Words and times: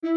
Olá, 0.00 0.14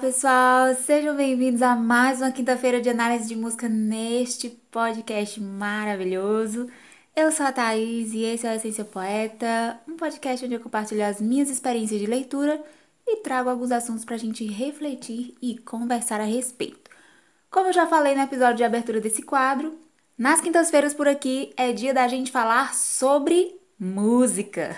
pessoal! 0.00 0.76
Sejam 0.76 1.16
bem-vindos 1.16 1.60
a 1.60 1.74
mais 1.74 2.20
uma 2.20 2.30
quinta-feira 2.30 2.80
de 2.80 2.88
análise 2.88 3.26
de 3.26 3.34
música 3.34 3.68
neste 3.68 4.48
podcast 4.70 5.40
maravilhoso. 5.40 6.68
Eu 7.16 7.32
sou 7.32 7.46
a 7.46 7.52
Thaís 7.52 8.12
e 8.12 8.22
esse 8.22 8.46
é 8.46 8.52
o 8.52 8.54
Essência 8.54 8.84
Poeta, 8.84 9.80
um 9.88 9.96
podcast 9.96 10.46
onde 10.46 10.54
eu 10.54 10.60
compartilho 10.60 11.04
as 11.04 11.20
minhas 11.20 11.50
experiências 11.50 12.00
de 12.00 12.06
leitura 12.06 12.62
e 13.04 13.16
trago 13.22 13.50
alguns 13.50 13.72
assuntos 13.72 14.04
para 14.04 14.14
a 14.14 14.18
gente 14.18 14.46
refletir 14.46 15.34
e 15.42 15.58
conversar 15.58 16.20
a 16.20 16.24
respeito. 16.24 16.87
Como 17.50 17.68
eu 17.68 17.72
já 17.72 17.86
falei 17.86 18.14
no 18.14 18.22
episódio 18.22 18.58
de 18.58 18.64
abertura 18.64 19.00
desse 19.00 19.22
quadro, 19.22 19.78
nas 20.18 20.38
quintas-feiras 20.40 20.92
por 20.92 21.08
aqui 21.08 21.50
é 21.56 21.72
dia 21.72 21.94
da 21.94 22.06
gente 22.06 22.30
falar 22.30 22.74
sobre 22.74 23.58
música, 23.80 24.76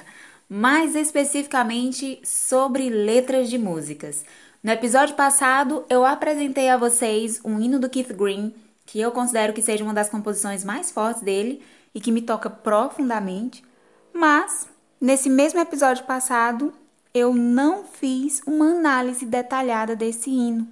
mais 0.48 0.94
especificamente 0.94 2.20
sobre 2.22 2.88
letras 2.88 3.50
de 3.50 3.58
músicas. 3.58 4.24
No 4.62 4.70
episódio 4.70 5.16
passado, 5.16 5.84
eu 5.90 6.04
apresentei 6.04 6.68
a 6.68 6.76
vocês 6.76 7.40
um 7.44 7.58
hino 7.60 7.80
do 7.80 7.90
Keith 7.90 8.12
Green, 8.12 8.54
que 8.86 9.00
eu 9.00 9.10
considero 9.10 9.52
que 9.52 9.62
seja 9.62 9.82
uma 9.82 9.94
das 9.94 10.08
composições 10.08 10.62
mais 10.62 10.92
fortes 10.92 11.22
dele 11.22 11.60
e 11.92 12.00
que 12.00 12.12
me 12.12 12.22
toca 12.22 12.48
profundamente, 12.48 13.64
mas 14.12 14.68
nesse 15.00 15.28
mesmo 15.28 15.58
episódio 15.58 16.04
passado, 16.04 16.72
eu 17.12 17.34
não 17.34 17.82
fiz 17.82 18.40
uma 18.46 18.66
análise 18.66 19.26
detalhada 19.26 19.96
desse 19.96 20.30
hino. 20.30 20.68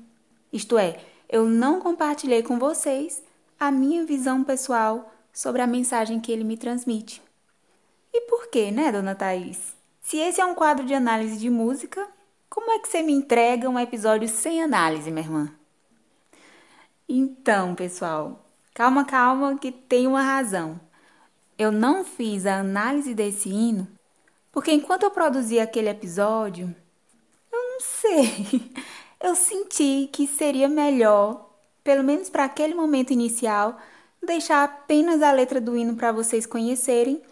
Isto 0.53 0.79
é, 0.79 0.99
eu 1.29 1.45
não 1.47 1.81
compartilhei 1.81 2.43
com 2.43 2.59
vocês 2.59 3.23
a 3.59 3.71
minha 3.71 4.05
visão 4.05 4.43
pessoal 4.43 5.13
sobre 5.33 5.63
a 5.63 5.67
mensagem 5.67 6.21
que 6.21 6.33
ele 6.33 6.45
me 6.45 6.57
transmite. 6.57 7.23
E 8.13 8.23
por 8.23 8.49
quê, 8.49 8.71
né, 8.71 8.91
dona 8.91 9.15
Thaís? 9.15 9.77
Se 10.01 10.17
esse 10.17 10.41
é 10.41 10.45
um 10.45 10.55
quadro 10.55 10.87
de 10.87 10.95
análise 10.95 11.39
de 11.39 11.51
música, 11.51 12.09
como 12.49 12.71
é 12.73 12.79
que 12.79 12.89
você 12.89 13.03
me 13.03 13.13
entrega 13.13 13.69
um 13.69 13.79
episódio 13.79 14.29
sem 14.29 14.63
análise, 14.63 15.11
minha 15.11 15.25
irmã? 15.25 15.53
Então, 17.09 17.75
pessoal, 17.75 18.45
calma, 18.75 19.05
calma, 19.05 19.59
que 19.59 19.71
tem 19.71 20.07
uma 20.07 20.23
razão. 20.23 20.81
Eu 21.59 21.71
não 21.71 22.05
fiz 22.05 22.47
a 22.47 22.61
análise 22.61 23.15
desse 23.15 23.49
hino 23.49 23.87
porque 24.59 24.73
enquanto 24.73 25.05
eu 25.05 25.11
produzia 25.13 25.63
aquele 25.63 25.89
episódio, 25.89 26.75
eu 27.53 27.59
não 27.59 27.81
sei, 27.81 28.73
eu 29.21 29.35
senti 29.35 30.09
que 30.13 30.27
seria 30.27 30.69
melhor, 30.69 31.51
pelo 31.83 32.05
menos 32.05 32.31
para 32.31 32.45
aquele 32.45 32.75
momento 32.75 33.13
inicial, 33.13 33.79
deixar 34.23 34.65
apenas 34.65 35.23
a 35.23 35.33
letra 35.33 35.61
do 35.61 35.77
hino 35.77 35.97
para 35.97 36.13
vocês 36.13 36.47
conhecerem 36.47 37.23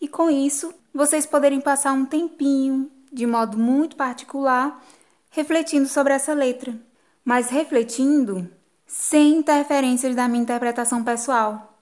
e 0.00 0.08
com 0.08 0.30
isso 0.30 0.72
vocês 0.92 1.26
poderem 1.26 1.60
passar 1.60 1.92
um 1.92 2.04
tempinho 2.04 2.90
de 3.12 3.26
modo 3.26 3.58
muito 3.58 3.96
particular 3.96 4.82
refletindo 5.30 5.86
sobre 5.86 6.14
essa 6.14 6.32
letra, 6.32 6.74
mas 7.24 7.50
refletindo 7.50 8.50
sem 8.86 9.36
interferências 9.36 10.14
da 10.14 10.28
minha 10.28 10.42
interpretação 10.42 11.04
pessoal. 11.04 11.78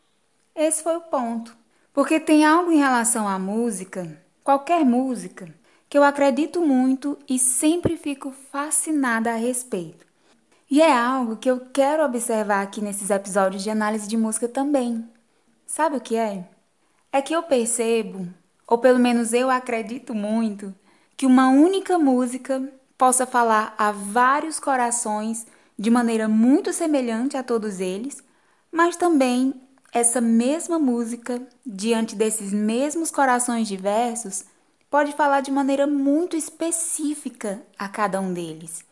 Esse 0.54 0.82
foi 0.82 0.96
o 0.96 1.02
ponto. 1.02 1.56
Porque 1.92 2.18
tem 2.18 2.44
algo 2.44 2.72
em 2.72 2.78
relação 2.78 3.28
à 3.28 3.38
música 3.38 4.24
qualquer 4.44 4.84
música, 4.84 5.48
que 5.94 5.98
eu 5.98 6.02
acredito 6.02 6.60
muito 6.60 7.16
e 7.28 7.38
sempre 7.38 7.96
fico 7.96 8.32
fascinada 8.50 9.30
a 9.30 9.36
respeito. 9.36 10.04
E 10.68 10.82
é 10.82 10.92
algo 10.92 11.36
que 11.36 11.48
eu 11.48 11.68
quero 11.72 12.04
observar 12.04 12.64
aqui 12.64 12.80
nesses 12.80 13.10
episódios 13.10 13.62
de 13.62 13.70
análise 13.70 14.08
de 14.08 14.16
música 14.16 14.48
também. 14.48 15.08
Sabe 15.64 15.96
o 15.96 16.00
que 16.00 16.16
é? 16.16 16.48
É 17.12 17.22
que 17.22 17.32
eu 17.32 17.44
percebo, 17.44 18.26
ou 18.66 18.76
pelo 18.76 18.98
menos 18.98 19.32
eu 19.32 19.48
acredito 19.48 20.12
muito, 20.16 20.74
que 21.16 21.26
uma 21.26 21.50
única 21.50 21.96
música 21.96 22.60
possa 22.98 23.24
falar 23.24 23.72
a 23.78 23.92
vários 23.92 24.58
corações 24.58 25.46
de 25.78 25.90
maneira 25.90 26.26
muito 26.26 26.72
semelhante 26.72 27.36
a 27.36 27.42
todos 27.44 27.78
eles, 27.78 28.20
mas 28.72 28.96
também 28.96 29.54
essa 29.92 30.20
mesma 30.20 30.76
música, 30.76 31.40
diante 31.64 32.16
desses 32.16 32.52
mesmos 32.52 33.12
corações 33.12 33.68
diversos, 33.68 34.44
pode 34.94 35.10
falar 35.10 35.40
de 35.40 35.50
maneira 35.50 35.88
muito 35.88 36.36
específica 36.36 37.60
a 37.76 37.88
cada 37.88 38.20
um 38.20 38.32
deles. 38.32 38.84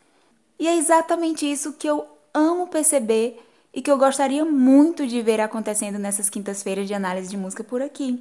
E 0.59 0.67
é 0.67 0.77
exatamente 0.77 1.49
isso 1.49 1.75
que 1.75 1.89
eu 1.89 2.05
amo 2.35 2.67
perceber 2.67 3.41
e 3.73 3.81
que 3.81 3.89
eu 3.89 3.97
gostaria 3.97 4.45
muito 4.45 5.07
de 5.07 5.23
ver 5.23 5.41
acontecendo 5.41 6.01
nessas 6.01 6.29
quintas-feiras 6.29 6.89
de 6.89 6.93
análise 6.93 7.31
de 7.31 7.37
música 7.37 7.63
por 7.63 7.81
aqui. 7.81 8.21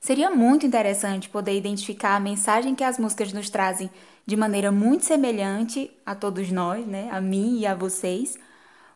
Seria 0.00 0.30
muito 0.30 0.64
interessante 0.64 1.28
poder 1.28 1.54
identificar 1.54 2.16
a 2.16 2.20
mensagem 2.20 2.74
que 2.74 2.82
as 2.82 2.98
músicas 2.98 3.34
nos 3.34 3.50
trazem 3.50 3.90
de 4.24 4.34
maneira 4.34 4.72
muito 4.72 5.04
semelhante 5.04 5.90
a 6.06 6.14
todos 6.14 6.50
nós, 6.50 6.86
né? 6.86 7.10
A 7.12 7.20
mim 7.20 7.58
e 7.58 7.66
a 7.66 7.74
vocês 7.74 8.38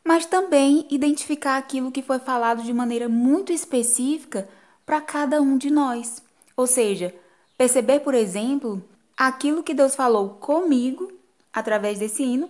mas 0.03 0.25
também 0.25 0.87
identificar 0.91 1.59
aquilo 1.59 1.93
que 1.93 2.01
foi 2.01 2.19
falado 2.19 2.63
de 2.63 2.73
maneira 2.73 3.07
muito 3.07 3.53
específica 3.53 4.49
para 4.87 5.03
cada 5.03 5.43
um 5.43 5.59
de 5.59 5.71
nós. 5.71 6.23
Ou 6.57 6.67
seja, 6.67 7.15
perceber, 7.57 8.01
por 8.01 8.15
exemplo, 8.15 8.83
aquilo 9.17 9.63
que 9.63 9.75
Deus 9.75 9.95
falou 9.95 10.31
comigo 10.31 11.13
através 11.53 11.99
desse 11.99 12.23
hino, 12.23 12.49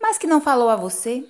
mas 0.00 0.16
que 0.16 0.26
não 0.26 0.40
falou 0.40 0.68
a 0.68 0.76
você, 0.76 1.24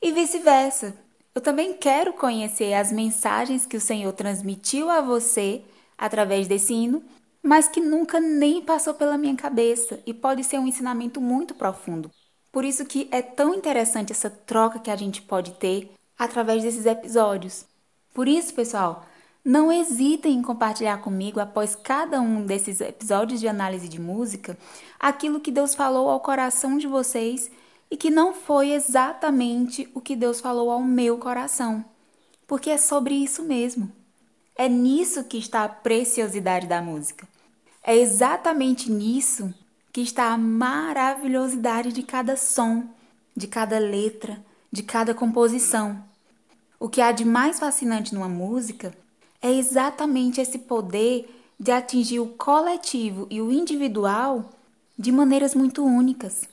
e 0.00 0.10
vice-versa. 0.10 0.94
Eu 1.34 1.40
também 1.40 1.74
quero 1.74 2.12
conhecer 2.12 2.74
as 2.74 2.92
mensagens 2.92 3.64
que 3.64 3.76
o 3.76 3.80
Senhor 3.80 4.12
transmitiu 4.12 4.90
a 4.90 5.00
você 5.00 5.62
através 5.96 6.48
desse 6.48 6.74
hino, 6.74 7.02
mas 7.42 7.68
que 7.68 7.80
nunca 7.80 8.20
nem 8.20 8.60
passou 8.60 8.94
pela 8.94 9.16
minha 9.16 9.36
cabeça 9.36 10.00
e 10.04 10.12
pode 10.12 10.44
ser 10.44 10.58
um 10.58 10.66
ensinamento 10.66 11.20
muito 11.20 11.54
profundo. 11.54 12.10
Por 12.50 12.64
isso 12.64 12.84
que 12.84 13.08
é 13.10 13.22
tão 13.22 13.54
interessante 13.54 14.12
essa 14.12 14.28
troca 14.28 14.78
que 14.78 14.90
a 14.90 14.96
gente 14.96 15.22
pode 15.22 15.52
ter 15.52 15.90
através 16.18 16.62
desses 16.62 16.84
episódios. 16.84 17.64
Por 18.12 18.28
isso, 18.28 18.52
pessoal, 18.52 19.06
não 19.44 19.72
hesitem 19.72 20.34
em 20.34 20.42
compartilhar 20.42 20.98
comigo 20.98 21.40
após 21.40 21.74
cada 21.74 22.20
um 22.20 22.46
desses 22.46 22.80
episódios 22.80 23.40
de 23.40 23.48
análise 23.48 23.88
de 23.88 24.00
música 24.00 24.56
aquilo 25.00 25.40
que 25.40 25.50
Deus 25.50 25.74
falou 25.74 26.08
ao 26.08 26.20
coração 26.20 26.78
de 26.78 26.86
vocês 26.86 27.50
e 27.90 27.96
que 27.96 28.08
não 28.08 28.32
foi 28.32 28.70
exatamente 28.70 29.88
o 29.94 30.00
que 30.00 30.14
Deus 30.14 30.40
falou 30.40 30.70
ao 30.70 30.82
meu 30.82 31.18
coração. 31.18 31.84
Porque 32.46 32.70
é 32.70 32.78
sobre 32.78 33.14
isso 33.14 33.42
mesmo. 33.42 33.90
É 34.54 34.68
nisso 34.68 35.24
que 35.24 35.38
está 35.38 35.64
a 35.64 35.68
preciosidade 35.68 36.66
da 36.66 36.80
música. 36.80 37.26
É 37.82 37.96
exatamente 37.96 38.90
nisso 38.90 39.52
que 39.92 40.00
está 40.00 40.32
a 40.32 40.38
maravilhosidade 40.38 41.92
de 41.92 42.02
cada 42.02 42.36
som, 42.36 42.84
de 43.36 43.48
cada 43.48 43.78
letra, 43.78 44.42
de 44.70 44.82
cada 44.82 45.12
composição. 45.12 46.02
O 46.78 46.88
que 46.88 47.00
há 47.00 47.10
de 47.12 47.24
mais 47.24 47.58
fascinante 47.58 48.14
numa 48.14 48.28
música 48.28 49.01
é 49.42 49.52
exatamente 49.52 50.40
esse 50.40 50.60
poder 50.60 51.28
de 51.58 51.70
atingir 51.72 52.20
o 52.20 52.28
coletivo 52.28 53.26
e 53.28 53.42
o 53.42 53.52
individual 53.52 54.50
de 54.96 55.10
maneiras 55.10 55.54
muito 55.54 55.84
únicas. 55.84 56.48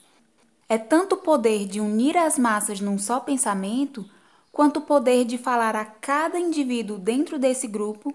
É 0.68 0.76
tanto 0.76 1.14
o 1.14 1.18
poder 1.18 1.66
de 1.66 1.80
unir 1.80 2.16
as 2.16 2.38
massas 2.38 2.80
num 2.80 2.98
só 2.98 3.20
pensamento, 3.20 4.04
quanto 4.52 4.78
o 4.78 4.82
poder 4.82 5.24
de 5.24 5.38
falar 5.38 5.74
a 5.76 5.84
cada 5.84 6.38
indivíduo 6.38 6.98
dentro 6.98 7.38
desse 7.38 7.66
grupo 7.66 8.14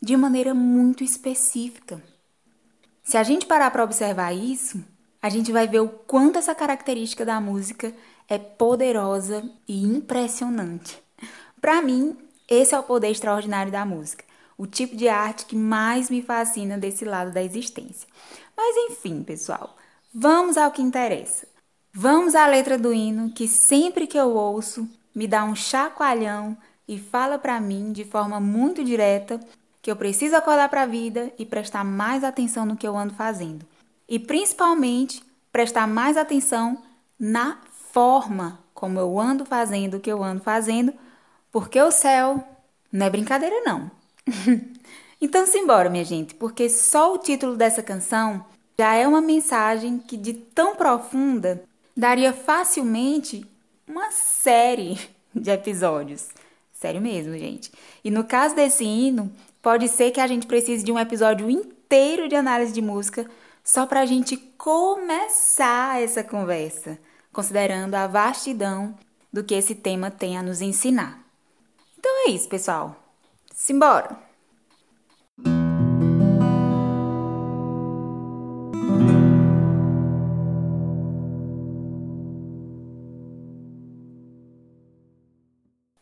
de 0.00 0.16
maneira 0.16 0.54
muito 0.54 1.02
específica. 1.02 2.02
Se 3.02 3.16
a 3.16 3.22
gente 3.22 3.46
parar 3.46 3.70
para 3.70 3.84
observar 3.84 4.32
isso, 4.32 4.82
a 5.20 5.28
gente 5.28 5.52
vai 5.52 5.66
ver 5.66 5.80
o 5.80 5.88
quanto 5.88 6.38
essa 6.38 6.54
característica 6.54 7.24
da 7.24 7.40
música 7.40 7.94
é 8.28 8.38
poderosa 8.38 9.50
e 9.66 9.82
impressionante. 9.82 11.02
Para 11.60 11.82
mim, 11.82 12.16
esse 12.50 12.74
é 12.74 12.78
o 12.78 12.82
poder 12.82 13.10
extraordinário 13.10 13.70
da 13.70 13.86
música, 13.86 14.24
o 14.58 14.66
tipo 14.66 14.96
de 14.96 15.08
arte 15.08 15.46
que 15.46 15.54
mais 15.54 16.10
me 16.10 16.20
fascina 16.20 16.76
desse 16.76 17.04
lado 17.04 17.30
da 17.30 17.42
existência. 17.42 18.08
Mas 18.56 18.76
enfim, 18.90 19.22
pessoal, 19.22 19.76
vamos 20.12 20.58
ao 20.58 20.72
que 20.72 20.82
interessa. 20.82 21.46
Vamos 21.92 22.34
à 22.34 22.46
letra 22.46 22.76
do 22.76 22.92
hino 22.92 23.30
que 23.30 23.48
sempre 23.48 24.06
que 24.06 24.18
eu 24.18 24.34
ouço 24.34 24.88
me 25.14 25.26
dá 25.26 25.44
um 25.44 25.54
chacoalhão 25.54 26.56
e 26.86 26.98
fala 26.98 27.38
para 27.38 27.60
mim 27.60 27.92
de 27.92 28.04
forma 28.04 28.40
muito 28.40 28.84
direta 28.84 29.40
que 29.80 29.90
eu 29.90 29.96
preciso 29.96 30.36
acordar 30.36 30.68
para 30.68 30.82
a 30.82 30.86
vida 30.86 31.32
e 31.38 31.46
prestar 31.46 31.84
mais 31.84 32.22
atenção 32.22 32.66
no 32.66 32.76
que 32.76 32.86
eu 32.86 32.96
ando 32.96 33.14
fazendo. 33.14 33.64
E 34.08 34.18
principalmente 34.18 35.22
prestar 35.52 35.86
mais 35.86 36.16
atenção 36.16 36.82
na 37.18 37.58
forma 37.92 38.58
como 38.74 38.98
eu 38.98 39.18
ando 39.18 39.44
fazendo 39.44 39.96
o 39.96 40.00
que 40.00 40.10
eu 40.10 40.22
ando 40.22 40.42
fazendo, 40.42 40.92
porque 41.52 41.80
o 41.80 41.90
céu 41.90 42.42
não 42.92 43.06
é 43.06 43.10
brincadeira 43.10 43.62
não. 43.64 43.90
então 45.20 45.46
simbora, 45.46 45.90
minha 45.90 46.04
gente, 46.04 46.34
porque 46.34 46.68
só 46.68 47.14
o 47.14 47.18
título 47.18 47.56
dessa 47.56 47.82
canção 47.82 48.44
já 48.78 48.94
é 48.94 49.06
uma 49.06 49.20
mensagem 49.20 49.98
que 49.98 50.16
de 50.16 50.32
tão 50.32 50.74
profunda 50.74 51.62
daria 51.96 52.32
facilmente 52.32 53.46
uma 53.86 54.10
série 54.10 54.98
de 55.34 55.50
episódios. 55.50 56.28
Sério 56.72 57.00
mesmo, 57.00 57.36
gente. 57.36 57.70
E 58.02 58.10
no 58.10 58.24
caso 58.24 58.54
desse 58.54 58.84
hino, 58.84 59.30
pode 59.62 59.86
ser 59.88 60.10
que 60.12 60.20
a 60.20 60.26
gente 60.26 60.46
precise 60.46 60.82
de 60.82 60.90
um 60.90 60.98
episódio 60.98 61.50
inteiro 61.50 62.26
de 62.26 62.34
análise 62.34 62.72
de 62.72 62.80
música 62.80 63.28
só 63.62 63.84
para 63.84 64.00
a 64.00 64.06
gente 64.06 64.36
começar 64.56 66.02
essa 66.02 66.24
conversa, 66.24 66.98
considerando 67.32 67.94
a 67.94 68.06
vastidão 68.06 68.94
do 69.30 69.44
que 69.44 69.54
esse 69.54 69.74
tema 69.74 70.10
tem 70.10 70.38
a 70.38 70.42
nos 70.42 70.62
ensinar. 70.62 71.19
Então 72.00 72.26
é 72.26 72.30
isso, 72.30 72.48
pessoal. 72.48 72.96
Simbora! 73.54 74.16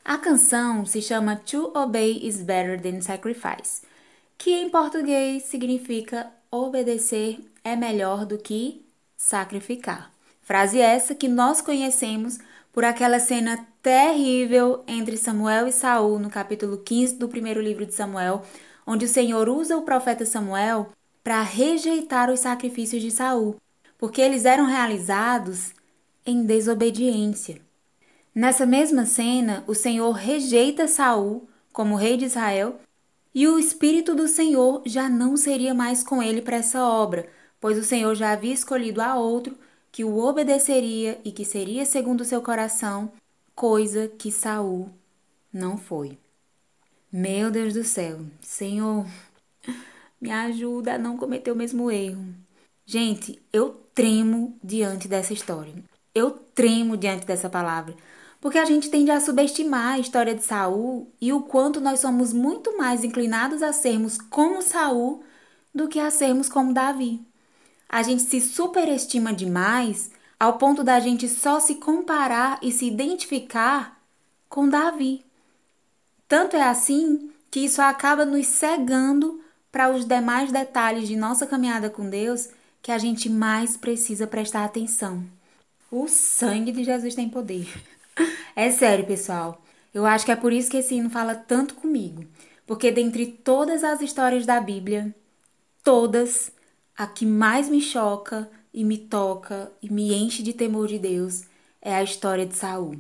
A 0.05 0.17
canção 0.19 0.87
se 0.87 1.03
chama 1.03 1.35
To 1.35 1.73
Obey 1.77 2.25
is 2.25 2.43
Better 2.43 2.81
Than 2.81 3.01
Sacrifice, 3.01 3.83
que 4.39 4.53
em 4.53 4.71
português 4.71 5.43
significa 5.43 6.33
obedecer 6.49 7.41
é 7.65 7.75
melhor 7.75 8.25
do 8.25 8.39
que 8.39 8.87
sacrificar. 9.17 10.13
Frase 10.43 10.81
essa 10.81 11.13
que 11.13 11.27
nós 11.27 11.61
conhecemos 11.61 12.39
por 12.79 12.85
aquela 12.85 13.19
cena 13.19 13.67
terrível 13.83 14.85
entre 14.87 15.17
Samuel 15.17 15.67
e 15.67 15.73
Saul 15.73 16.21
no 16.21 16.31
capítulo 16.31 16.79
15 16.79 17.17
do 17.17 17.29
primeiro 17.29 17.61
livro 17.61 17.85
de 17.85 17.93
Samuel, 17.93 18.45
onde 18.87 19.05
o 19.05 19.09
Senhor 19.09 19.49
usa 19.49 19.77
o 19.77 19.83
profeta 19.83 20.25
Samuel 20.25 20.91
para 21.25 21.43
rejeitar 21.43 22.31
os 22.31 22.39
sacrifícios 22.39 23.03
de 23.03 23.11
Saul, 23.11 23.57
porque 23.99 24.21
eles 24.21 24.45
eram 24.45 24.65
realizados 24.65 25.73
em 26.25 26.45
desobediência. 26.45 27.61
Nessa 28.33 28.65
mesma 28.65 29.05
cena, 29.05 29.65
o 29.67 29.75
Senhor 29.75 30.13
rejeita 30.13 30.87
Saul 30.87 31.49
como 31.73 31.97
rei 31.97 32.17
de 32.17 32.27
Israel, 32.27 32.79
e 33.35 33.49
o 33.49 33.59
espírito 33.59 34.15
do 34.15 34.29
Senhor 34.29 34.83
já 34.87 35.09
não 35.09 35.37
seria 35.37 35.75
mais 35.75 36.05
com 36.05 36.23
ele 36.23 36.41
para 36.41 36.59
essa 36.59 36.85
obra, 36.85 37.29
pois 37.61 37.77
o 37.77 37.83
Senhor 37.83 38.15
já 38.15 38.31
havia 38.31 38.55
escolhido 38.55 39.03
a 39.03 39.17
outro 39.17 39.59
que 39.99 40.05
o 40.05 40.17
obedeceria 40.17 41.21
e 41.25 41.33
que 41.33 41.45
seria 41.45 41.85
segundo 41.85 42.25
seu 42.25 42.41
coração, 42.41 43.11
coisa 43.53 44.07
que 44.07 44.31
Saul 44.31 44.91
não 45.53 45.77
foi. 45.77 46.17
Meu 47.11 47.51
Deus 47.51 47.75
do 47.75 47.83
céu, 47.83 48.21
Senhor, 48.41 49.05
me 50.21 50.31
ajuda 50.31 50.95
a 50.95 50.99
não 50.99 51.17
cometer 51.17 51.51
o 51.51 51.57
mesmo 51.57 51.91
erro. 51.91 52.25
Gente, 52.87 53.43
eu 53.53 53.71
tremo 53.93 54.57
diante 54.63 55.09
dessa 55.09 55.33
história. 55.33 55.75
Eu 56.15 56.31
tremo 56.31 56.97
diante 56.97 57.27
dessa 57.27 57.51
palavra, 57.51 57.97
porque 58.41 58.59
a 58.59 58.65
gente 58.65 58.89
tende 58.89 59.11
a 59.11 59.19
subestimar 59.19 59.95
a 59.95 59.99
história 59.99 60.33
de 60.33 60.45
Saul 60.45 61.13
e 61.21 61.33
o 61.33 61.43
quanto 61.43 61.81
nós 61.81 61.99
somos 61.99 62.33
muito 62.33 62.79
mais 62.79 63.03
inclinados 63.03 63.65
a 63.65 63.73
sermos 63.73 64.17
como 64.17 64.63
Saul 64.63 65.25
do 65.75 65.89
que 65.89 65.99
a 65.99 66.09
sermos 66.09 66.49
como 66.49 66.73
Davi 66.73 67.28
a 67.89 68.03
gente 68.03 68.23
se 68.23 68.41
superestima 68.41 69.33
demais 69.33 70.11
ao 70.39 70.59
ponto 70.59 70.85
da 70.85 71.01
gente 71.01 71.29
só 71.29 71.59
se 71.59 71.77
comparar 71.77 72.59
e 72.63 72.71
se 72.71 72.87
identificar 72.87 74.01
com 74.49 74.69
Davi. 74.69 75.25
Tanto 76.29 76.57
é 76.57 76.63
assim 76.63 77.31
que 77.51 77.61
isso 77.61 77.81
acaba 77.81 78.25
nos 78.25 78.47
cegando 78.47 79.41
para 79.73 79.91
os 79.91 80.05
demais 80.05 80.53
detalhes 80.53 81.09
de 81.09 81.17
nossa 81.17 81.47
caminhada 81.47 81.89
com 81.89 82.09
Deus 82.09 82.51
que 82.83 82.93
a 82.93 82.99
gente 82.99 83.29
mais 83.29 83.77
precisa 83.77 84.27
prestar 84.27 84.65
atenção. 84.65 85.25
O 85.91 86.07
sangue 86.07 86.71
de 86.71 86.85
Jesus 86.85 87.15
tem 87.15 87.29
poder. 87.29 87.67
É 88.55 88.71
sério, 88.71 89.07
pessoal. 89.07 89.63
Eu 89.95 90.05
acho 90.05 90.25
que 90.25 90.33
é 90.33 90.37
por 90.37 90.53
isso 90.53 90.71
que 90.71 90.77
esse 90.77 90.95
hino 90.95 91.09
fala 91.09 91.35
tanto 91.35 91.75
comigo. 91.75 92.25
Porque 92.67 92.91
dentre 92.91 93.27
todas 93.27 93.83
as 93.83 94.01
histórias 94.01 94.45
da 94.45 94.61
Bíblia, 94.61 95.15
todas 95.83 96.53
a 96.99 97.07
que 97.07 97.25
mais 97.25 97.69
me 97.69 97.81
choca 97.81 98.51
e 98.75 98.83
me 98.83 98.99
toca 98.99 99.71
e 99.81 99.91
me 99.91 100.13
enche 100.13 100.43
de 100.43 100.53
temor 100.53 100.89
de 100.89 100.99
Deus 100.99 101.45
é 101.81 101.95
a 101.95 102.03
história 102.03 102.45
de 102.45 102.57
Saul. 102.57 102.97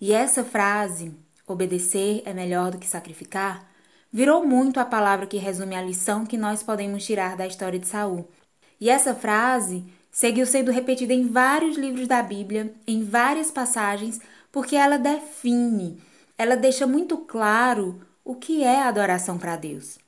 E 0.00 0.12
essa 0.12 0.44
frase, 0.44 1.12
obedecer 1.44 2.22
é 2.24 2.32
melhor 2.32 2.70
do 2.70 2.78
que 2.78 2.86
sacrificar, 2.86 3.68
virou 4.12 4.46
muito 4.46 4.78
a 4.78 4.84
palavra 4.84 5.26
que 5.26 5.38
resume 5.38 5.74
a 5.74 5.82
lição 5.82 6.24
que 6.24 6.38
nós 6.38 6.62
podemos 6.62 7.04
tirar 7.04 7.36
da 7.36 7.44
história 7.44 7.80
de 7.80 7.88
Saul. 7.88 8.28
E 8.80 8.88
essa 8.88 9.12
frase 9.12 9.84
seguiu 10.08 10.46
sendo 10.46 10.70
repetida 10.70 11.12
em 11.12 11.26
vários 11.26 11.76
livros 11.76 12.06
da 12.06 12.22
Bíblia, 12.22 12.72
em 12.86 13.02
várias 13.02 13.50
passagens, 13.50 14.20
porque 14.52 14.76
ela 14.76 14.98
define, 14.98 16.00
ela 16.38 16.56
deixa 16.56 16.86
muito 16.86 17.18
claro 17.18 18.00
o 18.24 18.36
que 18.36 18.62
é 18.62 18.82
adoração 18.82 19.36
para 19.36 19.56
Deus. 19.56 19.98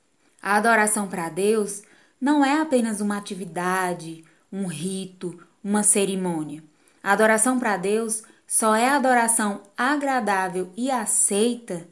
A 0.41 0.55
adoração 0.55 1.07
para 1.07 1.27
Deus 1.27 1.83
não 2.19 2.43
é 2.43 2.61
apenas 2.61 3.01
uma 3.01 3.17
atividade, 3.17 4.23
um 4.51 4.65
rito, 4.65 5.39
uma 5.63 5.83
cerimônia. 5.83 6.63
A 7.03 7.11
adoração 7.11 7.59
para 7.59 7.77
Deus 7.77 8.23
só 8.47 8.75
é 8.75 8.89
adoração 8.89 9.61
agradável 9.77 10.71
e 10.75 10.89
aceita 10.89 11.87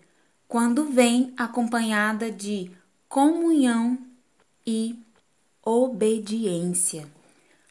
quando 0.47 0.85
vem 0.85 1.33
acompanhada 1.35 2.31
de 2.31 2.71
comunhão 3.09 3.97
e 4.65 4.99
obediência. 5.63 7.07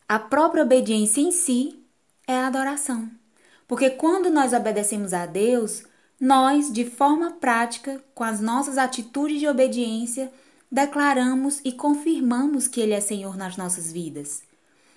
A 0.09 0.19
própria 0.19 0.63
obediência 0.63 1.21
em 1.21 1.31
si 1.31 1.83
é 2.27 2.39
a 2.39 2.47
adoração. 2.47 3.11
Porque 3.67 3.89
quando 3.91 4.31
nós 4.31 4.53
obedecemos 4.53 5.13
a 5.15 5.25
Deus, 5.25 5.85
nós, 6.21 6.73
de 6.73 6.85
forma 6.85 7.33
prática, 7.33 8.03
com 8.15 8.23
as 8.23 8.41
nossas 8.41 8.79
atitudes 8.79 9.41
de 9.41 9.49
obediência, 9.49 10.33
declaramos 10.73 11.61
e 11.63 11.71
confirmamos 11.71 12.67
que 12.67 12.81
Ele 12.81 12.95
é 12.95 13.01
Senhor 13.01 13.37
nas 13.37 13.59
nossas 13.59 13.93
vidas. 13.93 14.43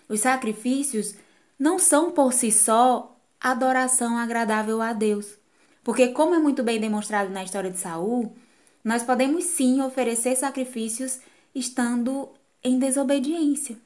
Os 0.07 0.21
sacrifícios 0.21 1.15
não 1.59 1.77
são 1.77 2.11
por 2.11 2.31
si 2.31 2.49
só 2.49 3.17
adoração 3.41 4.17
agradável 4.17 4.81
a 4.81 4.93
Deus, 4.93 5.37
porque, 5.83 6.07
como 6.07 6.33
é 6.33 6.39
muito 6.39 6.63
bem 6.63 6.79
demonstrado 6.79 7.29
na 7.29 7.43
história 7.43 7.69
de 7.69 7.77
Saul, 7.77 8.33
nós 8.81 9.03
podemos 9.03 9.43
sim 9.43 9.81
oferecer 9.81 10.37
sacrifícios 10.37 11.19
estando 11.53 12.29
em 12.63 12.79
desobediência. 12.79 13.77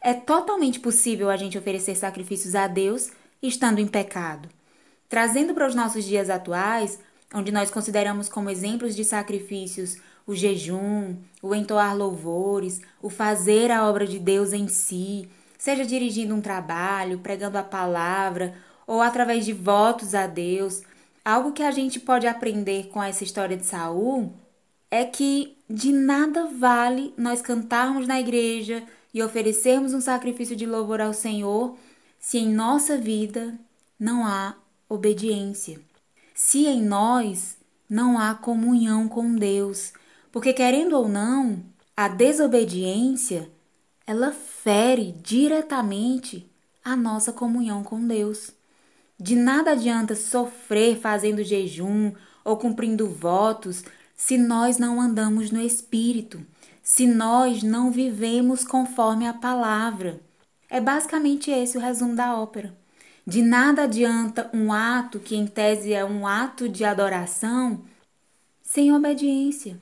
É 0.00 0.12
totalmente 0.12 0.80
possível 0.80 1.30
a 1.30 1.36
gente 1.36 1.56
oferecer 1.56 1.94
sacrifícios 1.94 2.56
a 2.56 2.66
Deus 2.66 3.10
estando 3.40 3.78
em 3.78 3.86
pecado. 3.86 4.48
Trazendo 5.08 5.54
para 5.54 5.68
os 5.68 5.74
nossos 5.74 6.04
dias 6.04 6.28
atuais, 6.28 6.98
onde 7.32 7.52
nós 7.52 7.70
consideramos 7.70 8.28
como 8.28 8.50
exemplos 8.50 8.96
de 8.96 9.04
sacrifícios 9.04 9.96
o 10.26 10.34
jejum, 10.34 11.16
o 11.40 11.54
entoar 11.54 11.96
louvores, 11.96 12.80
o 13.00 13.08
fazer 13.08 13.70
a 13.70 13.88
obra 13.88 14.06
de 14.06 14.18
Deus 14.18 14.52
em 14.52 14.68
si, 14.68 15.28
seja 15.56 15.84
dirigindo 15.84 16.34
um 16.34 16.40
trabalho, 16.40 17.20
pregando 17.20 17.58
a 17.58 17.62
palavra 17.62 18.54
ou 18.86 19.00
através 19.00 19.44
de 19.44 19.52
votos 19.52 20.14
a 20.14 20.26
Deus. 20.26 20.82
Algo 21.24 21.52
que 21.52 21.62
a 21.62 21.70
gente 21.70 22.00
pode 22.00 22.26
aprender 22.26 22.88
com 22.88 23.02
essa 23.02 23.24
história 23.24 23.56
de 23.56 23.66
Saul 23.66 24.32
é 24.90 25.04
que 25.04 25.56
de 25.68 25.92
nada 25.92 26.46
vale 26.46 27.12
nós 27.16 27.42
cantarmos 27.42 28.06
na 28.06 28.20
igreja 28.20 28.82
e 29.12 29.22
oferecermos 29.22 29.94
um 29.94 30.00
sacrifício 30.00 30.54
de 30.54 30.66
louvor 30.66 31.00
ao 31.00 31.12
Senhor 31.12 31.76
se 32.18 32.38
em 32.38 32.52
nossa 32.52 32.96
vida 32.98 33.58
não 33.98 34.26
há 34.26 34.54
obediência. 34.88 35.80
Se 36.34 36.66
em 36.66 36.82
nós 36.82 37.56
não 37.88 38.18
há 38.18 38.34
comunhão 38.34 39.08
com 39.08 39.34
Deus, 39.34 39.92
porque 40.36 40.52
querendo 40.52 40.92
ou 40.98 41.08
não, 41.08 41.64
a 41.96 42.08
desobediência 42.08 43.50
ela 44.06 44.32
fere 44.32 45.14
diretamente 45.22 46.46
a 46.84 46.94
nossa 46.94 47.32
comunhão 47.32 47.82
com 47.82 48.06
Deus. 48.06 48.50
De 49.18 49.34
nada 49.34 49.70
adianta 49.70 50.14
sofrer 50.14 51.00
fazendo 51.00 51.42
jejum 51.42 52.12
ou 52.44 52.58
cumprindo 52.58 53.08
votos 53.08 53.82
se 54.14 54.36
nós 54.36 54.76
não 54.76 55.00
andamos 55.00 55.50
no 55.50 55.58
espírito, 55.58 56.44
se 56.82 57.06
nós 57.06 57.62
não 57.62 57.90
vivemos 57.90 58.62
conforme 58.62 59.26
a 59.26 59.32
palavra. 59.32 60.20
É 60.68 60.82
basicamente 60.82 61.50
esse 61.50 61.78
o 61.78 61.80
resumo 61.80 62.14
da 62.14 62.36
ópera. 62.36 62.76
De 63.26 63.40
nada 63.40 63.84
adianta 63.84 64.50
um 64.52 64.70
ato 64.70 65.18
que 65.18 65.34
em 65.34 65.46
tese 65.46 65.94
é 65.94 66.04
um 66.04 66.26
ato 66.26 66.68
de 66.68 66.84
adoração 66.84 67.82
sem 68.62 68.92
obediência 68.92 69.80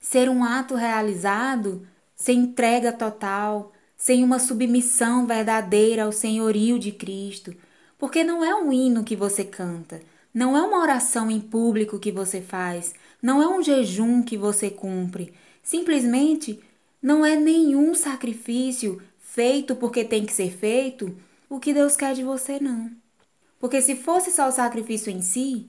ser 0.00 0.30
um 0.30 0.42
ato 0.42 0.74
realizado 0.74 1.86
sem 2.16 2.40
entrega 2.40 2.92
total, 2.92 3.72
sem 3.96 4.24
uma 4.24 4.38
submissão 4.38 5.26
verdadeira 5.26 6.04
ao 6.04 6.12
senhorio 6.12 6.78
de 6.78 6.90
Cristo, 6.90 7.54
porque 7.98 8.24
não 8.24 8.42
é 8.42 8.54
um 8.54 8.72
hino 8.72 9.04
que 9.04 9.14
você 9.14 9.44
canta, 9.44 10.00
não 10.32 10.56
é 10.56 10.62
uma 10.62 10.80
oração 10.80 11.30
em 11.30 11.40
público 11.40 11.98
que 11.98 12.10
você 12.10 12.40
faz, 12.40 12.94
não 13.22 13.42
é 13.42 13.48
um 13.48 13.62
jejum 13.62 14.22
que 14.22 14.38
você 14.38 14.70
cumpre, 14.70 15.34
simplesmente 15.62 16.58
não 17.02 17.24
é 17.24 17.36
nenhum 17.36 17.94
sacrifício 17.94 19.02
feito 19.18 19.76
porque 19.76 20.02
tem 20.02 20.24
que 20.24 20.32
ser 20.32 20.50
feito 20.50 21.14
o 21.48 21.60
que 21.60 21.74
Deus 21.74 21.94
quer 21.94 22.14
de 22.14 22.22
você, 22.22 22.58
não. 22.58 22.90
Porque 23.58 23.82
se 23.82 23.94
fosse 23.94 24.30
só 24.30 24.48
o 24.48 24.52
sacrifício 24.52 25.12
em 25.12 25.20
si, 25.20 25.68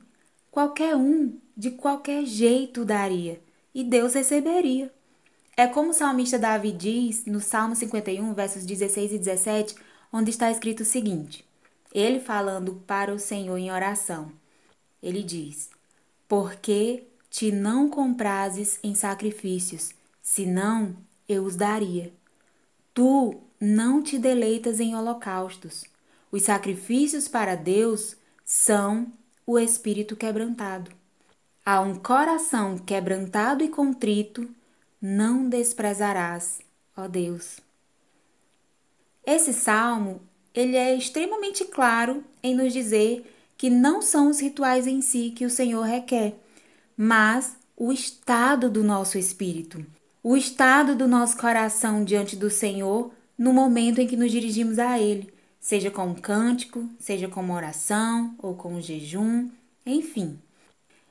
qualquer 0.49 0.95
um 0.95 1.37
de 1.55 1.71
qualquer 1.71 2.25
jeito 2.25 2.85
daria 2.85 3.41
e 3.73 3.83
Deus 3.83 4.13
receberia. 4.13 4.91
É 5.55 5.67
como 5.67 5.91
o 5.91 5.93
salmista 5.93 6.39
Davi 6.39 6.71
diz 6.71 7.25
no 7.25 7.39
Salmo 7.39 7.75
51, 7.75 8.33
versos 8.33 8.65
16 8.65 9.13
e 9.13 9.17
17, 9.17 9.75
onde 10.11 10.29
está 10.29 10.49
escrito 10.49 10.81
o 10.81 10.85
seguinte: 10.85 11.45
ele 11.93 12.19
falando 12.19 12.75
para 12.87 13.13
o 13.13 13.19
Senhor 13.19 13.57
em 13.57 13.71
oração. 13.71 14.31
Ele 15.03 15.21
diz: 15.21 15.69
Porque 16.27 17.03
te 17.29 17.51
não 17.51 17.89
comprases 17.89 18.79
em 18.83 18.95
sacrifícios, 18.95 19.91
senão 20.21 20.95
eu 21.27 21.43
os 21.43 21.55
daria. 21.55 22.13
Tu 22.93 23.41
não 23.59 24.01
te 24.01 24.17
deleitas 24.17 24.79
em 24.79 24.95
holocaustos. 24.95 25.85
Os 26.31 26.43
sacrifícios 26.43 27.27
para 27.27 27.55
Deus 27.55 28.15
são 28.45 29.11
o 29.45 29.59
espírito 29.59 30.15
quebrantado. 30.15 30.91
A 31.71 31.79
um 31.79 31.95
coração 31.95 32.77
quebrantado 32.77 33.63
e 33.63 33.69
contrito, 33.69 34.45
não 35.01 35.47
desprezarás, 35.47 36.59
ó 36.97 37.07
Deus. 37.07 37.61
Esse 39.25 39.53
salmo, 39.53 40.21
ele 40.53 40.75
é 40.75 40.93
extremamente 40.93 41.63
claro 41.63 42.25
em 42.43 42.53
nos 42.53 42.73
dizer 42.73 43.25
que 43.55 43.69
não 43.69 44.01
são 44.01 44.29
os 44.29 44.41
rituais 44.41 44.85
em 44.85 45.01
si 45.01 45.31
que 45.33 45.45
o 45.45 45.49
Senhor 45.49 45.83
requer, 45.83 46.35
mas 46.97 47.55
o 47.77 47.93
estado 47.93 48.69
do 48.69 48.83
nosso 48.83 49.17
espírito, 49.17 49.85
o 50.21 50.35
estado 50.35 50.93
do 50.93 51.07
nosso 51.07 51.37
coração 51.37 52.03
diante 52.03 52.35
do 52.35 52.49
Senhor 52.49 53.13
no 53.37 53.53
momento 53.53 54.01
em 54.01 54.07
que 54.07 54.17
nos 54.17 54.29
dirigimos 54.29 54.77
a 54.77 54.99
Ele, 54.99 55.33
seja 55.57 55.89
com 55.89 56.07
um 56.07 56.15
cântico, 56.15 56.89
seja 56.99 57.29
com 57.29 57.39
uma 57.39 57.55
oração 57.55 58.35
ou 58.39 58.55
com 58.55 58.73
um 58.73 58.81
jejum, 58.81 59.49
enfim. 59.85 60.37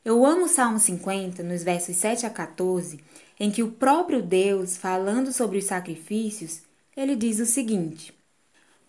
Eu 0.03 0.25
amo 0.25 0.47
o 0.47 0.49
Salmo 0.49 0.79
50, 0.79 1.43
nos 1.43 1.63
versos 1.63 1.95
7 1.97 2.25
a 2.25 2.31
14, 2.31 2.99
em 3.39 3.51
que 3.51 3.63
o 3.63 3.73
próprio 3.73 4.23
Deus, 4.23 4.77
falando 4.77 5.31
sobre 5.31 5.59
os 5.59 5.67
sacrifícios, 5.67 6.63
ele 6.97 7.15
diz 7.15 7.39
o 7.39 7.45
seguinte: 7.45 8.15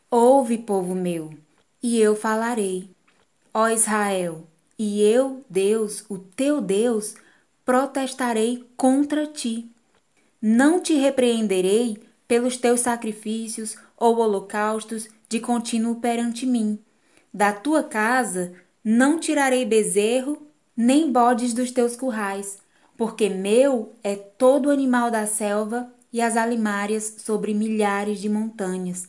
Ouve, 0.09 0.57
povo 0.57 0.95
meu, 0.95 1.33
e 1.83 1.99
eu 1.99 2.15
falarei. 2.15 2.89
Ó 3.53 3.67
Israel, 3.67 4.47
e 4.79 5.01
eu, 5.01 5.43
Deus, 5.49 6.05
o 6.07 6.17
teu 6.17 6.61
Deus, 6.61 7.15
protestarei 7.65 8.65
contra 8.77 9.27
ti. 9.27 9.69
Não 10.41 10.79
te 10.79 10.93
repreenderei 10.93 11.97
pelos 12.25 12.55
teus 12.55 12.79
sacrifícios 12.79 13.75
ou 13.97 14.19
holocaustos 14.19 15.09
de 15.27 15.41
contínuo 15.41 15.95
perante 15.95 16.45
mim. 16.45 16.79
Da 17.33 17.51
tua 17.51 17.83
casa 17.83 18.53
não 18.81 19.19
tirarei 19.19 19.65
bezerro, 19.65 20.47
nem 20.81 21.11
bodes 21.11 21.53
dos 21.53 21.69
teus 21.69 21.95
currais, 21.95 22.57
porque 22.97 23.29
meu 23.29 23.93
é 24.03 24.15
todo 24.15 24.71
animal 24.71 25.11
da 25.11 25.27
selva 25.27 25.93
e 26.11 26.19
as 26.19 26.35
alimárias 26.35 27.17
sobre 27.19 27.53
milhares 27.53 28.19
de 28.19 28.27
montanhas. 28.27 29.07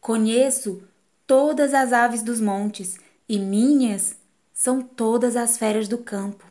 Conheço 0.00 0.82
todas 1.26 1.74
as 1.74 1.92
aves 1.92 2.22
dos 2.22 2.40
montes, 2.40 2.98
e 3.28 3.38
minhas 3.38 4.16
são 4.54 4.80
todas 4.80 5.36
as 5.36 5.58
feras 5.58 5.86
do 5.86 5.98
campo. 5.98 6.44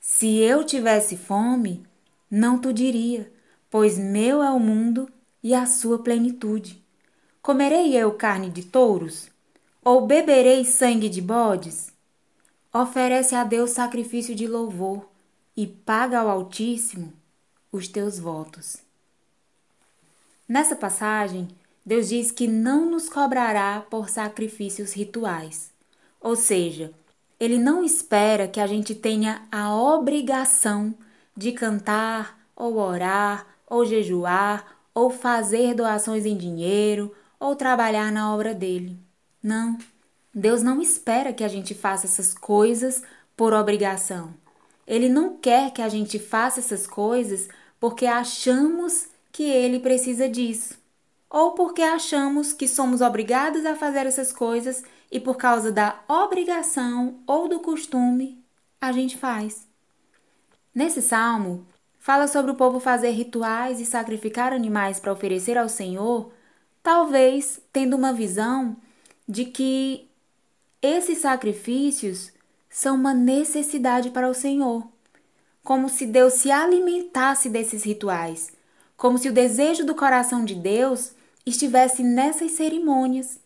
Se 0.00 0.38
eu 0.38 0.64
tivesse 0.64 1.14
fome, 1.14 1.84
não 2.30 2.58
tu 2.58 2.72
diria, 2.72 3.30
pois 3.70 3.98
meu 3.98 4.42
é 4.42 4.50
o 4.50 4.58
mundo 4.58 5.06
e 5.42 5.54
a 5.54 5.66
sua 5.66 5.98
plenitude. 5.98 6.82
Comerei 7.42 7.94
eu 7.94 8.10
carne 8.12 8.48
de 8.48 8.62
touros? 8.62 9.28
Ou 9.84 10.06
beberei 10.06 10.64
sangue 10.64 11.10
de 11.10 11.20
bodes? 11.20 11.91
Oferece 12.74 13.34
a 13.34 13.44
Deus 13.44 13.72
sacrifício 13.72 14.34
de 14.34 14.46
louvor 14.46 15.06
e 15.54 15.66
paga 15.66 16.20
ao 16.20 16.30
Altíssimo 16.30 17.12
os 17.70 17.86
teus 17.86 18.18
votos. 18.18 18.78
Nessa 20.48 20.74
passagem, 20.74 21.48
Deus 21.84 22.08
diz 22.08 22.30
que 22.30 22.46
não 22.48 22.90
nos 22.90 23.10
cobrará 23.10 23.84
por 23.90 24.08
sacrifícios 24.08 24.94
rituais. 24.94 25.70
Ou 26.18 26.34
seja, 26.34 26.90
Ele 27.38 27.58
não 27.58 27.84
espera 27.84 28.48
que 28.48 28.60
a 28.60 28.66
gente 28.66 28.94
tenha 28.94 29.42
a 29.52 29.74
obrigação 29.74 30.94
de 31.36 31.52
cantar, 31.52 32.38
ou 32.56 32.78
orar, 32.78 33.46
ou 33.66 33.84
jejuar, 33.84 34.78
ou 34.94 35.10
fazer 35.10 35.74
doações 35.74 36.24
em 36.24 36.36
dinheiro, 36.36 37.14
ou 37.38 37.54
trabalhar 37.54 38.10
na 38.10 38.32
obra 38.34 38.54
dele. 38.54 38.98
Não. 39.42 39.76
Deus 40.34 40.62
não 40.62 40.80
espera 40.80 41.32
que 41.32 41.44
a 41.44 41.48
gente 41.48 41.74
faça 41.74 42.06
essas 42.06 42.32
coisas 42.32 43.02
por 43.36 43.52
obrigação. 43.52 44.32
Ele 44.86 45.08
não 45.08 45.36
quer 45.36 45.70
que 45.72 45.82
a 45.82 45.88
gente 45.88 46.18
faça 46.18 46.60
essas 46.60 46.86
coisas 46.86 47.48
porque 47.78 48.06
achamos 48.06 49.08
que 49.30 49.42
ele 49.42 49.80
precisa 49.80 50.28
disso, 50.28 50.78
ou 51.28 51.52
porque 51.52 51.82
achamos 51.82 52.52
que 52.52 52.68
somos 52.68 53.00
obrigados 53.00 53.64
a 53.66 53.74
fazer 53.74 54.06
essas 54.06 54.32
coisas 54.32 54.84
e 55.10 55.18
por 55.18 55.36
causa 55.36 55.72
da 55.72 56.00
obrigação 56.08 57.20
ou 57.26 57.48
do 57.48 57.60
costume 57.60 58.42
a 58.80 58.92
gente 58.92 59.16
faz. 59.16 59.66
Nesse 60.74 61.02
salmo, 61.02 61.66
fala 61.98 62.26
sobre 62.26 62.52
o 62.52 62.54
povo 62.54 62.80
fazer 62.80 63.10
rituais 63.10 63.80
e 63.80 63.86
sacrificar 63.86 64.52
animais 64.52 64.98
para 64.98 65.12
oferecer 65.12 65.58
ao 65.58 65.68
Senhor, 65.68 66.32
talvez 66.82 67.60
tendo 67.72 67.96
uma 67.96 68.12
visão 68.12 68.76
de 69.28 69.44
que 69.44 70.08
esses 70.82 71.18
sacrifícios 71.18 72.32
são 72.68 72.96
uma 72.96 73.14
necessidade 73.14 74.10
para 74.10 74.28
o 74.28 74.34
Senhor, 74.34 74.84
como 75.62 75.88
se 75.88 76.04
Deus 76.04 76.34
se 76.34 76.50
alimentasse 76.50 77.48
desses 77.48 77.84
rituais, 77.84 78.50
como 78.96 79.16
se 79.16 79.28
o 79.28 79.32
desejo 79.32 79.86
do 79.86 79.94
coração 79.94 80.44
de 80.44 80.56
Deus 80.56 81.12
estivesse 81.46 82.02
nessas 82.02 82.52
cerimônias, 82.52 83.38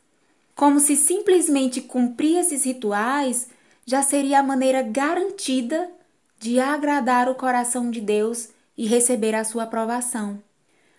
como 0.55 0.81
se 0.81 0.97
simplesmente 0.97 1.83
cumprir 1.83 2.38
esses 2.38 2.64
rituais 2.64 3.49
já 3.85 4.02
seria 4.02 4.40
a 4.40 4.43
maneira 4.43 4.83
garantida 4.83 5.90
de 6.38 6.59
agradar 6.59 7.28
o 7.28 7.35
coração 7.35 7.90
de 7.90 8.00
Deus 8.00 8.49
e 8.76 8.87
receber 8.87 9.35
a 9.35 9.45
sua 9.45 9.64
aprovação. 9.64 10.43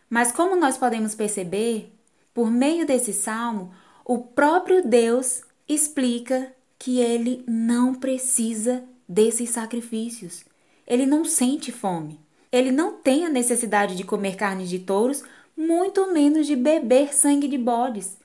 Mas 0.09 0.31
como 0.31 0.55
nós 0.55 0.77
podemos 0.77 1.15
perceber, 1.15 1.93
por 2.33 2.49
meio 2.49 2.85
desse 2.85 3.11
salmo, 3.11 3.73
o 4.05 4.19
próprio 4.19 4.87
Deus 4.87 5.41
explica 5.67 6.51
que 6.79 6.99
ele 6.99 7.43
não 7.47 7.93
precisa 7.93 8.83
desses 9.07 9.49
sacrifícios. 9.49 10.45
Ele 10.85 11.05
não 11.05 11.25
sente 11.25 11.71
fome. 11.71 12.19
Ele 12.51 12.71
não 12.71 12.93
tem 12.93 13.25
a 13.25 13.29
necessidade 13.29 13.95
de 13.95 14.03
comer 14.03 14.35
carne 14.35 14.65
de 14.65 14.79
touros, 14.79 15.23
muito 15.55 16.11
menos 16.13 16.47
de 16.47 16.55
beber 16.55 17.13
sangue 17.13 17.47
de 17.47 17.57
bodes. 17.57 18.17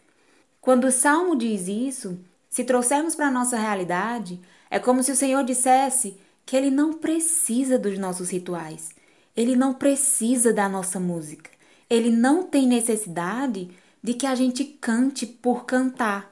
Quando 0.61 0.85
o 0.85 0.93
salmo 0.93 1.35
diz 1.35 1.67
isso, 1.67 2.19
se 2.49 2.63
trouxermos 2.63 3.15
para 3.15 3.29
a 3.29 3.33
nossa 3.33 3.57
realidade, 3.57 4.41
é 4.71 4.79
como 4.79 5.03
se 5.03 5.11
o 5.11 5.17
Senhor 5.17 5.43
dissesse 5.43 6.17
que 6.47 6.57
ele 6.57 6.71
não 6.71 6.93
precisa 6.93 7.79
dos 7.79 7.99
nossos 7.99 8.31
rituais, 8.31 8.91
ele 9.37 9.57
não 9.57 9.75
precisa 9.75 10.53
da 10.53 10.69
nossa 10.69 11.01
música, 11.01 11.51
ele 11.89 12.11
não 12.11 12.45
tem 12.45 12.67
necessidade 12.67 13.71
de 14.03 14.15
que 14.15 14.27
a 14.27 14.35
gente 14.35 14.65
cante 14.65 15.27
por 15.27 15.65
cantar 15.65 16.32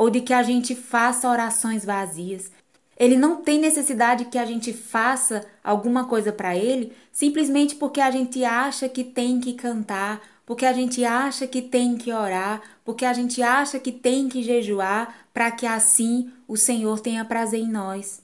ou 0.00 0.08
de 0.08 0.22
que 0.22 0.32
a 0.32 0.42
gente 0.42 0.74
faça 0.74 1.28
orações 1.28 1.84
vazias. 1.84 2.50
Ele 2.96 3.18
não 3.18 3.42
tem 3.42 3.60
necessidade 3.60 4.24
que 4.24 4.38
a 4.38 4.46
gente 4.46 4.72
faça 4.72 5.46
alguma 5.62 6.06
coisa 6.06 6.32
para 6.32 6.56
ele 6.56 6.94
simplesmente 7.12 7.74
porque 7.74 8.00
a 8.00 8.10
gente 8.10 8.42
acha 8.42 8.88
que 8.88 9.04
tem 9.04 9.38
que 9.38 9.52
cantar, 9.52 10.22
porque 10.46 10.64
a 10.64 10.72
gente 10.72 11.04
acha 11.04 11.46
que 11.46 11.60
tem 11.60 11.98
que 11.98 12.10
orar, 12.10 12.62
porque 12.82 13.04
a 13.04 13.12
gente 13.12 13.42
acha 13.42 13.78
que 13.78 13.92
tem 13.92 14.26
que 14.26 14.42
jejuar 14.42 15.26
para 15.34 15.50
que 15.50 15.66
assim 15.66 16.32
o 16.48 16.56
Senhor 16.56 16.98
tenha 17.00 17.22
prazer 17.22 17.60
em 17.60 17.70
nós. 17.70 18.22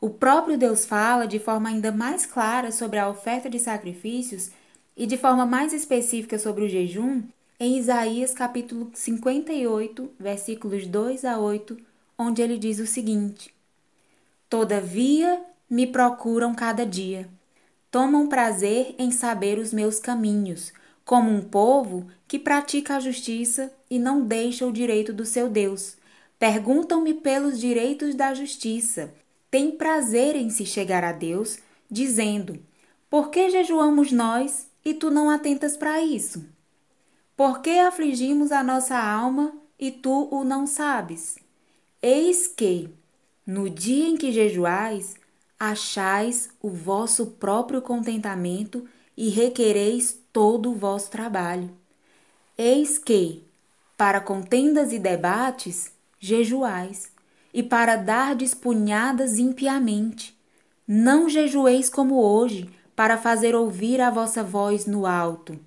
O 0.00 0.10
próprio 0.10 0.58
Deus 0.58 0.84
fala 0.84 1.24
de 1.24 1.38
forma 1.38 1.68
ainda 1.68 1.92
mais 1.92 2.26
clara 2.26 2.72
sobre 2.72 2.98
a 2.98 3.08
oferta 3.08 3.48
de 3.48 3.60
sacrifícios 3.60 4.50
e 4.96 5.06
de 5.06 5.16
forma 5.16 5.46
mais 5.46 5.72
específica 5.72 6.36
sobre 6.36 6.64
o 6.64 6.68
jejum 6.68 7.22
em 7.64 7.78
Isaías 7.78 8.34
capítulo 8.34 8.90
58, 8.92 10.10
versículos 10.18 10.84
2 10.84 11.24
a 11.24 11.38
8, 11.38 11.78
onde 12.18 12.42
ele 12.42 12.58
diz 12.58 12.80
o 12.80 12.88
seguinte: 12.88 13.54
Todavia 14.50 15.40
me 15.70 15.86
procuram 15.86 16.56
cada 16.56 16.84
dia, 16.84 17.28
tomam 17.88 18.26
prazer 18.26 18.96
em 18.98 19.12
saber 19.12 19.60
os 19.60 19.72
meus 19.72 20.00
caminhos, 20.00 20.72
como 21.04 21.30
um 21.30 21.40
povo 21.40 22.08
que 22.26 22.36
pratica 22.36 22.96
a 22.96 23.00
justiça 23.00 23.72
e 23.88 23.96
não 23.96 24.22
deixa 24.22 24.66
o 24.66 24.72
direito 24.72 25.12
do 25.12 25.24
seu 25.24 25.48
Deus. 25.48 25.96
Perguntam-me 26.40 27.14
pelos 27.14 27.60
direitos 27.60 28.16
da 28.16 28.34
justiça 28.34 29.14
tem 29.52 29.70
prazer 29.70 30.34
em 30.34 30.50
se 30.50 30.66
chegar 30.66 31.04
a 31.04 31.12
Deus, 31.12 31.60
dizendo: 31.88 32.58
Por 33.08 33.30
que 33.30 33.50
jejuamos 33.50 34.10
nós 34.10 34.66
e 34.84 34.92
tu 34.92 35.12
não 35.12 35.30
atentas 35.30 35.76
para 35.76 36.02
isso? 36.02 36.44
Por 37.36 37.60
que 37.60 37.78
afligimos 37.78 38.52
a 38.52 38.62
nossa 38.62 38.96
alma 38.96 39.52
e 39.78 39.90
tu 39.90 40.28
o 40.30 40.44
não 40.44 40.66
sabes? 40.66 41.36
Eis 42.00 42.46
que, 42.46 42.90
no 43.46 43.70
dia 43.70 44.06
em 44.06 44.16
que 44.16 44.30
jejuais, 44.30 45.16
achais 45.58 46.50
o 46.60 46.68
vosso 46.68 47.26
próprio 47.26 47.80
contentamento 47.80 48.86
e 49.16 49.28
requereis 49.28 50.18
todo 50.32 50.70
o 50.70 50.74
vosso 50.74 51.10
trabalho. 51.10 51.70
Eis 52.56 52.98
que, 52.98 53.44
para 53.96 54.20
contendas 54.20 54.92
e 54.92 54.98
debates, 54.98 55.90
jejuais, 56.18 57.10
e 57.54 57.62
para 57.62 57.96
dardes 57.96 58.54
punhadas 58.54 59.38
impiamente. 59.38 60.36
Não 60.86 61.28
jejueis 61.28 61.88
como 61.88 62.22
hoje, 62.22 62.68
para 62.94 63.16
fazer 63.16 63.54
ouvir 63.54 64.00
a 64.00 64.10
vossa 64.10 64.42
voz 64.42 64.86
no 64.86 65.06
alto. 65.06 65.58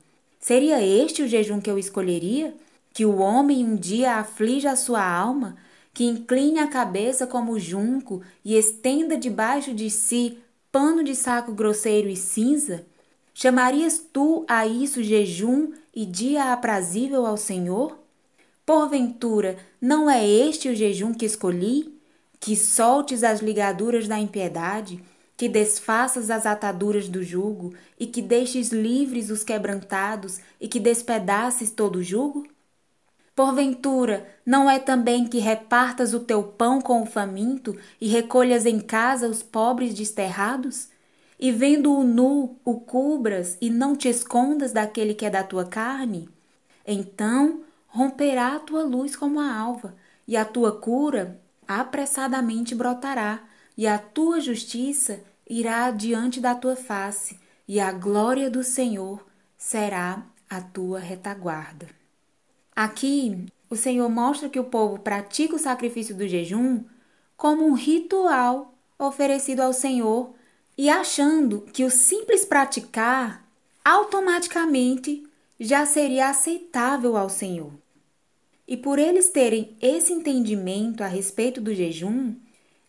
Seria 0.46 0.80
este 0.80 1.24
o 1.24 1.28
jejum 1.28 1.60
que 1.60 1.72
eu 1.72 1.76
escolheria? 1.76 2.54
Que 2.94 3.04
o 3.04 3.18
homem 3.18 3.66
um 3.66 3.76
dia 3.76 4.18
aflige 4.18 4.68
a 4.68 4.76
sua 4.76 5.04
alma, 5.04 5.58
que 5.92 6.04
incline 6.04 6.60
a 6.60 6.68
cabeça 6.68 7.26
como 7.26 7.58
junco 7.58 8.22
e 8.44 8.56
estenda 8.56 9.18
debaixo 9.18 9.74
de 9.74 9.90
si 9.90 10.38
pano 10.72 11.04
de 11.04 11.16
saco 11.16 11.52
grosseiro 11.52 12.08
e 12.08 12.16
cinza? 12.16 12.86
Chamarias 13.34 14.00
tu 14.14 14.46
a 14.48 14.68
isso 14.68 15.02
jejum 15.02 15.72
e 15.96 16.06
dia 16.06 16.54
aprazível 16.54 17.26
ao 17.26 17.38
Senhor? 17.38 17.98
Porventura, 18.64 19.58
não 19.82 20.08
é 20.08 20.24
este 20.24 20.70
o 20.70 20.76
jejum 20.76 21.12
que 21.12 21.26
escolhi? 21.26 21.92
Que 22.40 22.56
soltes 22.56 23.24
as 23.24 23.40
ligaduras 23.40 24.08
da 24.08 24.20
impiedade, 24.20 25.02
que 25.38 25.50
desfaças 25.50 26.30
as 26.30 26.46
ataduras 26.46 27.10
do 27.10 27.22
jugo, 27.24 27.74
e 28.00 28.08
que 28.08 28.22
deixes 28.22 28.70
livres 28.70 29.30
os 29.30 29.44
quebrantados, 29.44 30.40
e 30.60 30.68
que 30.68 30.80
despedaces 30.80 31.72
todo 31.72 31.98
o 31.98 32.04
jugo? 32.04 32.48
Porventura, 33.36 34.26
não 34.46 34.70
é 34.70 34.80
também 34.80 35.28
que 35.28 35.40
repartas 35.40 36.14
o 36.14 36.22
teu 36.22 36.42
pão 36.42 36.80
com 36.80 37.02
o 37.02 37.06
faminto 37.06 37.78
e 38.00 38.08
recolhas 38.08 38.66
em 38.66 38.80
casa 38.80 39.28
os 39.28 39.44
pobres 39.44 39.94
desterrados? 39.94 40.88
E 41.38 41.52
vendo-o 41.52 42.02
nu, 42.02 42.58
o 42.64 42.80
cubras 42.80 43.58
e 43.60 43.70
não 43.70 43.94
te 43.94 44.08
escondas 44.08 44.72
daquele 44.72 45.14
que 45.14 45.26
é 45.26 45.30
da 45.30 45.44
tua 45.44 45.66
carne? 45.66 46.30
Então 46.88 47.60
romperá 47.88 48.56
a 48.56 48.60
tua 48.60 48.84
luz 48.84 49.18
como 49.18 49.40
a 49.42 49.54
alva, 49.54 49.96
e 50.26 50.38
a 50.38 50.46
tua 50.46 50.72
cura 50.80 51.38
apressadamente 51.68 52.74
brotará, 52.74 53.44
e 53.78 53.88
a 53.88 53.98
tua 53.98 54.40
justiça 54.40 55.22
irá 55.48 55.92
diante 55.92 56.40
da 56.40 56.56
tua 56.56 56.76
face, 56.76 57.40
e 57.68 57.80
a 57.80 57.92
glória 57.92 58.50
do 58.50 58.64
Senhor 58.64 59.26
será 59.58 60.26
a 60.50 60.62
tua 60.62 61.00
retaguarda. 61.00 61.88
Aqui, 62.76 63.46
o 63.70 63.76
Senhor 63.76 64.10
mostra 64.10 64.50
que 64.50 64.60
o 64.60 64.66
povo 64.66 65.00
pratica 65.00 65.56
o 65.56 65.60
sacrifício 65.60 66.16
do 66.16 66.28
jejum 66.28 66.84
como 67.36 67.66
um 67.66 67.74
ritual 67.74 68.74
oferecido 68.98 69.62
ao 69.62 69.74
Senhor 69.74 70.34
e 70.78 70.90
achando 70.90 71.62
que 71.74 71.84
o 71.84 71.90
simples 71.90 72.46
praticar 72.46 73.46
automaticamente 73.84 75.28
já 75.60 75.86
seria 75.86 76.30
aceitável 76.30 77.16
ao 77.16 77.30
Senhor. 77.30 77.74
E 78.68 78.76
por 78.76 79.00
eles 79.00 79.30
terem 79.30 79.76
esse 79.82 80.12
entendimento 80.12 81.04
a 81.04 81.08
respeito 81.08 81.62
do 81.62 81.74
jejum, 81.74 82.36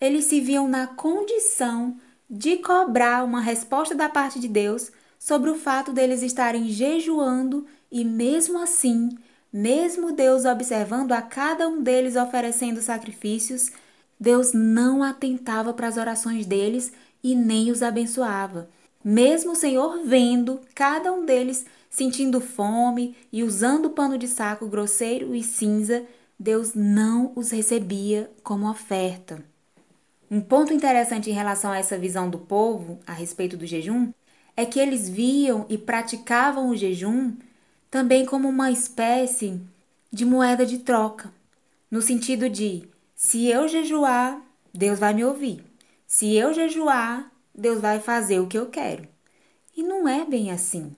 eles 0.00 0.24
se 0.26 0.40
viam 0.40 0.68
na 0.68 0.86
condição 0.86 1.96
de 2.28 2.56
cobrar 2.56 3.24
uma 3.24 3.40
resposta 3.40 3.94
da 3.94 4.08
parte 4.08 4.38
de 4.38 4.48
Deus 4.48 4.90
sobre 5.18 5.50
o 5.50 5.56
fato 5.56 5.92
deles 5.92 6.22
estarem 6.22 6.68
jejuando 6.68 7.66
e 7.90 8.04
mesmo 8.04 8.58
assim 8.58 9.10
mesmo 9.52 10.12
Deus 10.12 10.44
observando 10.44 11.12
a 11.12 11.22
cada 11.22 11.66
um 11.66 11.82
deles 11.82 12.14
oferecendo 12.14 12.82
sacrifícios, 12.82 13.70
Deus 14.20 14.52
não 14.52 15.02
atentava 15.02 15.72
para 15.72 15.88
as 15.88 15.96
orações 15.96 16.44
deles 16.44 16.92
e 17.22 17.34
nem 17.34 17.70
os 17.70 17.82
abençoava. 17.82 18.68
Mesmo 19.02 19.52
o 19.52 19.56
Senhor 19.56 20.04
vendo 20.04 20.60
cada 20.74 21.10
um 21.10 21.25
deles 21.25 21.64
sentindo 21.88 22.38
fome 22.38 23.16
e 23.32 23.42
usando 23.42 23.88
pano 23.88 24.18
de 24.18 24.28
saco 24.28 24.66
grosseiro 24.66 25.34
e 25.34 25.42
cinza, 25.42 26.04
Deus 26.38 26.75
não 26.75 27.32
os 27.34 27.50
recebia 27.50 28.30
como 28.42 28.68
oferta. 28.68 29.42
Um 30.30 30.41
ponto 30.41 30.73
interessante 30.73 31.30
em 31.30 31.34
relação 31.34 31.71
a 31.71 31.78
essa 31.78 31.97
visão 31.97 32.28
do 32.28 32.39
povo 32.39 32.99
a 33.06 33.12
respeito 33.12 33.56
do 33.56 33.67
jejum 33.67 34.12
é 34.56 34.67
que 34.67 34.80
eles 34.80 35.08
viam 35.08 35.67
e 35.69 35.78
praticavam 35.78 36.69
o 36.69 36.76
jejum 36.76 37.36
também 37.91 38.26
como 38.26 38.49
uma 38.49 38.71
espécie 38.71 39.60
de 40.12 40.25
moeda 40.25 40.67
de 40.67 40.78
troca, 40.78 41.32
no 41.91 42.02
sentido 42.02 42.49
de: 42.49 42.89
se 43.15 43.47
eu 43.47 43.69
jejuar, 43.69 44.41
Deus 44.73 44.99
vai 44.99 45.15
me 45.15 45.25
ouvir. 45.25 45.65
Se 46.06 46.34
eu 46.34 46.52
jejuar, 46.52 47.30
Deus 47.54 47.80
vai 47.80 48.00
fazer 48.00 48.41
o 48.41 48.47
que 48.47 48.58
eu 48.58 48.67
quero. 48.67 49.06
E 49.76 49.82
não 49.82 50.08
é 50.08 50.25
bem 50.25 50.50
assim. 50.50 50.97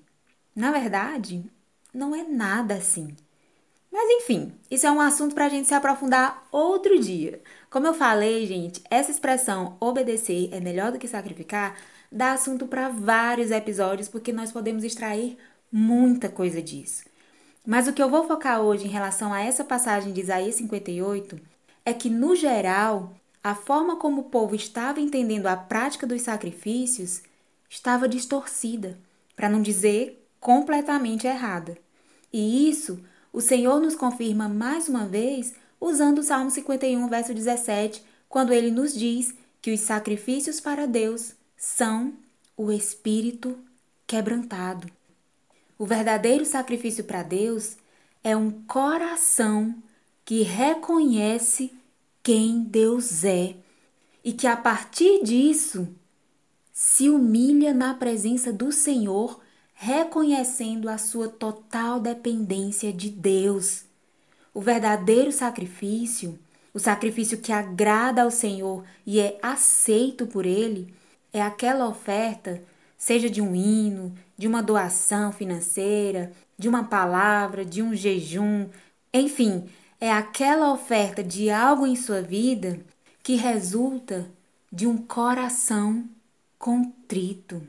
Na 0.55 0.73
verdade, 0.73 1.45
não 1.93 2.15
é 2.15 2.23
nada 2.25 2.75
assim. 2.75 3.15
Mas 3.91 4.09
enfim, 4.23 4.53
isso 4.71 4.87
é 4.87 4.91
um 4.91 5.01
assunto 5.01 5.35
para 5.35 5.47
a 5.47 5.49
gente 5.49 5.67
se 5.67 5.75
aprofundar 5.75 6.47
outro 6.53 6.99
dia. 6.99 7.41
Como 7.71 7.87
eu 7.87 7.93
falei, 7.93 8.47
gente, 8.47 8.83
essa 8.91 9.11
expressão 9.11 9.77
obedecer 9.79 10.49
é 10.53 10.61
melhor 10.61 10.91
do 10.91 10.99
que 10.99 11.07
sacrificar 11.07 11.77
dá 12.11 12.33
assunto 12.33 12.67
para 12.67 12.89
vários 12.89 13.51
episódios, 13.51 14.09
porque 14.09 14.33
nós 14.33 14.51
podemos 14.51 14.83
extrair 14.83 15.37
muita 15.71 16.29
coisa 16.29 16.63
disso. 16.63 17.05
Mas 17.67 17.87
o 17.87 17.93
que 17.93 18.03
eu 18.03 18.09
vou 18.09 18.27
focar 18.27 18.63
hoje 18.63 18.87
em 18.87 18.91
relação 18.91 19.33
a 19.33 19.41
essa 19.41 19.63
passagem 19.63 20.13
de 20.13 20.23
Isaías 20.23 20.55
58 20.55 21.39
é 21.85 21.93
que, 21.93 22.09
no 22.09 22.35
geral, 22.35 23.13
a 23.45 23.55
forma 23.55 23.97
como 23.97 24.23
o 24.23 24.25
povo 24.25 24.55
estava 24.55 25.01
entendendo 25.01 25.47
a 25.47 25.57
prática 25.57 26.07
dos 26.07 26.23
sacrifícios 26.23 27.23
estava 27.69 28.09
distorcida, 28.09 28.99
para 29.37 29.51
não 29.51 29.61
dizer 29.61 30.27
completamente 30.41 31.27
errada. 31.27 31.77
E 32.33 32.69
isso 32.69 33.05
o 33.33 33.41
Senhor 33.41 33.79
nos 33.81 33.95
confirma 33.95 34.49
mais 34.49 34.89
uma 34.89 35.07
vez 35.07 35.55
usando 35.81 36.19
o 36.19 36.23
Salmo 36.23 36.51
51, 36.51 37.09
verso 37.09 37.35
17, 37.35 38.03
quando 38.29 38.53
ele 38.53 38.71
nos 38.71 38.95
diz 38.95 39.35
que 39.61 39.73
os 39.73 39.81
sacrifícios 39.81 40.61
para 40.61 40.87
Deus 40.87 41.35
são 41.57 42.15
o 42.57 42.71
espírito 42.71 43.59
quebrantado. 44.07 44.91
O 45.79 45.87
verdadeiro 45.87 46.45
sacrifício 46.45 47.05
para 47.05 47.23
Deus 47.23 47.77
é 48.23 48.37
um 48.37 48.51
coração 48.51 49.75
que 50.25 50.43
reconhece 50.43 51.73
quem 52.23 52.63
Deus 52.63 53.25
é 53.25 53.57
e 54.25 54.33
que 54.33 54.47
a 54.47 54.57
partir 54.57 55.23
disso 55.23 55.89
se 56.73 57.09
humilha 57.09 57.73
na 57.73 57.95
presença 57.95 58.53
do 58.53 58.71
Senhor, 58.71 59.41
reconhecendo 59.75 60.89
a 60.89 60.99
sua 60.99 61.29
total 61.29 61.99
dependência 61.99 62.93
de 62.93 63.11
Deus. 63.11 63.88
O 64.59 64.61
verdadeiro 64.61 65.31
sacrifício, 65.31 66.37
o 66.75 66.81
sacrifício 66.81 67.39
que 67.39 67.53
agrada 67.53 68.23
ao 68.23 68.31
Senhor 68.33 68.85
e 69.07 69.21
é 69.21 69.39
aceito 69.41 70.27
por 70.27 70.45
Ele, 70.45 70.93
é 71.33 71.41
aquela 71.41 71.87
oferta 71.87 72.61
seja 72.97 73.31
de 73.31 73.41
um 73.41 73.55
hino, 73.55 74.13
de 74.37 74.49
uma 74.49 74.61
doação 74.61 75.31
financeira, 75.31 76.33
de 76.59 76.69
uma 76.69 76.83
palavra, 76.83 77.65
de 77.65 77.81
um 77.81 77.95
jejum, 77.95 78.69
enfim, 79.15 79.69
é 80.01 80.11
aquela 80.11 80.73
oferta 80.73 81.23
de 81.23 81.49
algo 81.51 81.87
em 81.87 81.95
sua 81.95 82.21
vida 82.21 82.81
que 83.23 83.37
resulta 83.37 84.29
de 84.73 84.89
um 84.89 84.97
coração 84.97 86.05
contrito. 86.59 87.63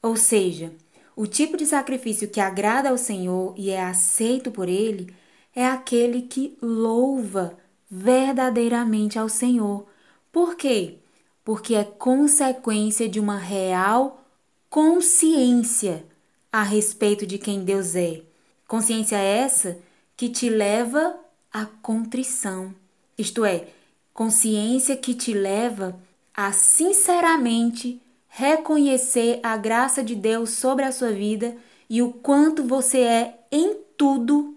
Ou 0.00 0.16
seja, 0.16 0.72
o 1.14 1.26
tipo 1.26 1.58
de 1.58 1.66
sacrifício 1.66 2.26
que 2.26 2.40
agrada 2.40 2.88
ao 2.88 2.96
Senhor 2.96 3.52
e 3.54 3.68
é 3.68 3.82
aceito 3.82 4.50
por 4.50 4.66
Ele 4.66 5.14
é 5.56 5.66
aquele 5.66 6.20
que 6.20 6.56
louva 6.60 7.56
verdadeiramente 7.90 9.18
ao 9.18 9.26
Senhor. 9.26 9.86
Por 10.30 10.54
quê? 10.54 10.98
Porque 11.42 11.74
é 11.74 11.82
consequência 11.82 13.08
de 13.08 13.18
uma 13.18 13.38
real 13.38 14.22
consciência 14.68 16.04
a 16.52 16.62
respeito 16.62 17.26
de 17.26 17.38
quem 17.38 17.64
Deus 17.64 17.96
é. 17.96 18.20
Consciência 18.68 19.16
essa 19.16 19.78
que 20.14 20.28
te 20.28 20.50
leva 20.50 21.18
à 21.50 21.64
contrição, 21.64 22.74
isto 23.16 23.44
é, 23.44 23.68
consciência 24.12 24.96
que 24.96 25.14
te 25.14 25.32
leva 25.32 25.98
a 26.34 26.52
sinceramente 26.52 28.02
reconhecer 28.28 29.40
a 29.42 29.56
graça 29.56 30.02
de 30.04 30.14
Deus 30.14 30.50
sobre 30.50 30.84
a 30.84 30.92
sua 30.92 31.12
vida 31.12 31.56
e 31.88 32.02
o 32.02 32.12
quanto 32.12 32.62
você 32.62 32.98
é 32.98 33.38
em 33.50 33.76
tudo 33.96 34.55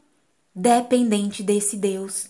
dependente 0.53 1.43
desse 1.43 1.77
Deus. 1.77 2.29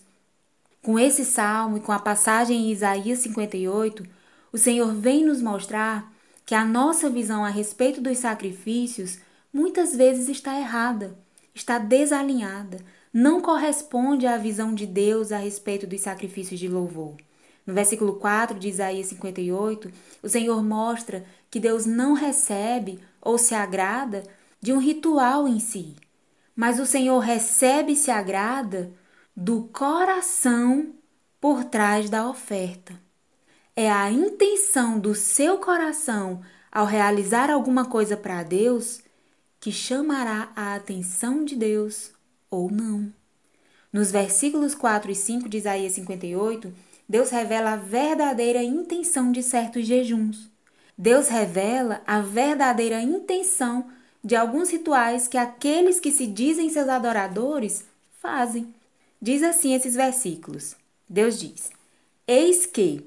Com 0.82 0.98
esse 0.98 1.26
salmo 1.26 1.78
e 1.78 1.82
com 1.82 1.92
a 1.92 2.00
passagem 2.00 2.58
em 2.58 2.72
Isaías 2.72 3.20
58, 3.20 4.04
o 4.52 4.58
Senhor 4.58 4.94
vem 4.94 5.26
nos 5.26 5.42
mostrar 5.42 6.12
que 6.46 6.56
a 6.56 6.66
nossa 6.66 7.10
visão 7.10 7.46
a 7.46 7.50
respeito 7.50 8.02
dos 8.02 8.18
sacrifícios 8.18 9.20
muitas 9.54 9.96
vezes 9.96 10.30
está 10.30 10.60
errada, 10.60 11.18
está 11.54 11.78
desalinhada, 11.78 12.80
não 13.14 13.42
corresponde 13.42 14.26
à 14.26 14.38
visão 14.38 14.74
de 14.74 14.86
Deus 14.86 15.32
a 15.32 15.38
respeito 15.38 15.86
dos 15.86 16.02
sacrifícios 16.02 16.60
de 16.60 16.68
louvor. 16.68 17.16
No 17.66 17.74
versículo 17.74 18.14
4 18.14 18.58
de 18.58 18.70
Isaías 18.70 19.08
58, 19.08 19.92
o 20.24 20.30
Senhor 20.30 20.64
mostra 20.64 21.24
que 21.52 21.60
Deus 21.60 21.86
não 21.86 22.14
recebe 22.14 23.00
ou 23.22 23.38
se 23.38 23.54
agrada 23.54 24.24
de 24.62 24.74
um 24.74 24.80
ritual 24.80 25.48
em 25.48 25.60
si, 25.60 25.96
mas 26.60 26.78
o 26.78 26.86
Senhor 26.86 27.20
recebe 27.20 27.94
e 27.94 27.96
se 27.96 28.12
agrada 28.12 28.92
do 29.34 29.70
coração 29.72 30.94
por 31.40 31.64
trás 31.64 32.10
da 32.10 32.28
oferta. 32.28 33.02
É 33.74 33.90
a 33.90 34.12
intenção 34.12 35.00
do 35.00 35.16
seu 35.16 35.60
coração 35.60 36.42
ao 36.70 36.86
realizar 36.86 37.50
alguma 37.50 37.86
coisa 37.86 38.18
para 38.18 38.44
Deus 38.44 39.00
que 39.58 39.72
chamará 39.72 40.52
a 40.54 40.76
atenção 40.76 41.46
de 41.46 41.56
Deus 41.56 42.12
ou 42.52 42.70
não. 42.70 43.10
Nos 43.94 44.12
versículos 44.12 44.76
4 44.76 45.12
e 45.12 45.16
5 45.16 45.48
de 45.48 45.60
Isaías 45.60 45.94
58, 45.94 46.74
Deus 47.08 47.30
revela 47.30 47.72
a 47.72 47.78
verdadeira 47.78 48.62
intenção 48.62 49.32
de 49.32 49.42
certos 49.42 49.88
jejuns. 49.88 50.52
Deus 50.98 51.30
revela 51.30 52.02
a 52.06 52.20
verdadeira 52.20 53.02
intenção 53.02 53.90
de 54.24 54.36
alguns 54.36 54.70
rituais 54.70 55.28
que 55.28 55.38
aqueles 55.38 56.00
que 56.00 56.12
se 56.12 56.28
dizem 56.28 56.70
seus 56.70 56.90
adoradores 56.90 57.86
fazem. 58.20 58.74
Diz 59.22 59.44
assim 59.44 59.74
esses 59.74 59.96
versículos. 59.96 60.76
Deus 61.08 61.40
diz: 61.40 61.72
Eis 62.28 62.66
que, 62.66 63.06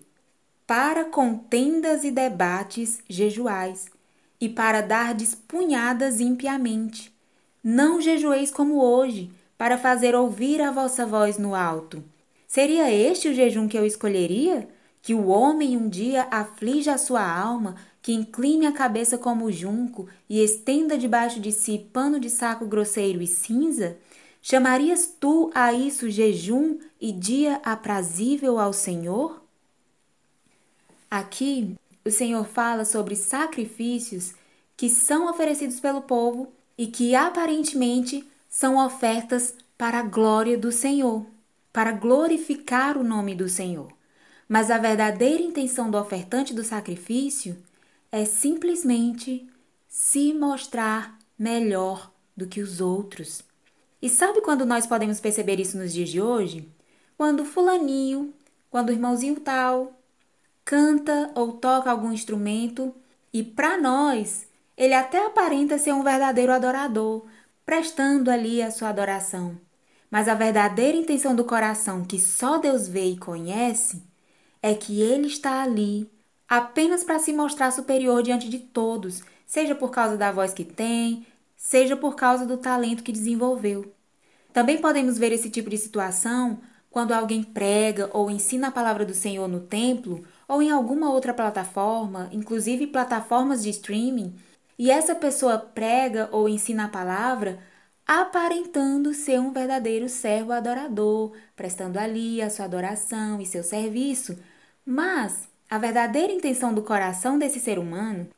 para 0.66 1.04
contendas 1.04 2.04
e 2.04 2.10
debates 2.10 3.00
jejuais, 3.08 3.86
e 4.40 4.48
para 4.48 4.80
dar 4.80 5.14
punhadas 5.46 6.20
impiamente, 6.20 7.14
não 7.62 8.00
jejueis 8.00 8.50
como 8.50 8.82
hoje, 8.82 9.30
para 9.56 9.78
fazer 9.78 10.16
ouvir 10.16 10.60
a 10.60 10.72
vossa 10.72 11.06
voz 11.06 11.38
no 11.38 11.54
alto. 11.54 12.02
Seria 12.48 12.90
este 12.90 13.28
o 13.28 13.34
jejum 13.34 13.68
que 13.68 13.78
eu 13.78 13.86
escolheria? 13.86 14.68
Que 15.00 15.14
o 15.14 15.28
homem 15.28 15.76
um 15.76 15.88
dia 15.88 16.26
aflija 16.30 16.94
a 16.94 16.98
sua 16.98 17.24
alma, 17.24 17.76
que 18.02 18.12
incline 18.12 18.66
a 18.66 18.72
cabeça 18.72 19.16
como 19.16 19.50
junco 19.52 20.08
e 20.28 20.42
estenda 20.42 20.98
debaixo 20.98 21.38
de 21.38 21.52
si 21.52 21.78
pano 21.78 22.18
de 22.18 22.28
saco 22.28 22.66
grosseiro 22.66 23.22
e 23.22 23.26
cinza? 23.28 23.96
Chamarias 24.42 25.06
tu 25.20 25.52
a 25.54 25.72
isso 25.72 26.10
jejum 26.10 26.80
e 27.00 27.12
dia 27.12 27.60
aprazível 27.64 28.58
ao 28.58 28.72
Senhor? 28.72 29.40
Aqui, 31.08 31.76
o 32.04 32.10
Senhor 32.10 32.44
fala 32.44 32.84
sobre 32.84 33.14
sacrifícios 33.14 34.34
que 34.76 34.90
são 34.90 35.30
oferecidos 35.30 35.78
pelo 35.78 36.02
povo 36.02 36.52
e 36.76 36.88
que 36.88 37.14
aparentemente 37.14 38.28
são 38.48 38.84
ofertas 38.84 39.54
para 39.78 40.00
a 40.00 40.02
glória 40.02 40.58
do 40.58 40.72
Senhor, 40.72 41.24
para 41.72 41.92
glorificar 41.92 42.98
o 42.98 43.04
nome 43.04 43.34
do 43.34 43.48
Senhor. 43.48 43.92
Mas 44.48 44.70
a 44.70 44.78
verdadeira 44.78 45.42
intenção 45.42 45.88
do 45.88 45.98
ofertante 45.98 46.52
do 46.52 46.64
sacrifício 46.64 47.56
é 48.12 48.26
simplesmente 48.26 49.48
se 49.88 50.34
mostrar 50.34 51.18
melhor 51.38 52.12
do 52.36 52.46
que 52.46 52.60
os 52.60 52.80
outros. 52.80 53.42
E 54.00 54.10
sabe 54.10 54.42
quando 54.42 54.66
nós 54.66 54.86
podemos 54.86 55.18
perceber 55.18 55.58
isso 55.58 55.78
nos 55.78 55.92
dias 55.94 56.10
de 56.10 56.20
hoje? 56.20 56.68
Quando 57.16 57.44
fulaninho, 57.44 58.34
quando 58.70 58.90
o 58.90 58.92
irmãozinho 58.92 59.40
tal 59.40 59.98
canta 60.64 61.32
ou 61.34 61.54
toca 61.54 61.90
algum 61.90 62.12
instrumento 62.12 62.94
e 63.32 63.42
para 63.42 63.76
nós 63.80 64.46
ele 64.76 64.94
até 64.94 65.26
aparenta 65.26 65.78
ser 65.78 65.92
um 65.92 66.02
verdadeiro 66.02 66.52
adorador, 66.52 67.26
prestando 67.64 68.30
ali 68.30 68.62
a 68.62 68.70
sua 68.70 68.88
adoração. 68.88 69.58
Mas 70.10 70.28
a 70.28 70.34
verdadeira 70.34 70.96
intenção 70.96 71.34
do 71.34 71.44
coração, 71.44 72.04
que 72.04 72.18
só 72.18 72.58
Deus 72.58 72.86
vê 72.86 73.06
e 73.06 73.18
conhece, 73.18 74.02
é 74.60 74.74
que 74.74 75.00
ele 75.00 75.26
está 75.26 75.62
ali 75.62 76.10
apenas 76.52 77.02
para 77.02 77.18
se 77.18 77.32
mostrar 77.32 77.70
superior 77.70 78.22
diante 78.22 78.46
de 78.46 78.58
todos, 78.58 79.22
seja 79.46 79.74
por 79.74 79.90
causa 79.90 80.18
da 80.18 80.30
voz 80.30 80.52
que 80.52 80.66
tem, 80.66 81.26
seja 81.56 81.96
por 81.96 82.14
causa 82.14 82.44
do 82.44 82.58
talento 82.58 83.02
que 83.02 83.10
desenvolveu. 83.10 83.90
Também 84.52 84.76
podemos 84.76 85.16
ver 85.16 85.32
esse 85.32 85.48
tipo 85.48 85.70
de 85.70 85.78
situação 85.78 86.60
quando 86.90 87.12
alguém 87.12 87.42
prega 87.42 88.10
ou 88.12 88.30
ensina 88.30 88.68
a 88.68 88.70
palavra 88.70 89.06
do 89.06 89.14
Senhor 89.14 89.48
no 89.48 89.60
templo 89.60 90.24
ou 90.46 90.60
em 90.60 90.70
alguma 90.70 91.10
outra 91.10 91.32
plataforma, 91.32 92.28
inclusive 92.30 92.86
plataformas 92.86 93.62
de 93.62 93.70
streaming, 93.70 94.36
e 94.78 94.90
essa 94.90 95.14
pessoa 95.14 95.56
prega 95.56 96.28
ou 96.32 96.46
ensina 96.46 96.84
a 96.84 96.88
palavra 96.88 97.60
aparentando 98.06 99.14
ser 99.14 99.40
um 99.40 99.54
verdadeiro 99.54 100.06
servo 100.06 100.52
adorador, 100.52 101.32
prestando 101.56 101.98
ali 101.98 102.42
a 102.42 102.50
sua 102.50 102.66
adoração 102.66 103.40
e 103.40 103.46
seu 103.46 103.62
serviço. 103.62 104.36
Mas 104.84 105.50
a 105.72 105.78
verdadeira 105.78 106.30
intenção 106.30 106.74
do 106.74 106.82
coração 106.82 107.38
desse 107.38 107.58
ser 107.58 107.78
humano, 107.78 108.28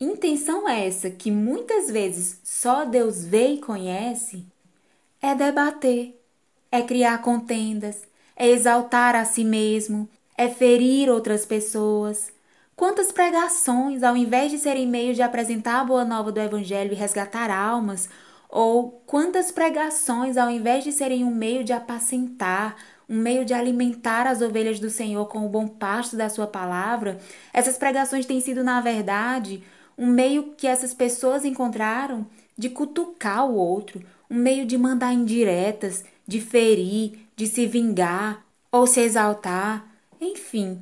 intenção 0.00 0.68
essa 0.68 1.10
que 1.10 1.28
muitas 1.28 1.90
vezes 1.90 2.38
só 2.44 2.84
Deus 2.84 3.24
vê 3.24 3.48
e 3.48 3.60
conhece, 3.60 4.46
é 5.20 5.34
debater, 5.34 6.16
é 6.70 6.82
criar 6.82 7.20
contendas, 7.20 8.02
é 8.36 8.46
exaltar 8.48 9.16
a 9.16 9.24
si 9.24 9.42
mesmo, 9.42 10.08
é 10.38 10.48
ferir 10.48 11.10
outras 11.10 11.44
pessoas, 11.44 12.32
Quantas 12.76 13.12
pregações, 13.12 14.02
ao 14.02 14.16
invés 14.16 14.50
de 14.50 14.58
serem 14.58 14.84
meios 14.84 15.14
de 15.14 15.22
apresentar 15.22 15.80
a 15.80 15.84
boa 15.84 16.04
nova 16.04 16.32
do 16.32 16.40
Evangelho 16.40 16.90
e 16.90 16.96
resgatar 16.96 17.48
almas, 17.48 18.08
ou 18.48 19.00
quantas 19.06 19.52
pregações, 19.52 20.36
ao 20.36 20.50
invés 20.50 20.82
de 20.82 20.90
serem 20.90 21.24
um 21.24 21.32
meio 21.32 21.62
de 21.62 21.72
apacentar, 21.72 22.76
um 23.08 23.16
meio 23.16 23.44
de 23.44 23.52
alimentar 23.52 24.26
as 24.26 24.40
ovelhas 24.40 24.80
do 24.80 24.90
Senhor 24.90 25.26
com 25.26 25.44
o 25.44 25.48
bom 25.48 25.66
pasto 25.66 26.16
da 26.16 26.28
Sua 26.28 26.46
palavra, 26.46 27.18
essas 27.52 27.76
pregações 27.76 28.26
têm 28.26 28.40
sido, 28.40 28.64
na 28.64 28.80
verdade, 28.80 29.62
um 29.96 30.06
meio 30.06 30.54
que 30.56 30.66
essas 30.66 30.92
pessoas 30.92 31.44
encontraram 31.44 32.26
de 32.56 32.68
cutucar 32.68 33.46
o 33.46 33.54
outro, 33.54 34.02
um 34.30 34.36
meio 34.36 34.66
de 34.66 34.78
mandar 34.78 35.12
indiretas, 35.12 36.04
de 36.26 36.40
ferir, 36.40 37.18
de 37.36 37.46
se 37.46 37.66
vingar 37.66 38.44
ou 38.70 38.86
se 38.86 39.00
exaltar, 39.00 39.86
enfim. 40.20 40.80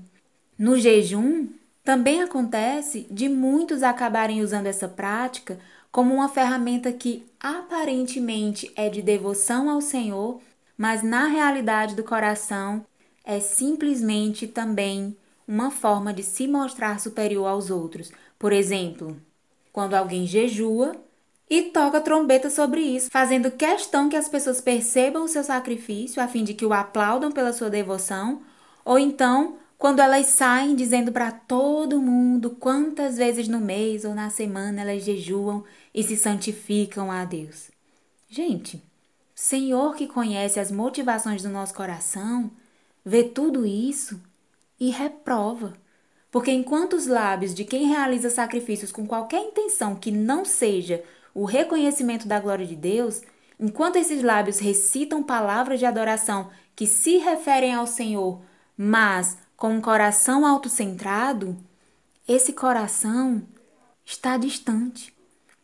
No 0.59 0.79
jejum, 0.79 1.49
também 1.85 2.23
acontece 2.23 3.07
de 3.11 3.29
muitos 3.29 3.83
acabarem 3.83 4.41
usando 4.41 4.67
essa 4.67 4.89
prática 4.89 5.59
como 5.91 6.15
uma 6.15 6.29
ferramenta 6.29 6.93
que 6.93 7.27
aparentemente 7.41 8.73
é 8.77 8.89
de 8.89 9.03
devoção 9.03 9.69
ao 9.69 9.81
Senhor, 9.81 10.41
mas 10.83 11.01
na 11.01 11.29
realidade 11.29 11.95
do 11.95 12.03
coração 12.03 12.85
é 13.25 13.39
simplesmente 13.39 14.49
também 14.49 15.17
uma 15.47 15.71
forma 15.71 16.13
de 16.13 16.25
se 16.25 16.49
mostrar 16.49 16.99
superior 16.99 17.47
aos 17.47 17.71
outros. 17.71 18.11
Por 18.37 18.53
exemplo, 18.53 19.17
quando 19.73 19.95
alguém 19.95 20.27
jejua 20.27 20.97
e 21.49 21.63
toca 21.63 22.01
trombeta 22.01 22.51
sobre 22.51 22.81
isso, 22.81 23.09
fazendo 23.13 23.49
questão 23.53 24.09
que 24.09 24.17
as 24.17 24.29
pessoas 24.29 24.61
percebam 24.61 25.23
o 25.23 25.29
seu 25.29 25.45
sacrifício 25.45 26.21
a 26.21 26.27
fim 26.27 26.43
de 26.43 26.53
que 26.53 26.67
o 26.67 26.73
aplaudam 26.73 27.31
pela 27.31 27.53
sua 27.53 27.71
devoção, 27.71 28.43
ou 28.85 28.99
então 28.99 29.59
quando 29.79 30.01
elas 30.01 30.27
saem 30.27 30.75
dizendo 30.75 31.13
para 31.13 31.31
todo 31.31 32.03
mundo 32.03 32.51
quantas 32.59 33.19
vezes 33.19 33.47
no 33.47 33.61
mês 33.61 34.05
ou 34.05 34.17
na 34.17 34.31
semana 34.31 34.81
elas 34.81 35.05
jejuam 35.05 35.63
e 35.95 36.03
se 36.03 36.17
santificam 36.17 37.09
a 37.09 37.25
Deus. 37.25 37.71
Gente, 38.29 38.83
Senhor 39.43 39.97
que 39.97 40.07
conhece 40.07 40.61
as 40.61 40.71
motivações 40.71 41.43
do 41.43 41.49
nosso 41.49 41.75
coração, 41.75 42.49
vê 43.05 43.25
tudo 43.25 43.67
isso 43.67 44.23
e 44.79 44.89
reprova. 44.89 45.75
Porque 46.31 46.53
enquanto 46.53 46.93
os 46.93 47.09
lábios 47.09 47.53
de 47.53 47.65
quem 47.65 47.89
realiza 47.89 48.31
sacrifícios 48.31 48.93
com 48.93 49.05
qualquer 49.05 49.41
intenção 49.41 49.97
que 49.97 50.13
não 50.13 50.45
seja 50.45 51.03
o 51.35 51.45
reconhecimento 51.45 52.29
da 52.29 52.39
glória 52.39 52.65
de 52.65 52.77
Deus, 52.77 53.21
enquanto 53.59 53.97
esses 53.97 54.23
lábios 54.23 54.61
recitam 54.61 55.25
palavras 55.25 55.81
de 55.81 55.87
adoração 55.87 56.49
que 56.77 56.87
se 56.87 57.17
referem 57.17 57.75
ao 57.75 57.85
Senhor, 57.85 58.41
mas 58.77 59.37
com 59.57 59.71
um 59.71 59.81
coração 59.81 60.47
autocentrado, 60.47 61.57
esse 62.29 62.53
coração 62.53 63.43
está 64.05 64.37
distante. 64.37 65.13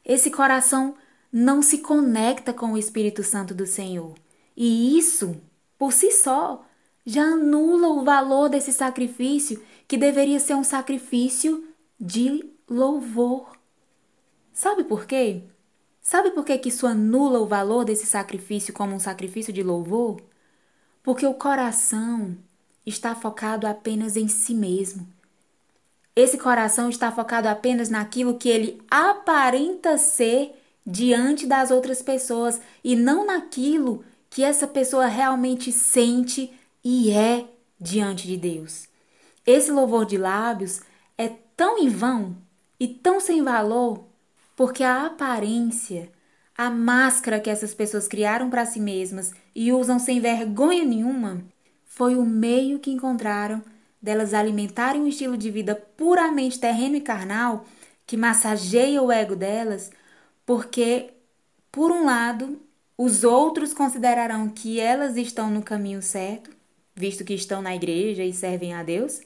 Esse 0.05 0.33
coração 0.33 0.97
não 1.33 1.63
se 1.63 1.79
conecta 1.79 2.53
com 2.53 2.73
o 2.73 2.79
Espírito 2.79 3.23
Santo 3.23 3.55
do 3.55 3.67
Senhor. 3.67 4.15
E 4.57 4.99
isso, 4.99 5.41
por 5.79 5.93
si 5.93 6.11
só, 6.11 6.65
já 7.05 7.23
anula 7.23 7.89
o 7.89 8.05
valor 8.05 8.49
desse 8.49 8.73
sacrifício 8.73 9.63
que 9.87 9.97
deveria 9.97 10.41
ser 10.41 10.55
um 10.55 10.65
sacrifício 10.65 11.67
de 11.99 12.45
louvor. 12.69 13.57
Sabe 14.53 14.85
por 14.85 15.07
quê? 15.07 15.43
Sabe 16.03 16.31
por 16.31 16.45
que, 16.45 16.57
que 16.59 16.69
isso 16.69 16.87
anula 16.87 17.39
o 17.39 17.47
valor 17.47 17.85
desse 17.85 18.07
sacrifício 18.07 18.73
como 18.73 18.95
um 18.95 18.99
sacrifício 18.99 19.53
de 19.53 19.63
louvor? 19.63 20.21
Porque 21.03 21.27
o 21.27 21.35
coração 21.35 22.37
está 22.85 23.15
focado 23.15 23.67
apenas 23.67 24.17
em 24.17 24.29
si 24.29 24.55
mesmo. 24.55 25.07
Esse 26.17 26.37
coração 26.37 26.89
está 26.89 27.13
focado 27.13 27.47
apenas 27.47 27.89
naquilo 27.89 28.39
que 28.39 28.49
ele 28.49 28.83
aparenta 28.91 29.97
ser 29.97 30.55
diante 30.91 31.47
das 31.47 31.71
outras 31.71 32.01
pessoas 32.01 32.59
e 32.83 32.97
não 32.97 33.27
naquilo 33.27 34.03
que 34.31 34.43
essa 34.43 34.67
pessoa 34.67 35.07
realmente 35.07 35.71
sente 35.71 36.51
e 36.83 37.11
é 37.11 37.47
diante 37.79 38.27
de 38.27 38.39
Deus. 38.39 38.89
esse 39.47 39.71
louvor 39.71 40.07
de 40.07 40.17
lábios 40.17 40.81
é 41.17 41.29
tão 41.55 41.77
em 41.79 41.91
vão 41.91 42.35
e 42.81 42.89
tão 42.89 43.21
sem 43.21 43.43
valor 43.43 44.07
porque 44.57 44.83
a 44.83 45.05
aparência, 45.05 46.11
a 46.57 46.71
máscara 46.71 47.39
que 47.39 47.51
essas 47.51 47.75
pessoas 47.75 48.09
criaram 48.09 48.49
para 48.49 48.65
si 48.65 48.81
mesmas 48.81 49.33
e 49.55 49.71
usam 49.71 49.99
sem 49.99 50.21
vergonha 50.21 50.85
nenhuma, 50.87 51.45
foi 51.85 52.17
o 52.17 52.25
meio 52.25 52.79
que 52.79 52.91
encontraram 52.91 53.63
delas 54.01 54.33
alimentarem 54.33 55.03
um 55.03 55.09
estilo 55.09 55.37
de 55.37 55.51
vida 55.51 55.75
puramente 55.97 56.59
terreno 56.59 56.97
e 56.97 57.01
carnal 57.03 57.67
que 58.07 58.17
massageia 58.17 59.03
o 59.03 59.13
ego 59.13 59.37
delas, 59.37 59.91
porque, 60.49 61.11
por 61.71 61.93
um 61.93 62.07
lado, 62.07 62.59
os 62.97 63.23
outros 63.23 63.75
considerarão 63.75 64.49
que 64.49 64.81
elas 64.81 65.15
estão 65.19 65.51
no 65.51 65.63
caminho 65.63 66.01
certo, 66.01 66.51
visto 66.95 67.23
que 67.23 67.35
estão 67.35 67.61
na 67.61 67.77
igreja 67.77 68.25
e 68.25 68.33
servem 68.33 68.73
a 68.73 68.83
Deus, 68.83 69.21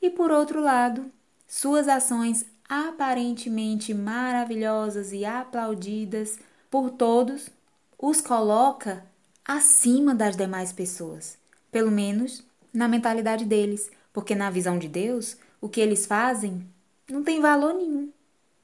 e 0.00 0.08
por 0.08 0.30
outro 0.30 0.62
lado, 0.62 1.12
suas 1.46 1.88
ações 1.88 2.46
aparentemente 2.66 3.92
maravilhosas 3.92 5.12
e 5.12 5.26
aplaudidas 5.26 6.38
por 6.70 6.88
todos 6.88 7.50
os 7.98 8.22
coloca 8.22 9.04
acima 9.44 10.14
das 10.14 10.38
demais 10.38 10.72
pessoas, 10.72 11.36
pelo 11.70 11.90
menos 11.90 12.42
na 12.72 12.88
mentalidade 12.88 13.44
deles, 13.44 13.90
porque 14.10 14.34
na 14.34 14.48
visão 14.48 14.78
de 14.78 14.88
Deus, 14.88 15.36
o 15.60 15.68
que 15.68 15.82
eles 15.82 16.06
fazem 16.06 16.66
não 17.10 17.22
tem 17.22 17.42
valor 17.42 17.74
nenhum. 17.74 18.10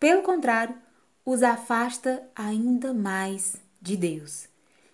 Pelo 0.01 0.23
contrário, 0.23 0.75
os 1.25 1.43
afasta 1.43 2.23
ainda 2.35 2.93
mais 2.93 3.57
de 3.81 3.97
Deus. 3.97 4.49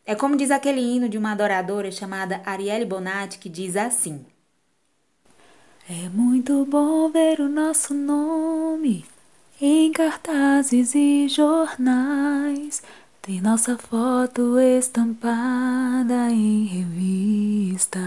É 0.05 0.15
como 0.15 0.37
diz 0.37 0.51
aquele 0.51 0.81
hino 0.81 1.09
de 1.09 1.19
uma 1.19 1.33
adoradora 1.33 1.91
chamada 1.91 2.41
Arielle 2.45 2.85
Bonatti 2.87 3.39
que 3.39 3.49
diz 3.49 3.77
assim: 3.77 4.25
É 5.89 6.09
muito 6.09 6.65
bom 6.65 7.11
ver 7.11 7.41
o 7.41 7.49
nosso 7.49 7.93
nome 7.93 9.05
em 9.61 9.93
cartazes 9.93 10.95
e 10.95 11.29
jornais, 11.29 12.83
ter 13.21 13.43
nossa 13.43 13.77
foto 13.77 14.59
estampada 14.59 16.31
em 16.31 16.65
revistas. 16.65 17.99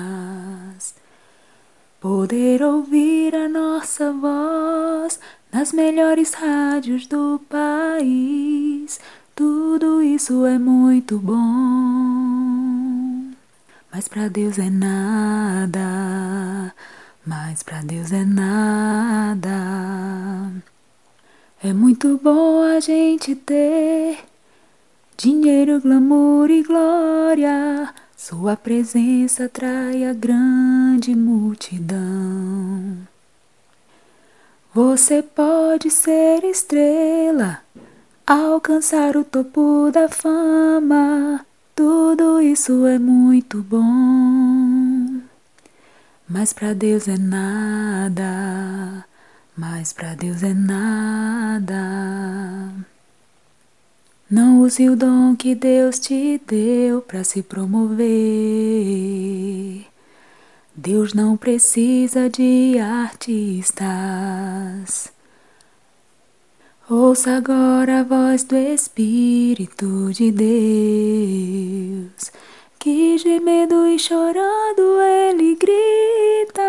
Poder 2.00 2.64
ouvir 2.64 3.36
a 3.36 3.48
nossa 3.48 4.12
voz 4.12 5.20
nas 5.52 5.72
melhores 5.72 6.34
rádios 6.34 7.08
do 7.08 7.42
país, 7.50 9.00
tudo 9.36 10.02
isso 10.02 10.46
é 10.46 10.58
muito 10.58 11.20
bom. 11.20 11.38
Mas 13.92 14.08
para 14.08 14.28
Deus 14.28 14.58
é 14.58 14.70
nada, 14.70 15.82
mas 17.26 17.64
para 17.64 17.82
Deus 17.82 18.12
é 18.12 18.24
nada. 18.24 19.52
É 21.64 21.74
muito 21.74 22.20
bom 22.24 22.62
a 22.64 22.80
gente 22.80 23.36
ter 23.36 24.20
dinheiro, 25.18 25.82
glamour 25.82 26.50
e 26.50 26.64
glória 26.64 27.94
sua 28.22 28.56
presença 28.56 29.46
atrai 29.46 30.06
a 30.06 30.14
grande 30.14 31.16
multidão. 31.16 33.08
Você 34.74 35.22
pode 35.22 35.90
ser 35.90 36.46
estrela, 36.46 37.60
alcançar 38.26 39.18
o 39.18 39.24
topo 39.26 39.92
da 39.92 40.08
fama. 40.08 41.46
Tudo 41.76 42.40
isso 42.42 42.86
é 42.86 42.98
muito 42.98 43.62
bom. 43.62 45.20
Mas 46.26 46.54
para 46.54 46.74
Deus 46.74 47.10
é 47.10 47.18
nada. 47.18 49.04
Mas 49.58 49.92
para 49.92 50.16
Deus 50.16 50.42
é 50.42 50.54
nada. 50.54 51.76
Não 54.30 54.62
use 54.62 54.90
o 54.90 54.96
dom 54.96 55.36
que 55.36 55.54
Deus 55.54 56.00
te 56.00 56.42
deu 56.48 57.02
para 57.02 57.26
se 57.26 57.44
promover. 57.44 58.02
Deus 60.82 61.14
não 61.14 61.38
precisa 61.38 62.28
de 62.28 62.80
artistas. 62.80 63.86
Ouça 66.90 67.38
agora 67.38 68.00
a 68.00 68.04
voz 68.04 68.44
do 68.44 68.58
Espírito 68.58 70.12
de 70.12 70.32
Deus, 70.32 72.32
que 72.80 73.16
gemendo 73.20 73.86
e 73.86 74.00
chorando 74.00 75.00
ele 75.02 75.56
grita: 75.56 76.64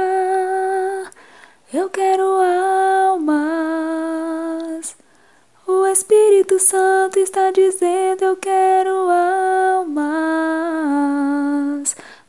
Eu 1.72 1.88
quero 1.88 2.22
almas 2.22 3.72
o 5.66 5.87
Espírito 5.87 6.59
Santo 6.59 7.18
está 7.18 7.51
dizendo: 7.51 8.25
Eu 8.25 8.37
quero 8.37 9.09
almas. 9.09 9.92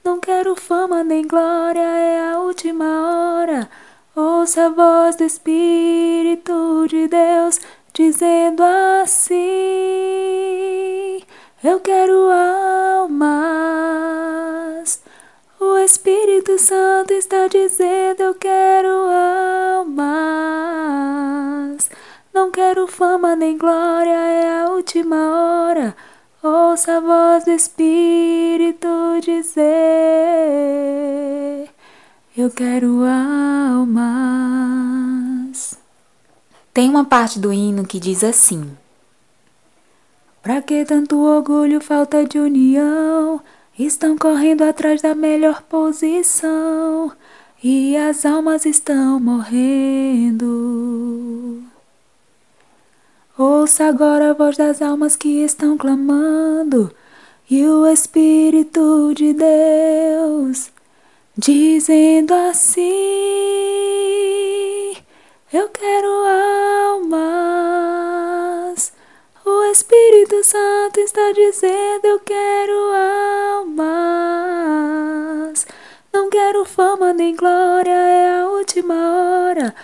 Não 0.04 0.20
quero 0.20 0.54
fama 0.54 1.02
nem 1.02 1.26
glória, 1.26 1.80
é 1.80 2.34
a 2.34 2.40
última 2.40 3.38
hora. 3.40 3.70
Ouça 4.14 4.66
a 4.66 4.70
voz 4.70 5.16
do 5.16 5.24
Espírito 5.24 6.86
de 6.90 7.08
Deus 7.08 7.62
dizendo 7.94 8.62
assim: 9.02 9.38
Eu 11.64 11.80
quero 11.80 12.30
almas. 13.00 13.22
O 15.58 15.78
Espírito 15.78 16.60
Santo 16.60 17.14
está 17.14 17.48
dizendo: 17.48 18.24
Eu 18.24 18.36
quero 18.36 18.90
almas. 19.80 20.70
Não 22.34 22.52
quero 22.52 22.88
fama 22.88 23.38
nem 23.38 23.58
glória, 23.58 24.12
é 24.12 24.64
a 24.64 24.70
última 24.70 25.16
hora. 25.16 25.96
Ouça 26.46 26.98
a 26.98 27.00
voz 27.00 27.46
do 27.46 27.52
Espírito 27.52 28.86
dizer: 29.24 29.64
Eu 32.36 32.52
quero 32.52 33.06
almas. 33.06 33.94
Tem 36.74 36.90
uma 36.90 37.06
parte 37.06 37.40
do 37.40 37.54
hino 37.54 37.86
que 37.88 37.98
diz 37.98 38.26
assim: 38.26 38.76
Pra 40.42 40.62
que 40.62 40.84
tanto 40.84 41.18
orgulho, 41.18 41.80
falta 41.80 42.26
de 42.26 42.38
união? 42.38 43.40
Estão 43.80 44.18
correndo 44.18 44.64
atrás 44.64 45.02
da 45.02 45.16
melhor 45.16 45.62
posição 45.62 47.14
e 47.64 47.96
as 47.96 48.26
almas 48.26 48.66
estão 48.66 49.18
morrendo. 49.18 50.44
Ouça 53.46 53.84
agora 53.88 54.30
a 54.30 54.34
voz 54.34 54.56
das 54.56 54.82
almas 54.82 55.18
que 55.18 55.44
estão 55.44 55.78
clamando 55.78 56.96
e 57.52 57.66
o 57.66 57.86
Espírito 57.86 59.14
de 59.14 59.34
Deus 59.34 60.72
dizendo 61.38 62.34
assim: 62.34 62.80
Eu 65.52 65.68
quero 65.68 66.08
almas. 66.96 68.94
O 69.46 69.64
Espírito 69.74 70.42
Santo 70.46 71.02
está 71.02 71.34
dizendo: 71.34 72.06
Eu 72.06 72.22
quero 72.22 72.94
almas. 74.16 75.68
Não 76.14 76.30
quero 76.30 76.64
fama 76.64 77.12
nem 77.12 77.36
glória, 77.36 77.92
é 77.92 78.40
a 78.40 78.48
última 78.48 78.94
hora. 78.94 79.76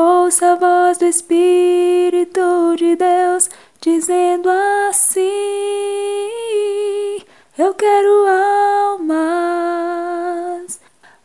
Ouça 0.00 0.52
a 0.52 0.54
voz 0.54 0.96
do 0.98 1.06
Espírito 1.06 2.76
de 2.76 2.94
Deus 2.94 3.50
dizendo 3.80 4.48
assim: 4.88 5.26
Eu 7.58 7.74
quero 7.74 8.24
almas. 8.94 9.18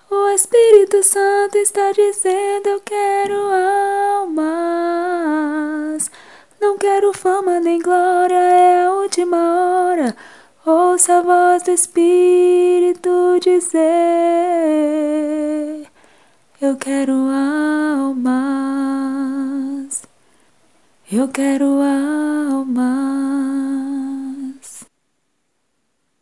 O 0.09 0.27
Espírito 0.29 1.03
Santo 1.03 1.59
está 1.59 1.91
dizendo: 1.91 2.67
Eu 2.67 2.81
quero 2.81 3.37
almas. 4.23 6.09
Não 6.59 6.75
quero 6.75 7.13
fama 7.13 7.59
nem 7.59 7.79
glória, 7.79 8.33
é 8.33 8.85
a 8.85 8.91
última 8.91 9.37
hora. 9.37 10.17
Ouça 10.65 11.19
a 11.19 11.21
voz 11.21 11.61
do 11.61 11.69
Espírito 11.69 13.37
dizer: 13.39 13.83
Eu 16.65 16.77
quero 16.77 17.11
almas. 17.11 18.23
Eu 21.11 21.27
quero 21.27 21.65
almas. 21.81 22.85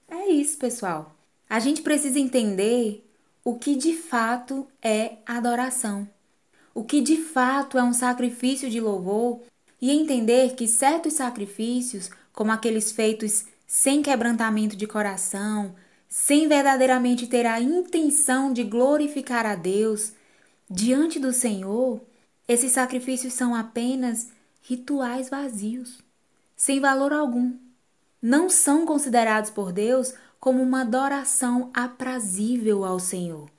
É 0.10 0.32
isso, 0.32 0.58
pessoal. 0.58 1.16
A 1.48 1.60
gente 1.60 1.84
precisa 1.84 2.18
entender 2.18 3.08
o 3.44 3.54
que 3.54 3.76
de 3.76 3.96
fato 3.96 4.68
é 4.82 5.18
adoração, 5.28 6.10
o 6.74 6.84
que 6.84 7.02
de 7.02 7.18
fato 7.18 7.78
é 7.78 7.84
um 7.84 7.94
sacrifício 7.94 8.68
de 8.68 8.82
louvor 8.82 9.42
e 9.80 9.92
entender 9.92 10.56
que 10.56 10.68
certos 10.68 11.14
sacrifícios, 11.14 12.10
como 12.34 12.52
aqueles 12.52 12.92
feitos 12.92 13.46
sem 13.68 14.02
quebrantamento 14.02 14.76
de 14.76 14.88
coração, 14.88 15.76
sem 16.10 16.48
verdadeiramente 16.48 17.28
ter 17.28 17.46
a 17.46 17.62
intenção 17.62 18.52
de 18.52 18.64
glorificar 18.64 19.46
a 19.46 19.54
Deus, 19.54 20.14
Diante 20.74 21.20
do 21.20 21.34
Senhor, 21.34 22.00
esses 22.48 22.72
sacrifícios 22.72 23.34
são 23.34 23.54
apenas 23.54 24.30
rituais 24.62 25.30
vazios, 25.30 26.00
sem 26.56 26.80
valor 26.80 27.12
algum. 27.12 27.58
Não 28.22 28.50
são 28.50 28.86
considerados 28.86 29.50
por 29.50 29.74
Deus 29.74 30.14
como 30.40 30.64
uma 30.64 30.84
adoração 30.84 31.70
aprazível 31.74 32.86
ao 32.86 33.02
Senhor. 33.02 33.50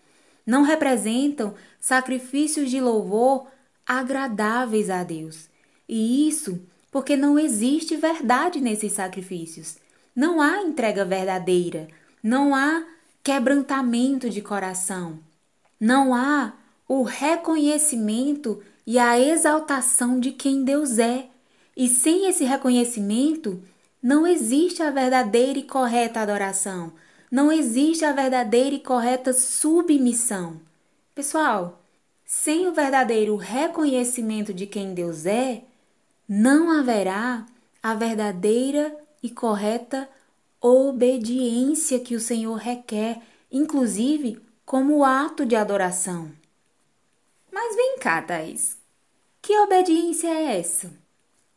Não 0.47 0.63
representam 0.63 1.55
sacrifícios 1.79 2.71
de 2.71 2.81
louvor 2.81 3.47
agradáveis 3.87 4.89
a 4.89 5.05
Deus. 5.05 5.51
E 5.87 6.27
isso 6.27 6.63
porque 6.91 7.15
não 7.15 7.39
existe 7.39 7.95
verdade 7.95 8.59
nesses 8.59 8.93
sacrifícios. 8.93 9.77
Não 10.17 10.41
há 10.41 10.63
entrega 10.63 11.05
verdadeira, 11.05 11.89
não 12.23 12.55
há 12.55 12.83
quebrantamento 13.23 14.31
de 14.31 14.41
coração, 14.41 15.19
não 15.79 16.15
há 16.15 16.55
o 16.95 17.05
reconhecimento 17.05 18.63
e 18.87 18.99
a 18.99 19.19
exaltação 19.19 20.21
de 20.21 20.31
quem 20.31 20.63
Deus 20.63 20.99
é. 20.99 21.27
E 21.75 21.89
sem 21.89 22.29
esse 22.29 22.45
reconhecimento, 22.45 23.63
não 24.03 24.27
existe 24.27 24.83
a 24.83 24.91
verdadeira 24.91 25.59
e 25.59 25.63
correta 25.63 26.21
adoração, 26.21 26.93
não 27.31 27.51
existe 27.51 28.05
a 28.05 28.13
verdadeira 28.13 28.77
e 28.77 28.79
correta 28.79 29.33
submissão. 29.33 30.61
Pessoal, 31.15 31.83
sem 32.27 32.69
o 32.69 32.75
verdadeiro 32.75 33.37
reconhecimento 33.37 34.53
de 34.53 34.67
quem 34.67 34.93
Deus 34.93 35.25
é, 35.25 35.63
não 36.29 36.71
haverá 36.79 37.47
a 37.83 37.95
verdadeira 37.95 38.95
e 39.23 39.31
correta 39.31 40.07
obediência 40.61 41.99
que 41.99 42.15
o 42.15 42.21
Senhor 42.21 42.57
requer, 42.57 43.23
inclusive 43.51 44.39
como 44.67 45.03
ato 45.03 45.47
de 45.47 45.57
adoração. 45.57 46.42
Mas 47.53 47.77
vem 47.77 47.99
cá, 47.99 48.23
Thaís. 48.23 48.79
Que 49.43 49.59
obediência 49.59 50.29
é 50.29 50.59
essa? 50.59 50.91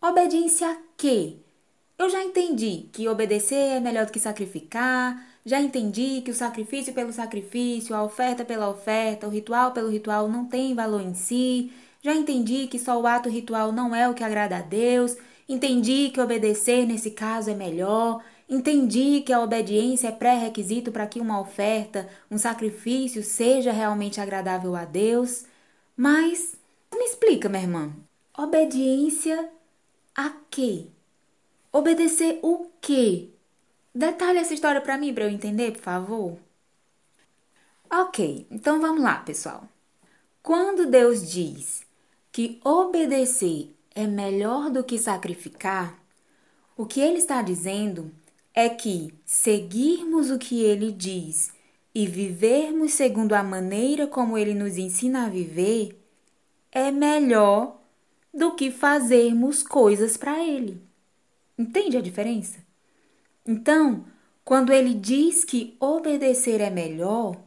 Obediência 0.01 0.69
a 0.69 0.77
quê? 0.97 1.37
Eu 1.97 2.09
já 2.09 2.21
entendi 2.21 2.89
que 2.91 3.07
obedecer 3.07 3.77
é 3.77 3.79
melhor 3.79 4.05
do 4.05 4.11
que 4.11 4.19
sacrificar, 4.19 5.25
já 5.45 5.61
entendi 5.61 6.21
que 6.21 6.31
o 6.31 6.35
sacrifício 6.35 6.93
pelo 6.93 7.13
sacrifício, 7.13 7.95
a 7.95 8.03
oferta 8.03 8.43
pela 8.43 8.69
oferta, 8.69 9.25
o 9.25 9.29
ritual 9.29 9.71
pelo 9.71 9.89
ritual 9.89 10.27
não 10.27 10.45
tem 10.45 10.75
valor 10.75 11.01
em 11.01 11.13
si, 11.13 11.71
já 12.01 12.13
entendi 12.13 12.67
que 12.67 12.77
só 12.77 12.99
o 12.99 13.07
ato 13.07 13.29
ritual 13.29 13.71
não 13.71 13.95
é 13.95 14.09
o 14.09 14.13
que 14.13 14.23
agrada 14.23 14.57
a 14.57 14.61
Deus, 14.61 15.15
entendi 15.47 16.09
que 16.09 16.19
obedecer 16.19 16.85
nesse 16.85 17.11
caso 17.11 17.49
é 17.49 17.55
melhor, 17.55 18.21
entendi 18.49 19.21
que 19.21 19.31
a 19.31 19.39
obediência 19.39 20.09
é 20.09 20.11
pré-requisito 20.11 20.91
para 20.91 21.07
que 21.07 21.21
uma 21.21 21.39
oferta, 21.39 22.09
um 22.29 22.37
sacrifício 22.37 23.23
seja 23.23 23.71
realmente 23.71 24.19
agradável 24.19 24.75
a 24.75 24.83
Deus. 24.83 25.45
Mas 25.95 26.57
me 26.93 27.05
explica, 27.05 27.47
minha 27.47 27.63
irmã, 27.63 27.95
obediência 28.37 29.49
a 30.13 30.31
quê? 30.49 30.87
Obedecer 31.71 32.39
o 32.41 32.69
quê? 32.81 33.29
Detalhe 33.93 34.39
essa 34.39 34.53
história 34.53 34.81
para 34.81 34.97
mim 34.97 35.13
para 35.13 35.23
eu 35.23 35.29
entender, 35.29 35.71
por 35.71 35.81
favor. 35.81 36.37
Ok, 37.89 38.45
então 38.51 38.81
vamos 38.81 39.01
lá, 39.01 39.19
pessoal. 39.19 39.69
Quando 40.43 40.85
Deus 40.85 41.31
diz 41.31 41.85
que 42.31 42.59
obedecer 42.63 43.73
é 43.95 44.05
melhor 44.05 44.69
do 44.69 44.83
que 44.83 44.97
sacrificar, 44.99 45.97
o 46.75 46.85
que 46.85 46.99
ele 46.99 47.19
está 47.19 47.41
dizendo 47.41 48.11
é 48.53 48.67
que 48.67 49.13
seguirmos 49.23 50.29
o 50.29 50.37
que 50.37 50.61
ele 50.61 50.91
diz 50.91 51.54
e 51.95 52.05
vivermos 52.05 52.91
segundo 52.91 53.31
a 53.31 53.41
maneira 53.41 54.05
como 54.05 54.37
ele 54.37 54.53
nos 54.53 54.77
ensina 54.77 55.25
a 55.25 55.29
viver 55.29 55.97
é 56.69 56.91
melhor 56.91 57.79
do 58.33 58.53
que 58.53 58.69
fazermos 58.69 59.63
coisas 59.63 60.17
para 60.17 60.43
ele. 60.43 60.83
Entende 61.57 61.95
a 61.95 62.01
diferença? 62.01 62.59
Então, 63.47 64.03
quando 64.43 64.73
ele 64.73 64.93
diz 64.93 65.45
que 65.45 65.77
obedecer 65.79 66.59
é 66.59 66.69
melhor, 66.69 67.41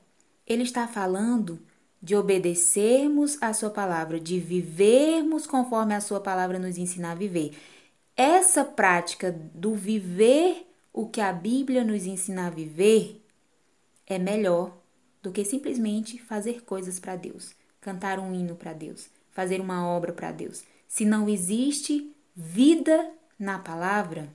ele 0.46 0.62
está 0.62 0.88
falando 0.88 1.60
de 2.00 2.16
obedecermos 2.16 3.36
a 3.42 3.52
sua 3.52 3.68
palavra, 3.68 4.18
de 4.18 4.40
vivermos 4.40 5.46
conforme 5.46 5.94
a 5.94 6.00
sua 6.00 6.20
palavra 6.20 6.58
nos 6.58 6.78
ensina 6.78 7.12
a 7.12 7.14
viver. 7.14 7.52
Essa 8.16 8.64
prática 8.64 9.30
do 9.54 9.74
viver 9.74 10.66
o 10.90 11.06
que 11.06 11.20
a 11.20 11.34
Bíblia 11.34 11.84
nos 11.84 12.06
ensina 12.06 12.46
a 12.46 12.50
viver 12.50 13.27
é 14.08 14.18
melhor 14.18 14.76
do 15.22 15.30
que 15.30 15.44
simplesmente 15.44 16.18
fazer 16.18 16.64
coisas 16.64 16.98
para 16.98 17.14
Deus, 17.14 17.54
cantar 17.80 18.18
um 18.18 18.34
hino 18.34 18.56
para 18.56 18.72
Deus, 18.72 19.10
fazer 19.30 19.60
uma 19.60 19.86
obra 19.86 20.12
para 20.12 20.32
Deus. 20.32 20.64
Se 20.88 21.04
não 21.04 21.28
existe 21.28 22.10
vida 22.34 23.12
na 23.38 23.58
palavra, 23.58 24.34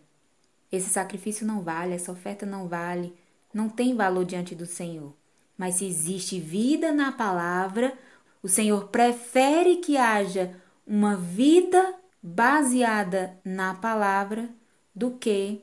esse 0.71 0.89
sacrifício 0.89 1.45
não 1.45 1.62
vale, 1.62 1.95
essa 1.95 2.12
oferta 2.12 2.45
não 2.45 2.67
vale, 2.67 3.15
não 3.51 3.67
tem 3.67 3.95
valor 3.95 4.23
diante 4.23 4.53
do 4.53 4.65
Senhor. 4.65 5.13
Mas 5.57 5.75
se 5.75 5.86
existe 5.86 6.39
vida 6.39 6.91
na 6.91 7.12
palavra, 7.12 7.97
o 8.41 8.47
Senhor 8.47 8.89
prefere 8.89 9.77
que 9.77 9.97
haja 9.97 10.55
uma 10.86 11.15
vida 11.15 11.95
baseada 12.21 13.39
na 13.43 13.73
palavra 13.73 14.49
do 14.93 15.12
que 15.12 15.62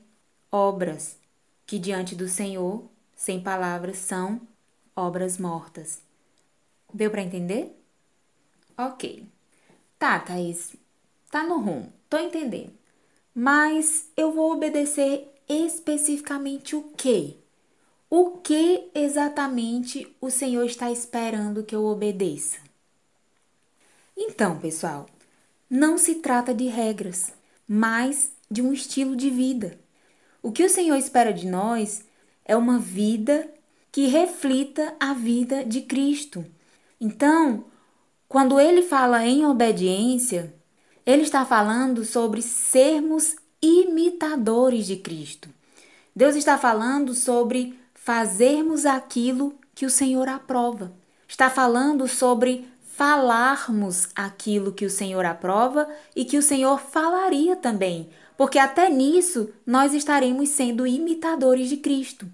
obras 0.51 1.19
que 1.67 1.79
diante 1.79 2.17
do 2.17 2.29
Senhor 2.29 2.91
sem 3.21 3.39
palavras 3.39 3.99
são 3.99 4.41
obras 4.97 5.37
mortas. 5.37 6.01
Deu 6.93 7.11
para 7.11 7.21
entender? 7.21 7.79
Ok. 8.79 9.27
Tá, 9.99 10.19
Thaís. 10.19 10.75
Tá 11.31 11.43
no 11.43 11.61
rumo. 11.61 11.93
Tô 12.09 12.17
entendendo. 12.17 12.73
Mas 13.35 14.09
eu 14.17 14.33
vou 14.33 14.51
obedecer 14.51 15.31
especificamente 15.47 16.75
o 16.75 16.83
quê? 16.97 17.37
O 18.09 18.39
que 18.39 18.91
exatamente 18.95 20.17
o 20.19 20.31
Senhor 20.31 20.65
está 20.65 20.91
esperando 20.91 21.63
que 21.63 21.77
eu 21.77 21.85
obedeça? 21.85 22.57
Então, 24.17 24.59
pessoal, 24.59 25.05
não 25.69 25.99
se 25.99 26.17
trata 26.17 26.55
de 26.55 26.69
regras, 26.69 27.35
mas 27.69 28.33
de 28.51 28.63
um 28.63 28.73
estilo 28.73 29.15
de 29.15 29.29
vida. 29.29 29.79
O 30.43 30.51
que 30.51 30.65
o 30.65 30.71
Senhor 30.71 30.97
espera 30.97 31.35
de 31.35 31.47
nós 31.47 32.09
é 32.51 32.57
uma 32.57 32.81
vida 32.81 33.49
que 33.93 34.09
reflita 34.09 34.93
a 34.99 35.15
vida 35.15 35.65
de 35.65 35.83
Cristo. 35.83 36.45
Então, 37.01 37.67
quando 38.29 38.59
ele 38.59 38.83
fala 38.83 39.25
em 39.25 39.47
obediência, 39.47 40.53
ele 41.07 41.23
está 41.23 41.45
falando 41.45 42.05
sobre 42.05 42.43
sermos 42.43 43.37
imitadores 43.63 44.85
de 44.85 44.97
Cristo. 44.97 45.49
Deus 46.15 46.35
está 46.35 46.59
falando 46.59 47.15
sobre 47.15 47.79
fazermos 47.95 48.85
aquilo 48.85 49.55
que 49.73 49.87
o 49.87 49.91
Senhor 49.91 50.29
aprova. 50.29 50.93
Está 51.29 51.49
falando 51.49 52.09
sobre 52.09 52.69
falarmos 52.83 54.09
aquilo 54.13 54.73
que 54.73 54.85
o 54.85 54.91
Senhor 54.91 55.25
aprova 55.25 55.89
e 56.17 56.25
que 56.25 56.37
o 56.37 56.43
Senhor 56.43 56.81
falaria 56.81 57.55
também, 57.55 58.11
porque 58.37 58.59
até 58.59 58.91
nisso 58.91 59.51
nós 59.65 59.95
estaremos 59.95 60.49
sendo 60.49 60.85
imitadores 60.85 61.69
de 61.69 61.77
Cristo. 61.77 62.27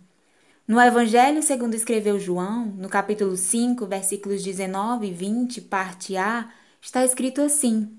No 0.67 0.81
Evangelho 0.81 1.45
segundo 1.45 1.75
escreveu 1.75 2.19
João, 2.19 2.67
no 2.67 2.89
capítulo 2.89 3.37
5, 3.37 3.87
versículos 3.87 4.43
19 4.43 5.07
e 5.07 5.13
20, 5.13 5.61
parte 5.61 6.17
A, 6.17 6.51
está 6.83 7.05
escrito 7.05 7.41
assim: 7.41 7.97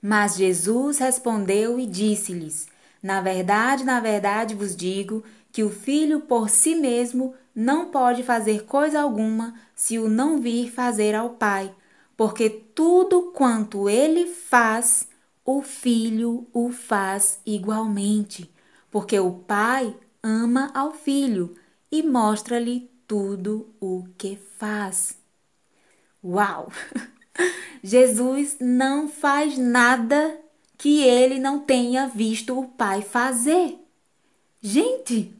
Mas 0.00 0.36
Jesus 0.36 0.98
respondeu 0.98 1.80
e 1.80 1.84
disse-lhes: 1.84 2.68
Na 3.02 3.20
verdade, 3.20 3.82
na 3.82 3.98
verdade 3.98 4.54
vos 4.54 4.76
digo 4.76 5.24
que 5.50 5.64
o 5.64 5.68
filho 5.68 6.20
por 6.20 6.48
si 6.48 6.76
mesmo 6.76 7.34
não 7.52 7.86
pode 7.86 8.22
fazer 8.22 8.66
coisa 8.66 9.00
alguma 9.00 9.52
se 9.74 9.98
o 9.98 10.08
não 10.08 10.40
vir 10.40 10.70
fazer 10.70 11.12
ao 11.12 11.30
Pai, 11.30 11.74
porque 12.16 12.48
tudo 12.48 13.32
quanto 13.34 13.88
ele 13.88 14.28
faz, 14.28 15.08
o 15.44 15.60
filho 15.60 16.46
o 16.52 16.70
faz 16.70 17.40
igualmente, 17.44 18.48
porque 18.92 19.18
o 19.18 19.32
Pai 19.32 19.92
ama 20.22 20.70
ao 20.72 20.92
filho 20.92 21.56
e 21.94 22.02
mostra-lhe 22.02 22.90
tudo 23.06 23.72
o 23.80 24.02
que 24.18 24.36
faz. 24.58 25.16
Uau! 26.24 26.72
Jesus 27.84 28.56
não 28.58 29.08
faz 29.08 29.56
nada 29.56 30.40
que 30.76 31.04
ele 31.04 31.38
não 31.38 31.60
tenha 31.60 32.08
visto 32.08 32.58
o 32.58 32.66
Pai 32.66 33.00
fazer. 33.00 33.78
Gente, 34.60 35.32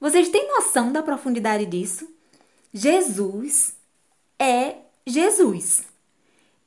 vocês 0.00 0.28
têm 0.28 0.46
noção 0.46 0.92
da 0.92 1.02
profundidade 1.02 1.66
disso? 1.66 2.08
Jesus 2.72 3.74
é 4.38 4.76
Jesus. 5.04 5.82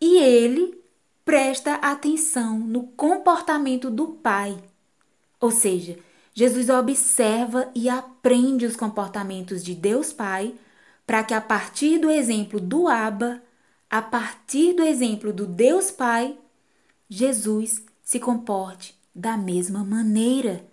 E 0.02 0.18
ele 0.18 0.84
presta 1.24 1.76
atenção 1.76 2.60
no 2.60 2.88
comportamento 2.88 3.90
do 3.90 4.08
Pai. 4.10 4.62
Ou 5.40 5.50
seja, 5.50 5.98
Jesus 6.34 6.70
observa 6.70 7.70
e 7.76 7.90
aprende 7.90 8.66
os 8.66 8.76
comportamentos 8.76 9.64
de 9.64 9.76
Deus 9.76 10.14
Pai 10.14 10.54
para 11.06 11.24
que, 11.24 11.34
a 11.34 11.42
partir 11.42 11.98
do 11.98 12.10
exemplo 12.10 12.60
do 12.60 12.88
Abba, 12.88 13.42
a 13.90 14.02
partir 14.02 14.74
do 14.74 14.84
exemplo 14.84 15.34
do 15.34 15.48
Deus 15.48 15.90
Pai, 15.90 16.38
Jesus 17.10 17.84
se 18.04 18.20
comporte 18.20 18.96
da 19.14 19.36
mesma 19.36 19.84
maneira. 19.84 20.64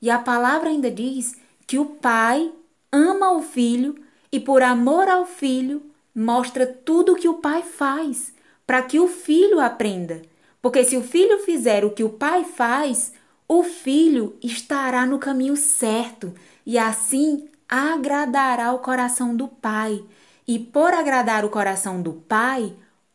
E 0.00 0.08
a 0.08 0.18
palavra 0.18 0.70
ainda 0.70 0.90
diz 0.90 1.36
que 1.66 1.78
o 1.78 1.86
Pai 1.86 2.52
ama 2.92 3.32
o 3.32 3.42
Filho 3.42 3.96
e, 4.30 4.38
por 4.38 4.62
amor 4.62 5.08
ao 5.08 5.26
Filho, 5.26 5.82
mostra 6.14 6.66
tudo 6.66 7.12
o 7.12 7.16
que 7.16 7.28
o 7.28 7.34
Pai 7.34 7.62
faz, 7.62 8.32
para 8.64 8.82
que 8.82 9.00
o 9.00 9.08
Filho 9.08 9.60
aprenda. 9.60 10.22
Porque 10.62 10.84
se 10.84 10.96
o 10.96 11.02
Filho 11.02 11.40
fizer 11.40 11.84
o 11.84 11.90
que 11.90 12.04
o 12.04 12.10
Pai 12.10 12.44
faz, 12.44 13.12
o 13.48 13.62
Filho 13.62 14.36
estará 14.42 15.06
no 15.06 15.18
caminho 15.18 15.56
certo 15.56 16.34
e 16.64 16.78
assim 16.78 17.48
agradará 17.68 18.72
o 18.72 18.78
coração 18.78 19.36
do 19.36 19.48
Pai. 19.48 20.04
E 20.46 20.58
por 20.58 20.92
agradar 20.92 21.44
o 21.44 21.50
coração 21.50 22.00
do 22.00 22.12
Pai, 22.12 22.74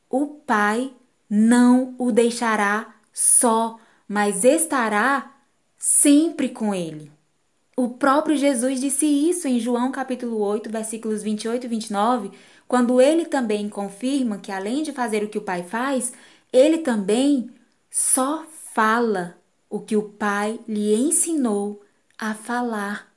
o 0.09 0.27
Pai 0.27 0.93
não 1.29 1.95
o 1.97 2.11
deixará 2.11 2.95
só, 3.13 3.79
mas 4.07 4.43
estará 4.43 5.35
sempre 5.77 6.49
com 6.49 6.73
ele. 6.73 7.11
O 7.75 7.89
próprio 7.89 8.35
Jesus 8.35 8.81
disse 8.81 9.05
isso 9.05 9.47
em 9.47 9.59
João 9.59 9.91
capítulo 9.91 10.39
8, 10.39 10.69
versículos 10.69 11.23
28 11.23 11.65
e 11.65 11.69
29, 11.69 12.31
quando 12.67 12.99
ele 12.99 13.25
também 13.25 13.69
confirma 13.69 14.37
que 14.37 14.51
além 14.51 14.83
de 14.83 14.91
fazer 14.91 15.23
o 15.23 15.29
que 15.29 15.37
o 15.37 15.43
Pai 15.43 15.63
faz, 15.63 16.11
ele 16.51 16.79
também 16.79 17.49
só 17.89 18.45
fala 18.73 19.38
o 19.69 19.79
que 19.79 19.95
o 19.95 20.03
Pai 20.03 20.59
lhe 20.67 20.95
ensinou 20.95 21.81
a 22.17 22.33
falar. 22.33 23.13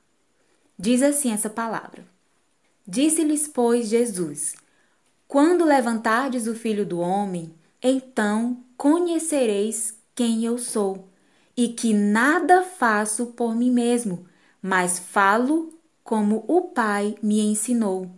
Diz 0.77 1.01
assim 1.01 1.31
essa 1.31 1.49
palavra: 1.49 2.05
Disse-lhes, 2.87 3.47
pois, 3.47 3.87
Jesus: 3.87 4.55
Quando 5.27 5.65
levantardes 5.65 6.47
o 6.47 6.53
filho 6.53 6.85
do 6.85 6.99
homem, 6.99 7.53
então 7.81 8.63
conhecereis 8.77 9.97
quem 10.13 10.45
eu 10.45 10.57
sou, 10.57 11.07
e 11.55 11.69
que 11.69 11.93
nada 11.93 12.63
faço 12.63 13.27
por 13.27 13.55
mim 13.55 13.71
mesmo, 13.71 14.25
mas 14.61 14.99
falo 14.99 15.73
como 16.03 16.43
o 16.47 16.61
Pai 16.61 17.15
me 17.21 17.39
ensinou. 17.39 18.11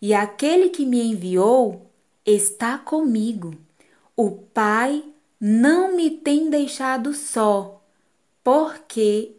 E 0.00 0.14
aquele 0.14 0.68
que 0.68 0.84
me 0.84 1.02
enviou 1.02 1.90
está 2.24 2.78
comigo. 2.78 3.54
O 4.16 4.30
Pai 4.30 5.04
não 5.40 5.94
me 5.94 6.10
tem 6.10 6.48
deixado 6.48 7.12
só, 7.12 7.75
porque 8.46 9.34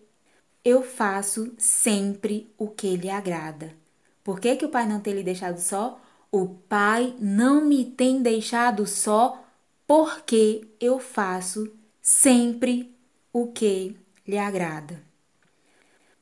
eu 0.66 0.84
faço 0.84 1.54
sempre 1.58 2.54
o 2.58 2.68
que 2.68 2.98
lhe 2.98 3.10
agrada. 3.10 3.74
Por 4.22 4.38
que, 4.38 4.58
que 4.58 4.66
o 4.66 4.70
Pai 4.70 4.86
não 4.86 5.00
tem 5.00 5.14
lhe 5.14 5.24
deixado 5.24 5.62
só? 5.62 5.98
O 6.30 6.46
Pai 6.68 7.16
não 7.18 7.64
me 7.64 7.86
tem 7.86 8.22
deixado 8.22 8.86
só 8.86 9.42
porque 9.88 10.68
eu 10.78 11.00
faço 11.00 11.72
sempre 12.02 12.94
o 13.32 13.48
que 13.48 13.96
lhe 14.28 14.38
agrada. 14.38 15.02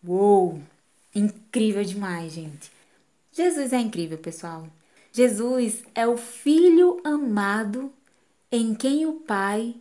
Uou! 0.08 0.62
Incrível 1.16 1.84
demais, 1.84 2.34
gente. 2.34 2.72
Jesus 3.32 3.74
é 3.74 3.80
incrível, 3.80 4.20
pessoal. 4.20 4.68
Jesus 5.12 5.84
é 5.96 6.06
o 6.06 6.18
Filho 6.18 7.02
amado 7.04 7.92
em 8.52 8.76
quem 8.76 9.08
o 9.08 9.14
Pai 9.22 9.76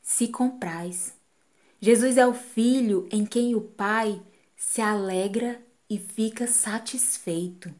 se 0.00 0.28
compraz. 0.28 1.17
Jesus 1.80 2.16
é 2.16 2.26
o 2.26 2.34
Filho 2.34 3.08
em 3.10 3.24
quem 3.24 3.54
o 3.54 3.60
Pai 3.60 4.20
se 4.56 4.80
alegra 4.80 5.60
e 5.88 5.98
fica 5.98 6.46
satisfeito. 6.46 7.72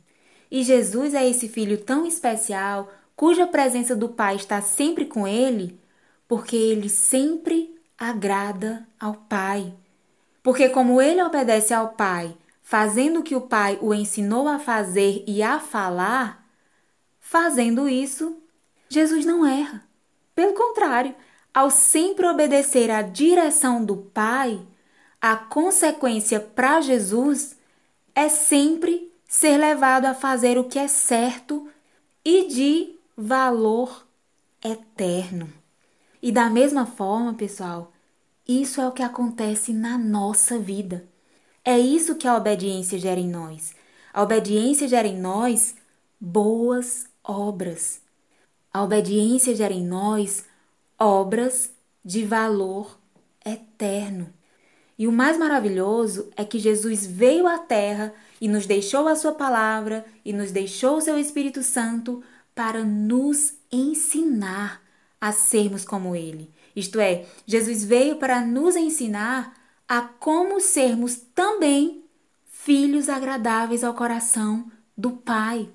E 0.50 0.62
Jesus 0.62 1.14
é 1.14 1.28
esse 1.28 1.48
filho 1.48 1.78
tão 1.84 2.06
especial, 2.06 2.90
cuja 3.14 3.46
presença 3.46 3.94
do 3.94 4.08
Pai 4.08 4.36
está 4.36 4.62
sempre 4.62 5.04
com 5.04 5.26
ele, 5.26 5.78
porque 6.26 6.56
ele 6.56 6.88
sempre 6.88 7.76
agrada 7.98 8.86
ao 8.98 9.14
Pai. 9.14 9.74
Porque, 10.42 10.68
como 10.68 11.02
ele 11.02 11.22
obedece 11.22 11.74
ao 11.74 11.88
Pai, 11.90 12.34
fazendo 12.62 13.20
o 13.20 13.22
que 13.22 13.34
o 13.34 13.42
Pai 13.42 13.78
o 13.82 13.92
ensinou 13.92 14.46
a 14.48 14.58
fazer 14.58 15.24
e 15.26 15.42
a 15.42 15.58
falar, 15.58 16.48
fazendo 17.20 17.88
isso, 17.88 18.40
Jesus 18.88 19.26
não 19.26 19.44
erra. 19.44 19.86
Pelo 20.34 20.54
contrário, 20.54 21.14
ao 21.58 21.72
sempre 21.72 22.24
obedecer 22.24 22.88
à 22.88 23.02
direção 23.02 23.84
do 23.84 23.96
Pai, 23.96 24.64
a 25.20 25.34
consequência 25.34 26.38
para 26.38 26.80
Jesus 26.80 27.56
é 28.14 28.28
sempre 28.28 29.12
ser 29.26 29.56
levado 29.56 30.04
a 30.04 30.14
fazer 30.14 30.56
o 30.56 30.68
que 30.68 30.78
é 30.78 30.86
certo 30.86 31.68
e 32.24 32.46
de 32.46 32.94
valor 33.16 34.06
eterno. 34.64 35.52
E 36.22 36.30
da 36.30 36.48
mesma 36.48 36.86
forma, 36.86 37.34
pessoal, 37.34 37.90
isso 38.46 38.80
é 38.80 38.86
o 38.86 38.92
que 38.92 39.02
acontece 39.02 39.72
na 39.72 39.98
nossa 39.98 40.60
vida. 40.60 41.08
É 41.64 41.76
isso 41.76 42.14
que 42.14 42.28
a 42.28 42.36
obediência 42.36 43.00
gera 43.00 43.18
em 43.18 43.28
nós. 43.28 43.74
A 44.12 44.22
obediência 44.22 44.86
gera 44.86 45.08
em 45.08 45.20
nós 45.20 45.74
boas 46.20 47.08
obras. 47.24 48.00
A 48.72 48.84
obediência 48.84 49.56
gera 49.56 49.74
em 49.74 49.84
nós 49.84 50.46
obras 50.98 51.70
de 52.04 52.24
valor 52.24 52.98
eterno. 53.44 54.32
E 54.98 55.06
o 55.06 55.12
mais 55.12 55.38
maravilhoso 55.38 56.28
é 56.36 56.44
que 56.44 56.58
Jesus 56.58 57.06
veio 57.06 57.46
à 57.46 57.58
Terra 57.58 58.12
e 58.40 58.48
nos 58.48 58.66
deixou 58.66 59.06
a 59.06 59.14
Sua 59.14 59.32
palavra 59.32 60.04
e 60.24 60.32
nos 60.32 60.50
deixou 60.50 60.96
o 60.96 61.00
Seu 61.00 61.18
Espírito 61.18 61.62
Santo 61.62 62.22
para 62.54 62.84
nos 62.84 63.54
ensinar 63.70 64.82
a 65.20 65.30
sermos 65.30 65.84
como 65.84 66.16
Ele. 66.16 66.50
Isto 66.74 67.00
é, 67.00 67.26
Jesus 67.46 67.84
veio 67.84 68.16
para 68.16 68.40
nos 68.40 68.74
ensinar 68.74 69.54
a 69.86 70.02
como 70.02 70.60
sermos 70.60 71.16
também 71.34 72.04
filhos 72.46 73.08
agradáveis 73.08 73.82
ao 73.84 73.94
coração 73.94 74.70
do 74.96 75.12
Pai. 75.12 75.68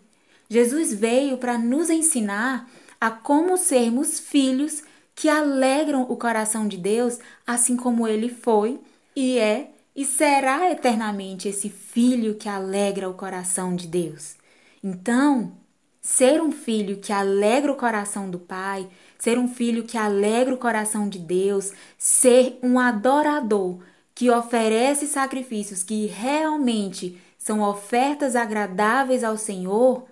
Jesus 0.50 0.94
veio 0.94 1.38
para 1.38 1.58
nos 1.58 1.90
ensinar 1.90 2.70
a 3.00 3.10
como 3.10 3.58
sermos 3.58 4.20
filhos 4.20 4.84
que 5.16 5.30
alegram 5.30 6.03
o 6.03 6.18
coração 6.18 6.68
de 6.68 6.78
Deus, 6.78 7.20
assim 7.45 7.76
como 7.76 8.07
ele 8.07 8.30
foi 8.30 8.80
e 9.16 9.38
é 9.38 9.70
e 9.95 10.05
será 10.05 10.72
eternamente 10.72 11.47
esse 11.47 11.70
filho 11.70 12.36
que 12.36 12.49
alegra 12.49 13.09
o 13.09 13.14
coração 13.14 13.76
de 13.76 13.88
Deus. 13.88 14.36
Então, 14.84 15.53
ser 16.01 16.41
um 16.41 16.51
filho 16.51 16.97
que 16.97 17.14
alegra 17.14 17.72
o 17.72 17.76
coração 17.76 18.30
do 18.30 18.39
Pai, 18.39 18.89
ser 19.20 19.38
um 19.38 19.47
filho 19.47 19.84
que 19.84 19.97
alegra 19.97 20.53
o 20.53 20.57
coração 20.57 21.07
de 21.07 21.20
Deus, 21.20 21.72
ser 21.97 22.59
um 22.61 22.80
adorador 22.80 23.80
que 24.16 24.30
oferece 24.30 25.07
sacrifícios 25.07 25.84
que 25.84 26.07
realmente 26.07 27.22
são 27.38 27.61
ofertas 27.61 28.36
agradáveis 28.36 29.24
ao 29.24 29.38
Senhor, 29.38 30.05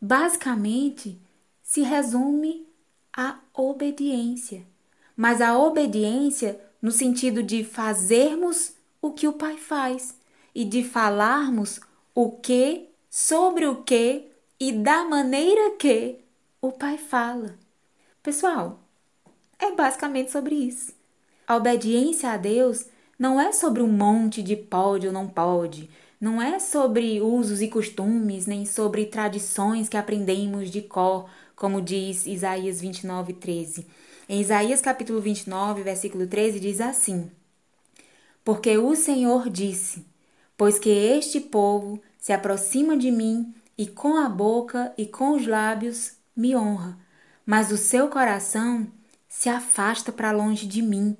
basicamente 0.00 1.20
se 1.62 1.82
resume 1.82 2.63
à 3.16 3.38
obediência. 3.54 4.62
Mas 5.16 5.40
a 5.40 5.56
obediência 5.56 6.60
no 6.82 6.90
sentido 6.90 7.42
de 7.42 7.64
fazermos 7.64 8.72
o 9.00 9.12
que 9.12 9.28
o 9.28 9.32
Pai 9.32 9.56
faz 9.56 10.18
e 10.54 10.64
de 10.64 10.82
falarmos 10.82 11.80
o 12.14 12.30
que, 12.32 12.88
sobre 13.08 13.66
o 13.66 13.82
que 13.82 14.26
e 14.58 14.72
da 14.72 15.04
maneira 15.04 15.72
que 15.78 16.18
o 16.60 16.72
Pai 16.72 16.98
fala. 16.98 17.54
Pessoal, 18.22 18.80
é 19.58 19.72
basicamente 19.72 20.30
sobre 20.30 20.54
isso. 20.54 20.92
A 21.46 21.56
obediência 21.56 22.30
a 22.30 22.36
Deus 22.36 22.86
não 23.18 23.40
é 23.40 23.52
sobre 23.52 23.82
um 23.82 23.88
monte 23.88 24.42
de 24.42 24.56
pode 24.56 25.06
ou 25.06 25.12
não 25.12 25.28
pode, 25.28 25.90
não 26.20 26.40
é 26.40 26.58
sobre 26.58 27.20
usos 27.20 27.60
e 27.60 27.68
costumes, 27.68 28.46
nem 28.46 28.64
sobre 28.64 29.06
tradições 29.06 29.88
que 29.88 29.96
aprendemos 29.96 30.70
de 30.70 30.80
cor, 30.80 31.28
como 31.56 31.80
diz 31.80 32.26
Isaías 32.26 32.80
29, 32.80 33.34
13 33.34 33.86
em 34.26 34.40
Isaías 34.40 34.80
capítulo 34.80 35.20
29, 35.20 35.82
versículo 35.82 36.26
13 36.26 36.58
diz 36.58 36.80
assim: 36.80 37.30
Porque 38.42 38.78
o 38.78 38.94
Senhor 38.96 39.50
disse: 39.50 40.06
Pois 40.56 40.78
que 40.78 40.88
este 40.88 41.40
povo 41.40 42.00
se 42.18 42.32
aproxima 42.32 42.96
de 42.96 43.10
mim 43.10 43.54
e 43.76 43.86
com 43.86 44.16
a 44.16 44.28
boca 44.28 44.94
e 44.96 45.04
com 45.04 45.32
os 45.32 45.46
lábios 45.46 46.12
me 46.34 46.56
honra, 46.56 46.98
mas 47.44 47.70
o 47.70 47.76
seu 47.76 48.08
coração 48.08 48.86
se 49.28 49.50
afasta 49.50 50.10
para 50.10 50.32
longe 50.32 50.66
de 50.66 50.80
mim, 50.80 51.16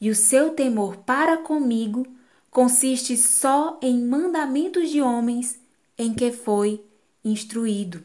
e 0.00 0.10
o 0.10 0.14
seu 0.14 0.50
temor 0.50 0.96
para 0.98 1.36
comigo 1.36 2.04
consiste 2.50 3.16
só 3.16 3.78
em 3.80 4.02
mandamentos 4.02 4.90
de 4.90 5.00
homens 5.00 5.60
em 5.96 6.12
que 6.12 6.32
foi 6.32 6.84
instruído. 7.24 8.02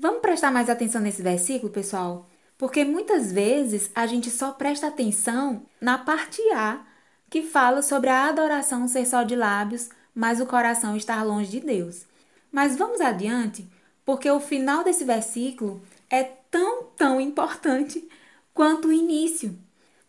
Vamos 0.00 0.20
prestar 0.20 0.52
mais 0.52 0.70
atenção 0.70 1.00
nesse 1.00 1.20
versículo, 1.22 1.72
pessoal? 1.72 2.28
Porque 2.56 2.84
muitas 2.84 3.32
vezes 3.32 3.90
a 3.92 4.06
gente 4.06 4.30
só 4.30 4.52
presta 4.52 4.86
atenção 4.86 5.62
na 5.80 5.98
parte 5.98 6.40
A, 6.52 6.86
que 7.28 7.42
fala 7.42 7.82
sobre 7.82 8.08
a 8.08 8.26
adoração 8.26 8.86
ser 8.86 9.04
só 9.04 9.24
de 9.24 9.34
lábios, 9.34 9.90
mas 10.14 10.40
o 10.40 10.46
coração 10.46 10.96
estar 10.96 11.24
longe 11.24 11.50
de 11.50 11.58
Deus. 11.58 12.06
Mas 12.52 12.76
vamos 12.76 13.00
adiante, 13.00 13.68
porque 14.04 14.30
o 14.30 14.38
final 14.38 14.84
desse 14.84 15.04
versículo 15.04 15.82
é 16.08 16.22
tão, 16.48 16.84
tão 16.96 17.20
importante 17.20 18.08
quanto 18.54 18.88
o 18.88 18.92
início. 18.92 19.58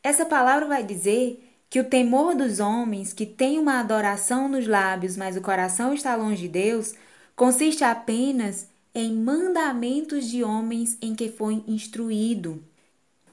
Essa 0.03 0.23
palavra 0.23 0.67
vai 0.67 0.83
dizer 0.83 1.43
que 1.67 1.79
o 1.79 1.89
temor 1.89 2.35
dos 2.35 2.59
homens 2.59 3.11
que 3.11 3.25
têm 3.25 3.57
uma 3.57 3.79
adoração 3.79 4.47
nos 4.47 4.67
lábios, 4.67 5.17
mas 5.17 5.35
o 5.35 5.41
coração 5.41 5.95
está 5.95 6.15
longe 6.15 6.43
de 6.43 6.47
Deus, 6.47 6.93
consiste 7.35 7.83
apenas 7.83 8.67
em 8.93 9.13
mandamentos 9.13 10.29
de 10.29 10.43
homens 10.43 10.97
em 11.01 11.15
que 11.15 11.29
foi 11.29 11.63
instruído. 11.67 12.63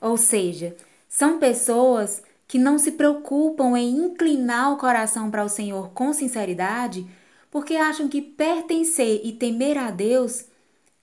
Ou 0.00 0.16
seja, 0.16 0.76
são 1.08 1.38
pessoas 1.38 2.22
que 2.46 2.58
não 2.58 2.78
se 2.78 2.92
preocupam 2.92 3.76
em 3.76 3.96
inclinar 3.96 4.72
o 4.72 4.76
coração 4.76 5.30
para 5.30 5.44
o 5.44 5.48
Senhor 5.48 5.90
com 5.90 6.12
sinceridade, 6.12 7.06
porque 7.50 7.74
acham 7.74 8.08
que 8.08 8.22
pertencer 8.22 9.20
e 9.24 9.32
temer 9.32 9.78
a 9.78 9.90
Deus 9.90 10.44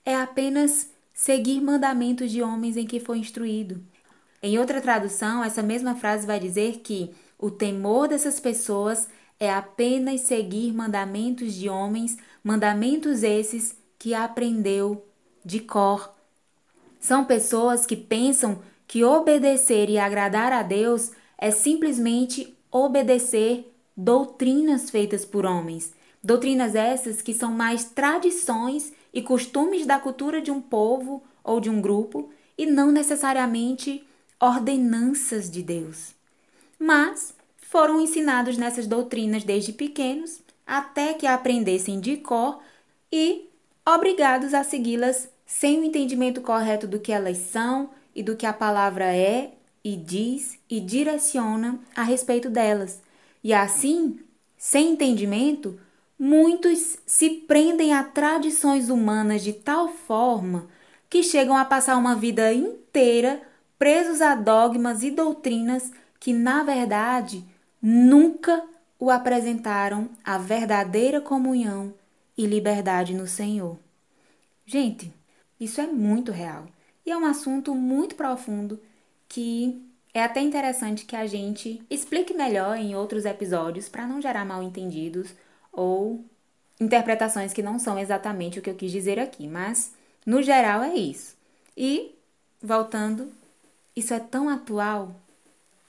é 0.04 0.14
apenas 0.14 0.90
seguir 1.12 1.60
mandamentos 1.60 2.30
de 2.30 2.42
homens 2.42 2.76
em 2.76 2.86
que 2.86 3.00
foi 3.00 3.18
instruído. 3.18 3.82
Em 4.42 4.58
outra 4.58 4.80
tradução, 4.80 5.42
essa 5.42 5.62
mesma 5.62 5.94
frase 5.94 6.26
vai 6.26 6.38
dizer 6.38 6.80
que 6.80 7.14
o 7.38 7.50
temor 7.50 8.08
dessas 8.08 8.38
pessoas 8.38 9.08
é 9.40 9.50
apenas 9.50 10.22
seguir 10.22 10.72
mandamentos 10.72 11.54
de 11.54 11.68
homens, 11.68 12.16
mandamentos 12.42 13.22
esses 13.22 13.76
que 14.04 14.12
aprendeu 14.12 15.02
de 15.42 15.60
cor. 15.60 16.14
São 17.00 17.24
pessoas 17.24 17.86
que 17.86 17.96
pensam 17.96 18.60
que 18.86 19.02
obedecer 19.02 19.88
e 19.88 19.96
agradar 19.96 20.52
a 20.52 20.62
Deus 20.62 21.12
é 21.38 21.50
simplesmente 21.50 22.54
obedecer 22.70 23.74
doutrinas 23.96 24.90
feitas 24.90 25.24
por 25.24 25.46
homens. 25.46 25.94
Doutrinas 26.22 26.74
essas 26.74 27.22
que 27.22 27.32
são 27.32 27.50
mais 27.50 27.84
tradições 27.84 28.92
e 29.10 29.22
costumes 29.22 29.86
da 29.86 29.98
cultura 29.98 30.42
de 30.42 30.50
um 30.50 30.60
povo 30.60 31.22
ou 31.42 31.58
de 31.58 31.70
um 31.70 31.80
grupo 31.80 32.28
e 32.58 32.66
não 32.66 32.92
necessariamente 32.92 34.06
ordenanças 34.38 35.50
de 35.50 35.62
Deus. 35.62 36.12
Mas 36.78 37.34
foram 37.56 38.02
ensinados 38.02 38.58
nessas 38.58 38.86
doutrinas 38.86 39.44
desde 39.44 39.72
pequenos 39.72 40.42
até 40.66 41.14
que 41.14 41.26
aprendessem 41.26 41.98
de 42.00 42.18
cor 42.18 42.60
e 43.10 43.48
obrigados 43.86 44.54
a 44.54 44.64
segui-las 44.64 45.28
sem 45.46 45.80
o 45.80 45.84
entendimento 45.84 46.40
correto 46.40 46.86
do 46.86 46.98
que 46.98 47.12
elas 47.12 47.36
são 47.36 47.90
e 48.14 48.22
do 48.22 48.36
que 48.36 48.46
a 48.46 48.52
palavra 48.52 49.14
é 49.14 49.52
e 49.82 49.96
diz 49.96 50.58
e 50.70 50.80
direciona 50.80 51.78
a 51.94 52.02
respeito 52.02 52.48
delas. 52.48 53.00
E 53.42 53.52
assim, 53.52 54.18
sem 54.56 54.92
entendimento, 54.92 55.78
muitos 56.18 56.96
se 57.04 57.28
prendem 57.28 57.92
a 57.92 58.02
tradições 58.02 58.88
humanas 58.88 59.42
de 59.42 59.52
tal 59.52 59.88
forma 59.88 60.66
que 61.10 61.22
chegam 61.22 61.56
a 61.56 61.64
passar 61.64 61.96
uma 61.96 62.16
vida 62.16 62.52
inteira 62.52 63.42
presos 63.78 64.22
a 64.22 64.34
dogmas 64.34 65.02
e 65.02 65.10
doutrinas 65.10 65.92
que, 66.18 66.32
na 66.32 66.62
verdade, 66.62 67.44
nunca 67.82 68.64
o 68.98 69.10
apresentaram 69.10 70.08
a 70.24 70.38
verdadeira 70.38 71.20
comunhão 71.20 71.92
e 72.36 72.46
liberdade 72.46 73.14
no 73.14 73.26
Senhor. 73.26 73.78
Gente, 74.66 75.12
isso 75.58 75.80
é 75.80 75.86
muito 75.86 76.32
real 76.32 76.66
e 77.04 77.10
é 77.10 77.16
um 77.16 77.24
assunto 77.24 77.74
muito 77.74 78.14
profundo 78.14 78.80
que 79.28 79.82
é 80.12 80.22
até 80.22 80.40
interessante 80.40 81.04
que 81.04 81.16
a 81.16 81.26
gente 81.26 81.82
explique 81.90 82.32
melhor 82.32 82.76
em 82.76 82.94
outros 82.94 83.24
episódios 83.24 83.88
para 83.88 84.06
não 84.06 84.20
gerar 84.20 84.44
mal 84.44 84.62
entendidos 84.62 85.34
ou 85.72 86.24
interpretações 86.80 87.52
que 87.52 87.62
não 87.62 87.78
são 87.78 87.98
exatamente 87.98 88.58
o 88.58 88.62
que 88.62 88.70
eu 88.70 88.74
quis 88.74 88.92
dizer 88.92 89.18
aqui, 89.18 89.48
mas 89.48 89.92
no 90.24 90.42
geral 90.42 90.82
é 90.82 90.94
isso. 90.94 91.36
E 91.76 92.14
voltando, 92.62 93.32
isso 93.94 94.14
é 94.14 94.20
tão 94.20 94.48
atual, 94.48 95.14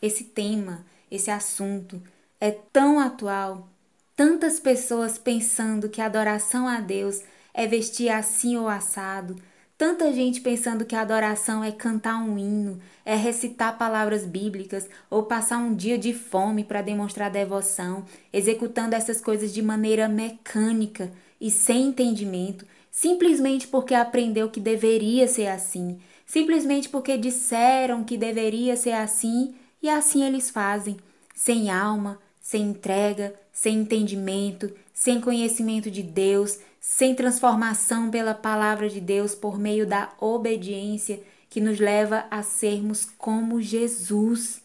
esse 0.01 0.23
tema, 0.23 0.85
esse 1.09 1.31
assunto 1.31 2.01
é 2.39 2.51
tão 2.51 2.99
atual. 2.99 3.67
Tantas 4.15 4.59
pessoas 4.59 5.17
pensando 5.17 5.89
que 5.89 6.01
adoração 6.01 6.67
a 6.67 6.79
Deus 6.79 7.21
é 7.53 7.67
vestir 7.67 8.09
assim 8.09 8.55
ou 8.57 8.67
assado, 8.67 9.35
Tanta 9.77 10.13
gente 10.13 10.39
pensando 10.39 10.85
que 10.85 10.95
adoração 10.95 11.61
é 11.61 11.69
cantar 11.69 12.23
um 12.23 12.37
hino, 12.37 12.79
é 13.03 13.13
recitar 13.13 13.77
palavras 13.77 14.25
bíblicas 14.25 14.87
ou 15.09 15.23
passar 15.23 15.57
um 15.57 15.75
dia 15.75 15.97
de 15.97 16.13
fome 16.13 16.63
para 16.63 16.81
demonstrar 16.81 17.29
devoção, 17.29 18.05
executando 18.31 18.95
essas 18.95 19.19
coisas 19.19 19.53
de 19.53 19.61
maneira 19.61 20.07
mecânica 20.07 21.11
e 21.41 21.51
sem 21.51 21.87
entendimento, 21.87 22.65
simplesmente 22.89 23.67
porque 23.67 23.93
aprendeu 23.93 24.49
que 24.49 24.61
deveria 24.61 25.27
ser 25.27 25.47
assim, 25.47 25.99
simplesmente 26.25 26.87
porque 26.87 27.17
disseram 27.17 28.01
que 28.05 28.17
deveria 28.17 28.77
ser 28.77 28.93
assim 28.93 29.55
e 29.83 29.89
assim 29.89 30.23
eles 30.23 30.49
fazem, 30.49 30.95
sem 31.33 31.69
alma, 31.69 32.17
sem 32.45 32.61
entrega, 32.61 33.33
sem 33.51 33.79
entendimento, 33.79 34.71
sem 34.93 35.19
conhecimento 35.19 35.89
de 35.89 36.03
Deus, 36.03 36.59
sem 36.79 37.15
transformação 37.15 38.11
pela 38.11 38.35
palavra 38.35 38.87
de 38.87 39.01
Deus 39.01 39.33
por 39.33 39.57
meio 39.57 39.87
da 39.87 40.13
obediência 40.19 41.19
que 41.49 41.59
nos 41.59 41.79
leva 41.79 42.27
a 42.29 42.43
sermos 42.43 43.03
como 43.17 43.59
Jesus. 43.59 44.61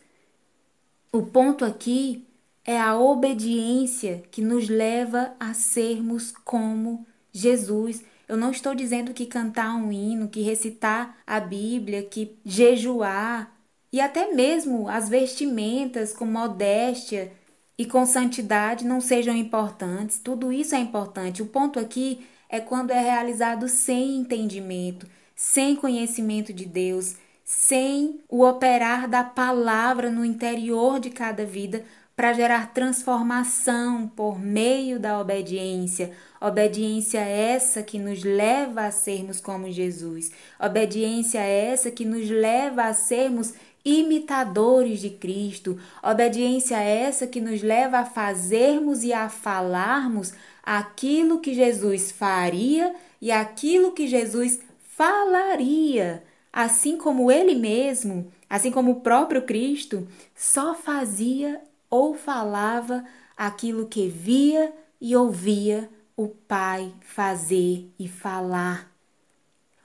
O 1.10 1.22
ponto 1.22 1.64
aqui 1.64 2.26
é 2.66 2.78
a 2.78 2.98
obediência 2.98 4.24
que 4.30 4.42
nos 4.42 4.68
leva 4.68 5.32
a 5.40 5.54
sermos 5.54 6.34
como 6.44 7.06
Jesus. 7.32 8.04
Eu 8.28 8.36
não 8.36 8.50
estou 8.50 8.74
dizendo 8.74 9.14
que 9.14 9.24
cantar 9.24 9.74
um 9.74 9.90
hino, 9.90 10.28
que 10.28 10.42
recitar 10.42 11.16
a 11.26 11.40
Bíblia, 11.40 12.02
que 12.02 12.36
jejuar 12.44 13.58
e 13.90 14.02
até 14.02 14.34
mesmo 14.34 14.86
as 14.86 15.08
vestimentas 15.08 16.12
com 16.12 16.26
modéstia 16.26 17.39
e 17.80 17.86
com 17.86 18.04
santidade 18.04 18.84
não 18.84 19.00
sejam 19.00 19.34
importantes. 19.34 20.18
Tudo 20.18 20.52
isso 20.52 20.74
é 20.74 20.78
importante. 20.78 21.40
O 21.40 21.46
ponto 21.46 21.78
aqui 21.78 22.20
é 22.46 22.60
quando 22.60 22.90
é 22.90 23.00
realizado 23.00 23.66
sem 23.70 24.18
entendimento, 24.18 25.06
sem 25.34 25.74
conhecimento 25.74 26.52
de 26.52 26.66
Deus, 26.66 27.16
sem 27.42 28.20
o 28.28 28.44
operar 28.44 29.08
da 29.08 29.24
palavra 29.24 30.10
no 30.10 30.26
interior 30.26 31.00
de 31.00 31.08
cada 31.08 31.46
vida 31.46 31.82
para 32.14 32.34
gerar 32.34 32.74
transformação 32.74 34.06
por 34.06 34.38
meio 34.38 35.00
da 35.00 35.18
obediência. 35.18 36.12
Obediência 36.38 37.20
essa 37.20 37.82
que 37.82 37.98
nos 37.98 38.22
leva 38.22 38.82
a 38.82 38.90
sermos 38.90 39.40
como 39.40 39.72
Jesus. 39.72 40.30
Obediência 40.62 41.38
essa 41.38 41.90
que 41.90 42.04
nos 42.04 42.28
leva 42.28 42.82
a 42.82 42.92
sermos 42.92 43.54
imitadores 43.84 45.00
de 45.00 45.10
Cristo, 45.10 45.78
obediência 46.02 46.76
essa 46.76 47.26
que 47.26 47.40
nos 47.40 47.62
leva 47.62 47.98
a 47.98 48.04
fazermos 48.04 49.02
e 49.02 49.12
a 49.12 49.28
falarmos 49.28 50.32
aquilo 50.62 51.40
que 51.40 51.54
Jesus 51.54 52.10
faria 52.10 52.94
e 53.20 53.30
aquilo 53.30 53.92
que 53.92 54.06
Jesus 54.06 54.60
falaria, 54.82 56.22
assim 56.52 56.96
como 56.96 57.30
ele 57.30 57.54
mesmo, 57.54 58.30
assim 58.48 58.70
como 58.70 58.92
o 58.92 59.00
próprio 59.00 59.42
Cristo, 59.42 60.06
só 60.34 60.74
fazia 60.74 61.60
ou 61.88 62.14
falava 62.14 63.04
aquilo 63.36 63.86
que 63.86 64.08
via 64.08 64.72
e 65.00 65.16
ouvia 65.16 65.88
o 66.16 66.28
Pai 66.28 66.92
fazer 67.00 67.90
e 67.98 68.06
falar. 68.06 68.90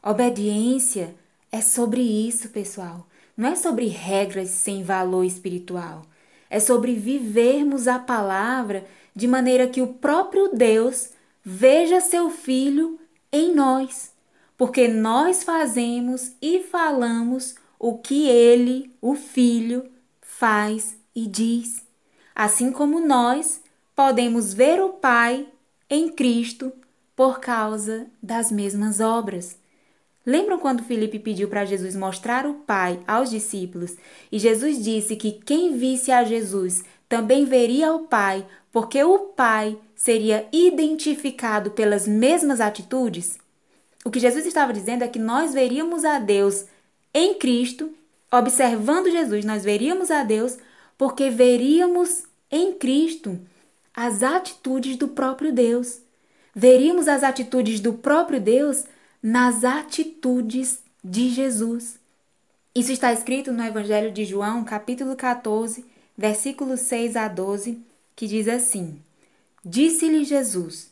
Obediência 0.03 1.15
é 1.49 1.61
sobre 1.61 2.01
isso, 2.01 2.49
pessoal 2.49 3.07
não 3.36 3.49
é 3.49 3.55
sobre 3.55 3.88
regras 3.88 4.49
sem 4.49 4.83
valor 4.83 5.23
espiritual. 5.23 6.05
É 6.49 6.59
sobre 6.59 6.95
vivermos 6.95 7.88
a 7.88 7.99
palavra 7.99 8.86
de 9.15 9.27
maneira 9.27 9.67
que 9.67 9.81
o 9.81 9.93
próprio 9.93 10.49
Deus 10.53 11.09
veja 11.43 12.01
seu 12.01 12.29
Filho 12.29 12.99
em 13.31 13.53
nós, 13.53 14.13
porque 14.57 14.88
nós 14.88 15.43
fazemos 15.43 16.31
e 16.41 16.61
falamos 16.61 17.55
o 17.77 17.97
que 17.97 18.27
ele, 18.27 18.91
o 19.01 19.15
Filho, 19.15 19.89
faz 20.21 20.97
e 21.15 21.27
diz. 21.27 21.83
Assim 22.33 22.71
como 22.71 22.99
nós 22.99 23.61
podemos 23.95 24.53
ver 24.53 24.81
o 24.81 24.89
Pai 24.89 25.47
em 25.89 26.09
Cristo 26.09 26.71
por 27.15 27.39
causa 27.39 28.07
das 28.21 28.51
mesmas 28.51 28.99
obras. 28.99 29.57
Lembram 30.26 30.57
quando 30.57 30.84
Felipe 30.84 31.19
pediu 31.19 31.47
para 31.47 31.65
Jesus 31.65 31.95
mostrar 31.95 32.47
o 32.47 32.55
Pai 32.55 32.99
aos 33.07 33.30
discípulos 33.30 33.95
e 34.32 34.39
Jesus 34.39 34.84
disse 34.84 35.15
que 35.15 35.32
quem 35.32 35.78
visse 35.78 36.11
a 36.11 36.23
Jesus 36.23 36.84
também 37.07 37.45
veria 37.45 37.93
o 37.93 38.07
Pai, 38.07 38.45
porque 38.71 39.03
o 39.03 39.19
Pai 39.19 39.78
seria 39.95 40.47
identificado 40.51 41.71
pelas 41.71 42.07
mesmas 42.07 42.59
atitudes? 42.59 43.38
O 44.03 44.09
que 44.09 44.19
Jesus 44.19 44.45
estava 44.45 44.73
dizendo 44.73 45.03
é 45.03 45.07
que 45.07 45.19
nós 45.19 45.53
veríamos 45.53 46.03
a 46.03 46.17
Deus 46.17 46.65
em 47.13 47.36
Cristo, 47.36 47.93
observando 48.32 49.11
Jesus, 49.11 49.45
nós 49.45 49.63
veríamos 49.63 50.09
a 50.09 50.23
Deus 50.23 50.57
porque 50.97 51.30
veríamos 51.30 52.23
em 52.51 52.73
Cristo 52.73 53.39
as 53.95 54.23
atitudes 54.23 54.97
do 54.97 55.07
próprio 55.07 55.53
Deus. 55.53 55.99
Veríamos 56.53 57.07
as 57.07 57.23
atitudes 57.23 57.80
do 57.80 57.93
próprio 57.93 58.39
Deus 58.39 58.86
nas 59.28 59.63
atitudes 59.63 60.84
de 61.03 61.30
Jesus. 61.30 61.97
Isso 62.76 62.91
está 62.91 63.11
escrito 63.11 63.51
no 63.51 63.63
Evangelho 63.63 64.11
de 64.11 64.23
João, 64.23 64.63
capítulo 64.63 65.15
14, 65.15 65.84
versículos 66.15 66.82
6 66.82 67.15
a 67.15 67.28
12, 67.28 67.82
que 68.15 68.28
diz 68.28 68.47
assim: 68.47 68.99
Disse-lhe 69.65 70.23
Jesus: 70.23 70.91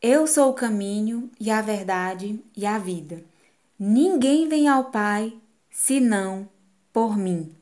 Eu 0.00 0.26
sou 0.26 0.48
o 0.48 0.54
caminho 0.54 1.30
e 1.38 1.50
a 1.50 1.60
verdade 1.60 2.40
e 2.56 2.64
a 2.64 2.78
vida. 2.78 3.22
Ninguém 3.78 4.48
vem 4.48 4.68
ao 4.68 4.84
Pai 4.84 5.34
senão 5.70 6.48
por 6.94 7.14
mim. 7.14 7.54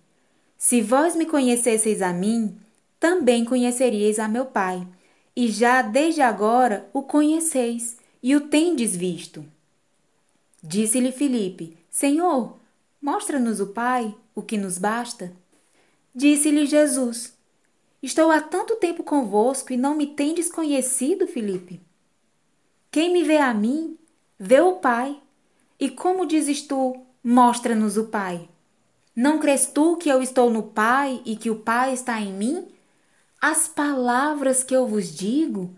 Se 0.56 0.80
vós 0.80 1.16
me 1.16 1.26
conhecesseis 1.26 2.00
a 2.00 2.12
mim, 2.12 2.56
também 3.00 3.44
conheceríeis 3.44 4.20
a 4.20 4.28
meu 4.28 4.46
Pai, 4.46 4.86
e 5.34 5.48
já 5.48 5.82
desde 5.82 6.20
agora 6.20 6.88
o 6.92 7.02
conheceis 7.02 7.96
e 8.22 8.36
o 8.36 8.42
tendes 8.42 8.94
visto. 8.94 9.44
Disse-lhe 10.66 11.12
Filipe: 11.12 11.76
Senhor, 11.90 12.56
mostra-nos 12.98 13.60
o 13.60 13.66
Pai, 13.66 14.16
o 14.34 14.40
que 14.40 14.56
nos 14.56 14.78
basta. 14.78 15.30
Disse-lhe 16.14 16.64
Jesus: 16.64 17.36
Estou 18.02 18.30
há 18.30 18.40
tanto 18.40 18.76
tempo 18.76 19.04
convosco 19.04 19.74
e 19.74 19.76
não 19.76 19.94
me 19.94 20.06
tendes 20.06 20.50
conhecido, 20.50 21.26
Filipe. 21.26 21.82
Quem 22.90 23.12
me 23.12 23.22
vê 23.22 23.36
a 23.36 23.52
mim, 23.52 23.98
vê 24.38 24.62
o 24.62 24.76
Pai. 24.76 25.20
E 25.78 25.90
como 25.90 26.24
dizes 26.24 26.62
tu, 26.62 26.96
mostra-nos 27.22 27.98
o 27.98 28.04
Pai? 28.04 28.48
Não 29.14 29.38
crês 29.38 29.66
tu 29.66 29.98
que 29.98 30.08
eu 30.08 30.22
estou 30.22 30.48
no 30.48 30.62
Pai 30.62 31.20
e 31.26 31.36
que 31.36 31.50
o 31.50 31.56
Pai 31.56 31.92
está 31.92 32.18
em 32.22 32.32
mim? 32.32 32.68
As 33.38 33.68
palavras 33.68 34.64
que 34.64 34.74
eu 34.74 34.86
vos 34.86 35.14
digo, 35.14 35.76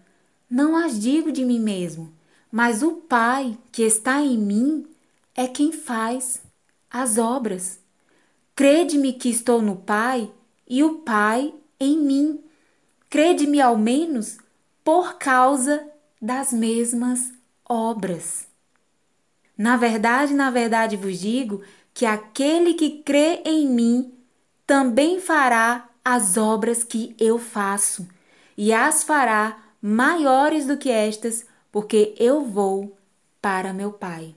não 0.48 0.76
as 0.76 0.96
digo 0.96 1.32
de 1.32 1.44
mim 1.44 1.58
mesmo, 1.58 2.15
mas 2.56 2.82
o 2.82 2.92
Pai 2.92 3.58
que 3.70 3.82
está 3.82 4.22
em 4.22 4.38
mim 4.38 4.86
é 5.34 5.46
quem 5.46 5.70
faz 5.72 6.40
as 6.90 7.18
obras. 7.18 7.78
Crede-me 8.54 9.12
que 9.12 9.28
estou 9.28 9.60
no 9.60 9.76
Pai 9.76 10.32
e 10.66 10.82
o 10.82 11.00
Pai 11.00 11.52
em 11.78 11.98
mim. 11.98 12.42
Crede-me 13.10 13.60
ao 13.60 13.76
menos 13.76 14.38
por 14.82 15.18
causa 15.18 15.86
das 16.18 16.50
mesmas 16.50 17.30
obras. 17.62 18.48
Na 19.54 19.76
verdade, 19.76 20.32
na 20.32 20.50
verdade 20.50 20.96
vos 20.96 21.20
digo 21.20 21.60
que 21.92 22.06
aquele 22.06 22.72
que 22.72 23.02
crê 23.02 23.42
em 23.44 23.68
mim 23.68 24.14
também 24.66 25.20
fará 25.20 25.90
as 26.02 26.38
obras 26.38 26.82
que 26.82 27.14
eu 27.20 27.38
faço, 27.38 28.08
e 28.56 28.72
as 28.72 29.04
fará 29.04 29.58
maiores 29.82 30.66
do 30.66 30.78
que 30.78 30.88
estas, 30.88 31.44
porque 31.76 32.14
eu 32.18 32.42
vou 32.42 32.96
para 33.38 33.74
meu 33.74 33.92
Pai. 33.92 34.34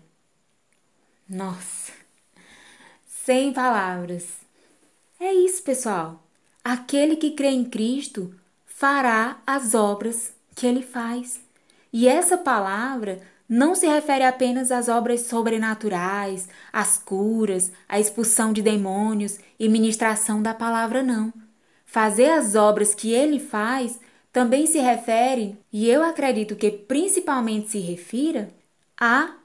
Nossa, 1.25 1.93
sem 3.07 3.53
palavras. 3.53 4.27
É 5.17 5.33
isso, 5.33 5.63
pessoal. 5.63 6.21
Aquele 6.61 7.15
que 7.15 7.31
crê 7.31 7.47
em 7.47 7.63
Cristo 7.63 8.35
fará 8.65 9.39
as 9.47 9.73
obras 9.73 10.33
que 10.53 10.67
ele 10.67 10.81
faz. 10.81 11.39
E 11.93 12.09
essa 12.09 12.37
palavra 12.37 13.21
não 13.47 13.73
se 13.73 13.87
refere 13.87 14.25
apenas 14.25 14.69
às 14.69 14.89
obras 14.89 15.21
sobrenaturais, 15.21 16.49
às 16.73 16.97
curas, 16.97 17.71
à 17.87 18.01
expulsão 18.01 18.51
de 18.51 18.61
demônios 18.61 19.39
e 19.57 19.69
ministração 19.69 20.41
da 20.41 20.53
palavra, 20.53 21.01
não. 21.01 21.31
Fazer 21.85 22.31
as 22.31 22.55
obras 22.55 22.93
que 22.93 23.13
ele 23.13 23.39
faz 23.39 23.97
também 24.39 24.65
se 24.65 24.79
refere, 24.79 25.57
e 25.69 25.89
eu 25.89 26.01
acredito 26.01 26.55
que 26.55 26.71
principalmente 26.71 27.71
se 27.71 27.79
refira, 27.79 28.47
a 28.97 29.35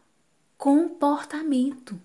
comportamento. 0.57 2.01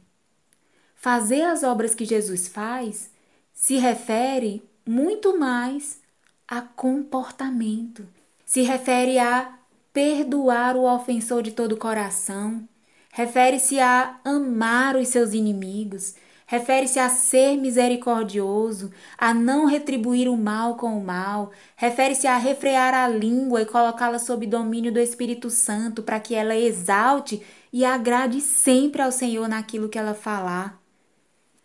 Fazer 0.95 1.43
as 1.43 1.61
obras 1.61 1.93
que 1.93 2.03
Jesus 2.03 2.47
faz 2.47 3.11
se 3.53 3.77
refere 3.77 4.63
muito 4.83 5.37
mais 5.37 6.01
a 6.47 6.61
comportamento. 6.61 8.07
Se 8.43 8.63
refere 8.63 9.19
a 9.19 9.53
perdoar 9.93 10.75
o 10.75 10.91
ofensor 10.91 11.43
de 11.43 11.51
todo 11.51 11.73
o 11.73 11.77
coração, 11.77 12.67
refere-se 13.11 13.79
a 13.79 14.19
amar 14.25 14.95
os 14.95 15.09
seus 15.09 15.35
inimigos, 15.35 16.15
refere-se 16.49 16.97
a 16.97 17.07
ser 17.09 17.57
misericordioso, 17.57 18.91
a 19.15 19.35
não 19.35 19.67
retribuir 19.67 20.27
o 20.27 20.35
mal 20.35 20.77
com 20.77 20.97
o 20.97 21.05
mal, 21.05 21.51
refere-se 21.75 22.25
a 22.25 22.37
refrear 22.37 22.91
a 22.91 23.07
língua 23.07 23.61
e 23.61 23.67
colocá-la 23.67 24.17
sob 24.17 24.47
domínio 24.47 24.91
do 24.91 24.99
Espírito 24.99 25.51
Santo 25.51 26.01
para 26.01 26.19
que 26.19 26.33
ela 26.33 26.55
exalte 26.55 27.45
e 27.71 27.85
agrade 27.85 28.41
sempre 28.41 28.99
ao 28.99 29.11
Senhor 29.11 29.47
naquilo 29.47 29.89
que 29.89 29.99
ela 29.99 30.15
falar. 30.15 30.81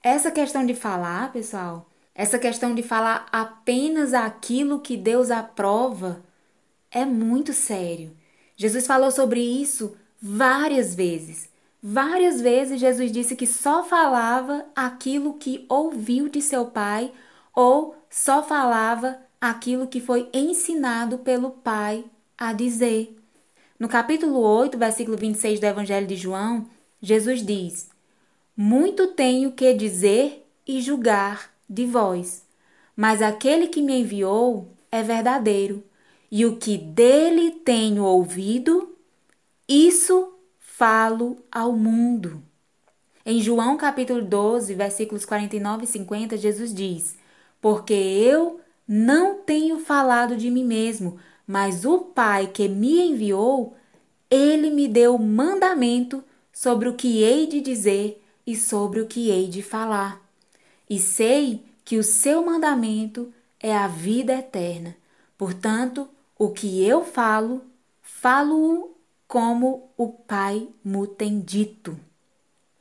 Essa 0.03 0.30
questão 0.30 0.66
de 0.66 0.74
falar, 0.74 1.32
pessoal, 1.32 1.91
essa 2.14 2.39
questão 2.39 2.74
de 2.74 2.82
falar 2.82 3.26
apenas 3.32 4.12
aquilo 4.12 4.80
que 4.80 4.99
Deus 4.99 5.30
aprova 5.30 6.22
é 6.91 7.07
muito 7.07 7.55
sério. 7.55 8.14
Jesus 8.55 8.87
falou 8.87 9.11
sobre 9.11 9.41
isso 9.41 9.97
várias 10.20 10.95
vezes. 10.95 11.53
Várias 11.87 12.41
vezes 12.41 12.80
Jesus 12.80 13.12
disse 13.12 13.37
que 13.37 13.47
só 13.47 13.85
falava 13.85 14.64
aquilo 14.74 15.35
que 15.35 15.66
ouviu 15.68 16.30
de 16.30 16.41
seu 16.41 16.64
pai 16.64 17.12
ou 17.55 17.95
só 18.09 18.43
falava 18.43 19.18
aquilo 19.39 19.87
que 19.87 20.01
foi 20.01 20.30
ensinado 20.32 21.18
pelo 21.18 21.51
pai 21.51 22.03
a 22.39 22.55
dizer. 22.55 23.14
No 23.78 23.87
capítulo 23.87 24.39
8, 24.39 24.78
versículo 24.78 25.18
26 25.18 25.61
do 25.61 25.66
Evangelho 25.66 26.07
de 26.07 26.16
João, 26.16 26.66
Jesus 27.03 27.45
diz: 27.45 27.91
muito 28.57 29.09
tenho 29.09 29.53
que 29.53 29.74
dizer 29.74 30.49
e 30.66 30.80
julgar 30.80 31.51
de 31.68 31.85
vós, 31.85 32.47
mas 32.97 33.20
aquele 33.20 33.68
que 33.68 33.82
me 33.82 34.01
enviou 34.01 34.72
é 34.91 35.03
verdadeiro, 35.03 35.85
e 36.30 36.47
o 36.47 36.57
que 36.57 36.78
dele 36.78 37.51
tenho 37.51 38.05
ouvido, 38.05 38.97
isso 39.68 40.32
falo 40.77 41.39
ao 41.53 41.72
mundo. 41.72 42.43
Em 43.25 43.41
João 43.41 43.77
capítulo 43.77 44.20
12, 44.20 44.75
versículos 44.75 45.25
49 45.25 45.85
e 45.85 45.87
50, 45.87 46.37
Jesus 46.37 46.75
diz: 46.75 47.16
Porque 47.61 47.95
eu 47.95 48.61
não 48.87 49.37
tenho 49.37 49.79
falado 49.79 50.37
de 50.37 50.51
mim 50.51 50.64
mesmo, 50.64 51.16
mas 51.47 51.85
o 51.85 52.01
Pai 52.01 52.49
que 52.49 52.68
me 52.68 53.01
enviou, 53.01 53.77
ele 54.29 54.68
me 54.70 54.89
deu 54.89 55.16
mandamento 55.16 56.25
sobre 56.53 56.89
o 56.89 56.95
que 56.95 57.22
hei 57.22 57.47
de 57.47 57.61
dizer 57.61 58.20
e 58.45 58.57
sobre 58.57 59.01
o 59.01 59.07
que 59.07 59.31
hei 59.31 59.47
de 59.47 59.62
falar. 59.62 60.20
E 60.91 60.99
sei 60.99 61.64
que 61.85 61.99
o 61.99 62.03
seu 62.03 62.45
mandamento 62.45 63.33
é 63.61 63.75
a 63.75 63.87
vida 63.87 64.35
eterna. 64.35 64.97
Portanto, 65.39 66.09
o 66.37 66.51
que 66.51 66.85
eu 66.85 67.05
falo, 67.05 67.62
falo-o 68.03 68.93
como 69.27 69.91
o 69.97 70.09
Pai 70.09 70.68
me 70.85 71.07
tem 71.07 71.41
dito. 71.41 71.99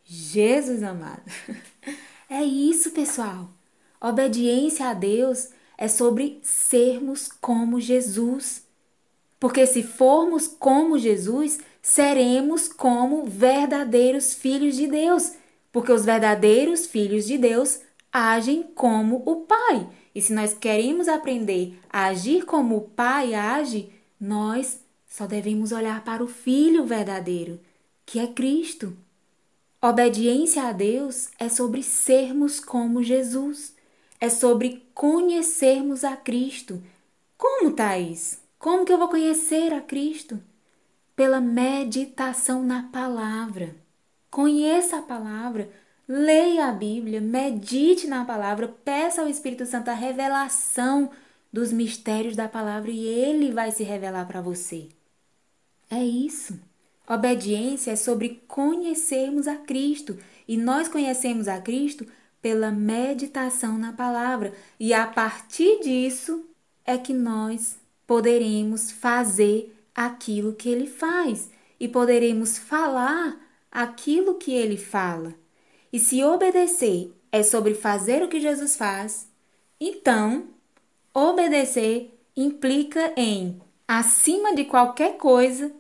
Jesus 0.04 0.84
amado. 0.84 1.24
É 2.30 2.44
isso, 2.44 2.90
pessoal. 2.90 3.48
Obediência 4.02 4.88
a 4.88 4.96
Deus 4.96 5.50
é 5.78 5.88
sobre 5.88 6.40
sermos 6.42 7.28
como 7.28 7.80
Jesus. 7.80 8.64
Porque 9.40 9.68
se 9.68 9.84
formos 9.84 10.48
como 10.48 10.98
Jesus, 10.98 11.60
seremos 11.80 12.68
como 12.68 13.24
verdadeiros 13.26 14.34
filhos 14.34 14.76
de 14.76 14.88
Deus 14.88 15.34
porque 15.74 15.92
os 15.92 16.06
verdadeiros 16.06 16.86
filhos 16.86 17.26
de 17.26 17.38
Deus 17.38 17.82
agem 18.12 18.62
como 18.76 19.24
o 19.26 19.38
Pai. 19.38 19.90
E 20.14 20.22
se 20.22 20.32
nós 20.32 20.54
queremos 20.54 21.08
aprender 21.08 21.80
a 21.90 22.06
agir 22.06 22.46
como 22.46 22.78
o 22.78 22.82
Pai 22.82 23.34
age, 23.34 23.90
nós 24.20 24.80
só 25.14 25.28
devemos 25.28 25.72
olhar 25.72 26.04
para 26.04 26.24
o 26.24 26.28
Filho 26.28 26.86
verdadeiro, 26.86 27.60
que 28.04 28.18
é 28.18 28.26
Cristo. 28.26 28.98
Obediência 29.80 30.64
a 30.64 30.72
Deus 30.72 31.30
é 31.38 31.48
sobre 31.50 31.84
sermos 31.84 32.60
como 32.60 33.04
Jesus, 33.04 33.76
é 34.20 34.28
sobre 34.28 34.84
conhecermos 34.96 36.04
a 36.04 36.18
Cristo. 36.18 36.82
Como, 37.38 37.74
Thaís? 37.74 38.40
Como 38.58 38.84
que 38.86 38.92
eu 38.92 38.98
vou 38.98 39.08
conhecer 39.08 39.72
a 39.72 39.82
Cristo? 39.82 40.42
Pela 41.16 41.40
meditação 41.40 42.64
na 42.64 42.90
palavra. 42.92 43.76
Conheça 44.32 44.98
a 44.98 45.04
palavra, 45.04 45.70
leia 46.08 46.70
a 46.70 46.72
Bíblia, 46.72 47.22
medite 47.22 48.08
na 48.08 48.26
palavra, 48.26 48.68
peça 48.84 49.22
ao 49.22 49.30
Espírito 49.30 49.68
Santo 49.68 49.90
a 49.90 49.94
revelação 49.94 51.12
dos 51.52 51.72
mistérios 51.72 52.36
da 52.36 52.50
palavra 52.50 52.90
e 52.90 53.06
ele 53.06 53.52
vai 53.52 53.70
se 53.70 53.84
revelar 53.84 54.26
para 54.26 54.42
você. 54.42 54.90
É 55.94 56.04
isso. 56.04 56.60
Obediência 57.08 57.92
é 57.92 57.96
sobre 57.96 58.42
conhecermos 58.48 59.48
a 59.48 59.58
Cristo 59.58 60.18
e 60.48 60.58
nós 60.58 60.88
conhecemos 60.88 61.48
a 61.48 61.62
Cristo 61.62 62.08
pela 62.42 62.72
meditação 62.72 63.78
na 63.78 63.94
palavra 63.94 64.54
e 64.80 64.92
a 64.92 65.06
partir 65.06 65.82
disso 65.82 66.46
é 66.84 66.98
que 66.98 67.14
nós 67.14 67.78
poderemos 68.08 68.92
fazer 68.92 69.72
aquilo 69.94 70.54
que 70.54 70.68
ele 70.68 70.88
faz 70.88 71.52
e 71.80 71.88
poderemos 71.88 72.58
falar 72.58 73.40
aquilo 73.72 74.40
que 74.40 74.52
ele 74.52 74.78
fala. 74.78 75.36
e 75.92 76.00
se 76.00 76.24
obedecer 76.24 77.14
é 77.32 77.44
sobre 77.44 77.76
fazer 77.76 78.24
o 78.24 78.28
que 78.28 78.40
Jesus 78.42 78.76
faz, 78.76 79.28
então 79.80 80.48
obedecer 81.14 82.12
implica 82.36 83.14
em, 83.16 83.62
acima 83.88 84.56
de 84.56 84.66
qualquer 84.66 85.18
coisa, 85.18 85.72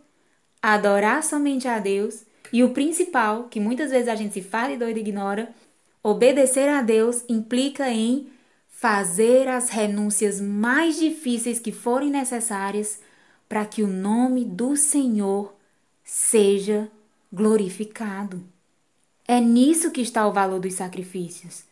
adorar 0.63 1.21
somente 1.21 1.67
a 1.67 1.77
Deus 1.77 2.23
e 2.51 2.63
o 2.63 2.69
principal, 2.69 3.49
que 3.49 3.59
muitas 3.59 3.91
vezes 3.91 4.07
a 4.07 4.15
gente 4.15 4.33
se 4.33 4.41
fala 4.41 4.71
e 4.71 4.77
doida 4.77 4.99
ignora, 4.99 5.53
obedecer 6.01 6.69
a 6.69 6.81
Deus 6.81 7.25
implica 7.27 7.89
em 7.89 8.29
fazer 8.69 9.49
as 9.49 9.69
renúncias 9.69 10.39
mais 10.39 10.97
difíceis 10.97 11.59
que 11.59 11.71
forem 11.71 12.09
necessárias 12.09 12.99
para 13.49 13.65
que 13.65 13.83
o 13.83 13.87
nome 13.87 14.45
do 14.45 14.77
Senhor 14.77 15.53
seja 16.03 16.89
glorificado. 17.31 18.41
É 19.27 19.39
nisso 19.39 19.91
que 19.91 20.01
está 20.01 20.25
o 20.27 20.33
valor 20.33 20.59
dos 20.59 20.75
sacrifícios. 20.75 21.63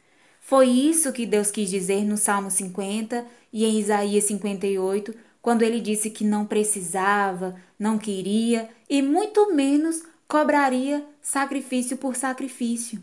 Foi 0.42 0.68
isso 0.68 1.14
que 1.14 1.26
Deus 1.26 1.50
quis 1.52 1.70
dizer 1.70 2.04
no 2.04 2.18
Salmo 2.18 2.52
50 2.52 3.26
e 3.54 3.66
em 3.66 3.80
Isaías 3.80 4.26
58, 4.26 5.14
quando 5.42 5.64
ele 5.64 5.80
disse 5.80 6.10
que 6.10 6.24
não 6.24 6.46
precisava, 6.46 7.56
não 7.78 7.98
queria 7.98 8.70
e 8.92 9.02
muito 9.02 9.56
menos 9.56 10.04
cobraria 10.28 11.02
sacrifício 11.22 11.96
por 11.96 12.14
sacrifício. 12.14 13.02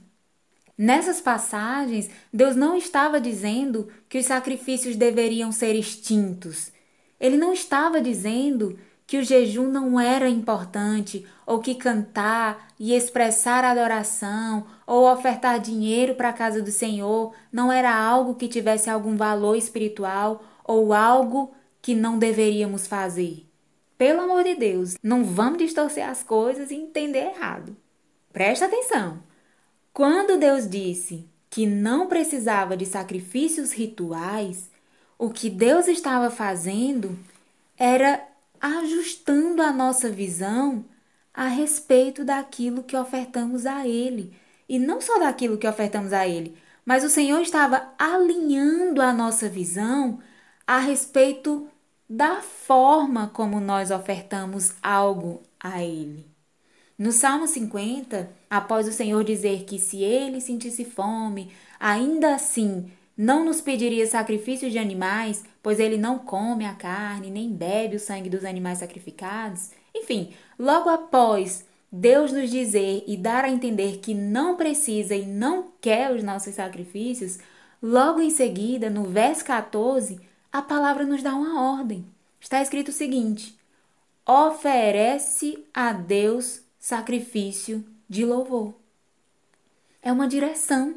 Nessas 0.76 1.18
passagens, 1.18 2.10
Deus 2.30 2.54
não 2.54 2.76
estava 2.76 3.18
dizendo 3.18 3.88
que 4.06 4.18
os 4.18 4.26
sacrifícios 4.26 4.96
deveriam 4.96 5.50
ser 5.50 5.74
extintos. 5.74 6.70
Ele 7.18 7.38
não 7.38 7.54
estava 7.54 8.02
dizendo 8.02 8.78
que 9.06 9.16
o 9.16 9.24
jejum 9.24 9.66
não 9.68 9.98
era 9.98 10.28
importante, 10.28 11.26
ou 11.46 11.58
que 11.58 11.74
cantar 11.74 12.68
e 12.78 12.94
expressar 12.94 13.64
adoração, 13.64 14.66
ou 14.86 15.10
ofertar 15.10 15.58
dinheiro 15.58 16.14
para 16.14 16.28
a 16.28 16.34
casa 16.34 16.60
do 16.60 16.70
Senhor 16.70 17.32
não 17.50 17.72
era 17.72 17.96
algo 17.96 18.34
que 18.34 18.46
tivesse 18.46 18.90
algum 18.90 19.16
valor 19.16 19.56
espiritual 19.56 20.44
ou 20.62 20.92
algo 20.92 21.50
que 21.80 21.94
não 21.94 22.18
deveríamos 22.18 22.86
fazer. 22.86 23.47
Pelo 23.98 24.20
amor 24.20 24.44
de 24.44 24.54
Deus, 24.54 24.96
não 25.02 25.24
vamos 25.24 25.58
distorcer 25.58 26.08
as 26.08 26.22
coisas 26.22 26.70
e 26.70 26.76
entender 26.76 27.34
errado. 27.34 27.76
Presta 28.32 28.66
atenção. 28.66 29.20
Quando 29.92 30.38
Deus 30.38 30.70
disse 30.70 31.28
que 31.50 31.66
não 31.66 32.06
precisava 32.06 32.76
de 32.76 32.86
sacrifícios 32.86 33.72
rituais, 33.72 34.70
o 35.18 35.30
que 35.30 35.50
Deus 35.50 35.88
estava 35.88 36.30
fazendo 36.30 37.18
era 37.76 38.24
ajustando 38.60 39.62
a 39.62 39.72
nossa 39.72 40.08
visão 40.08 40.84
a 41.34 41.48
respeito 41.48 42.24
daquilo 42.24 42.84
que 42.84 42.96
ofertamos 42.96 43.66
a 43.66 43.84
Ele. 43.84 44.32
E 44.68 44.78
não 44.78 45.00
só 45.00 45.18
daquilo 45.18 45.58
que 45.58 45.66
ofertamos 45.66 46.12
a 46.12 46.26
Ele, 46.28 46.56
mas 46.84 47.02
o 47.02 47.10
Senhor 47.10 47.40
estava 47.40 47.92
alinhando 47.98 49.02
a 49.02 49.12
nossa 49.12 49.48
visão 49.48 50.20
a 50.64 50.78
respeito 50.78 51.68
da 52.08 52.40
forma 52.40 53.30
como 53.34 53.60
nós 53.60 53.90
ofertamos 53.90 54.74
algo 54.82 55.42
a 55.60 55.82
Ele. 55.82 56.26
No 56.98 57.12
Salmo 57.12 57.46
50, 57.46 58.28
após 58.50 58.88
o 58.88 58.92
Senhor 58.92 59.22
dizer 59.22 59.64
que 59.64 59.78
se 59.78 60.02
ele 60.02 60.40
sentisse 60.40 60.84
fome, 60.84 61.52
ainda 61.78 62.34
assim 62.34 62.90
não 63.16 63.44
nos 63.44 63.60
pediria 63.60 64.06
sacrifício 64.06 64.68
de 64.68 64.78
animais, 64.78 65.44
pois 65.62 65.78
ele 65.78 65.96
não 65.96 66.18
come 66.18 66.64
a 66.64 66.74
carne, 66.74 67.30
nem 67.30 67.52
bebe 67.52 67.96
o 67.96 68.00
sangue 68.00 68.28
dos 68.28 68.44
animais 68.44 68.78
sacrificados. 68.78 69.70
Enfim, 69.94 70.32
logo 70.58 70.88
após 70.88 71.64
Deus 71.90 72.32
nos 72.32 72.50
dizer 72.50 73.04
e 73.06 73.16
dar 73.16 73.44
a 73.44 73.50
entender 73.50 73.98
que 73.98 74.12
não 74.12 74.56
precisa 74.56 75.14
e 75.14 75.24
não 75.24 75.72
quer 75.80 76.12
os 76.12 76.22
nossos 76.22 76.54
sacrifícios, 76.54 77.38
logo 77.82 78.20
em 78.20 78.30
seguida, 78.30 78.90
no 78.90 79.04
verso 79.04 79.44
14, 79.44 80.20
a 80.52 80.62
palavra 80.62 81.04
nos 81.04 81.22
dá 81.22 81.34
uma 81.34 81.78
ordem. 81.78 82.06
Está 82.40 82.60
escrito 82.62 82.88
o 82.88 82.92
seguinte: 82.92 83.58
oferece 84.26 85.64
a 85.72 85.92
Deus 85.92 86.62
sacrifício 86.78 87.84
de 88.08 88.24
louvor. 88.24 88.74
É 90.02 90.12
uma 90.12 90.28
direção 90.28 90.96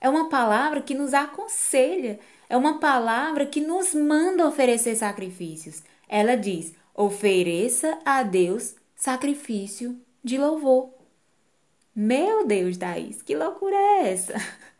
é 0.00 0.08
uma 0.08 0.28
palavra 0.28 0.80
que 0.80 0.94
nos 0.94 1.14
aconselha, 1.14 2.20
é 2.48 2.56
uma 2.56 2.78
palavra 2.78 3.46
que 3.46 3.60
nos 3.60 3.94
manda 3.94 4.46
oferecer 4.46 4.94
sacrifícios. 4.94 5.82
Ela 6.08 6.36
diz: 6.36 6.74
ofereça 6.94 7.98
a 8.04 8.22
Deus 8.22 8.76
sacrifício 8.94 10.00
de 10.22 10.38
louvor. 10.38 10.90
Meu 11.94 12.46
Deus, 12.46 12.76
Thaís, 12.76 13.22
que 13.22 13.34
loucura 13.34 13.74
é 13.74 14.12
essa? 14.12 14.34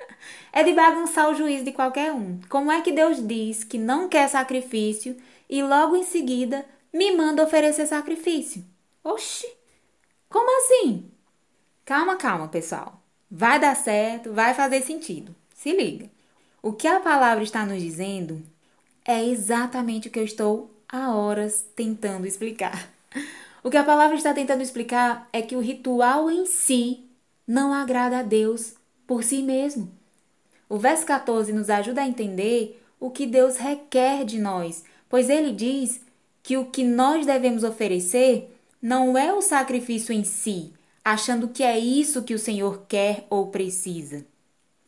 É 0.56 0.64
de 0.64 0.72
bagunçar 0.72 1.28
o 1.28 1.34
juízo 1.34 1.66
de 1.66 1.72
qualquer 1.72 2.10
um. 2.14 2.40
Como 2.48 2.72
é 2.72 2.80
que 2.80 2.90
Deus 2.90 3.18
diz 3.18 3.62
que 3.62 3.76
não 3.76 4.08
quer 4.08 4.26
sacrifício 4.26 5.14
e 5.50 5.62
logo 5.62 5.94
em 5.94 6.02
seguida 6.02 6.64
me 6.90 7.14
manda 7.14 7.44
oferecer 7.44 7.86
sacrifício? 7.86 8.64
Oxi! 9.04 9.46
Como 10.30 10.48
assim? 10.58 11.10
Calma, 11.84 12.16
calma, 12.16 12.48
pessoal. 12.48 13.02
Vai 13.30 13.60
dar 13.60 13.76
certo, 13.76 14.32
vai 14.32 14.54
fazer 14.54 14.80
sentido. 14.80 15.36
Se 15.54 15.76
liga. 15.76 16.08
O 16.62 16.72
que 16.72 16.88
a 16.88 17.00
palavra 17.00 17.44
está 17.44 17.66
nos 17.66 17.82
dizendo 17.82 18.42
é 19.04 19.22
exatamente 19.22 20.08
o 20.08 20.10
que 20.10 20.18
eu 20.18 20.24
estou 20.24 20.70
há 20.88 21.14
horas 21.14 21.66
tentando 21.76 22.26
explicar. 22.26 22.88
O 23.62 23.70
que 23.70 23.76
a 23.76 23.82
palavra 23.82 24.14
está 24.14 24.32
tentando 24.32 24.62
explicar 24.62 25.28
é 25.32 25.42
que 25.42 25.56
o 25.56 25.60
ritual 25.60 26.30
em 26.30 26.46
si 26.46 27.04
não 27.44 27.74
agrada 27.74 28.20
a 28.20 28.22
Deus 28.22 28.74
por 29.08 29.24
si 29.24 29.42
mesmo. 29.42 29.92
O 30.68 30.78
verso 30.78 31.06
14 31.06 31.52
nos 31.52 31.70
ajuda 31.70 32.02
a 32.02 32.08
entender 32.08 32.82
o 32.98 33.10
que 33.10 33.26
Deus 33.26 33.56
requer 33.56 34.24
de 34.24 34.38
nós, 34.38 34.84
pois 35.08 35.30
ele 35.30 35.52
diz 35.52 36.00
que 36.42 36.56
o 36.56 36.66
que 36.66 36.82
nós 36.82 37.24
devemos 37.24 37.62
oferecer 37.62 38.56
não 38.80 39.16
é 39.16 39.32
o 39.32 39.42
sacrifício 39.42 40.12
em 40.12 40.24
si, 40.24 40.72
achando 41.04 41.48
que 41.48 41.62
é 41.62 41.78
isso 41.78 42.22
que 42.22 42.34
o 42.34 42.38
Senhor 42.38 42.84
quer 42.88 43.26
ou 43.30 43.48
precisa. 43.48 44.24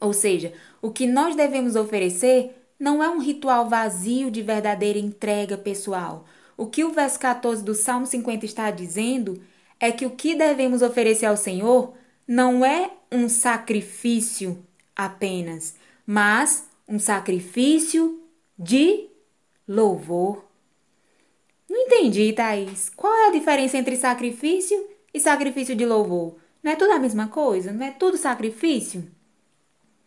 Ou 0.00 0.12
seja, 0.12 0.52
o 0.80 0.90
que 0.90 1.06
nós 1.06 1.34
devemos 1.34 1.76
oferecer 1.76 2.54
não 2.78 3.02
é 3.02 3.08
um 3.08 3.18
ritual 3.18 3.68
vazio 3.68 4.30
de 4.30 4.42
verdadeira 4.42 4.98
entrega 4.98 5.56
pessoal. 5.56 6.24
O 6.56 6.66
que 6.66 6.84
o 6.84 6.92
verso 6.92 7.18
14 7.18 7.64
do 7.64 7.74
Salmo 7.74 8.06
50 8.06 8.44
está 8.44 8.70
dizendo 8.70 9.40
é 9.80 9.90
que 9.90 10.06
o 10.06 10.10
que 10.10 10.34
devemos 10.34 10.82
oferecer 10.82 11.26
ao 11.26 11.36
Senhor 11.36 11.94
não 12.26 12.64
é 12.64 12.90
um 13.10 13.28
sacrifício 13.28 14.64
apenas, 14.98 15.76
mas 16.04 16.68
um 16.88 16.98
sacrifício 16.98 18.20
de 18.58 19.06
louvor. 19.66 20.44
Não 21.70 21.76
entendi, 21.76 22.32
Thaís. 22.32 22.90
Qual 22.96 23.14
é 23.14 23.28
a 23.28 23.32
diferença 23.32 23.78
entre 23.78 23.96
sacrifício 23.96 24.88
e 25.14 25.20
sacrifício 25.20 25.76
de 25.76 25.86
louvor? 25.86 26.36
Não 26.62 26.72
é 26.72 26.76
tudo 26.76 26.92
a 26.92 26.98
mesma 26.98 27.28
coisa? 27.28 27.70
Não 27.72 27.86
é 27.86 27.92
tudo 27.92 28.16
sacrifício? 28.16 29.08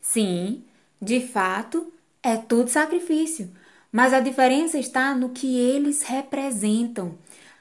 Sim, 0.01 0.65
de 1.01 1.21
fato, 1.21 1.93
é 2.21 2.35
tudo 2.35 2.69
sacrifício. 2.69 3.49
Mas 3.91 4.13
a 4.13 4.19
diferença 4.19 4.77
está 4.77 5.15
no 5.15 5.29
que 5.29 5.57
eles 5.57 6.01
representam. 6.01 7.17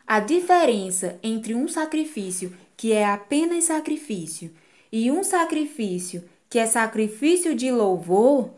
A 0.06 0.18
diferença 0.18 1.18
entre 1.22 1.54
um 1.54 1.68
sacrifício 1.68 2.56
que 2.76 2.92
é 2.92 3.04
apenas 3.04 3.64
sacrifício 3.64 4.50
e 4.90 5.10
um 5.10 5.22
sacrifício 5.22 6.24
que 6.50 6.58
é 6.58 6.66
sacrifício 6.66 7.54
de 7.54 7.70
louvor 7.70 8.50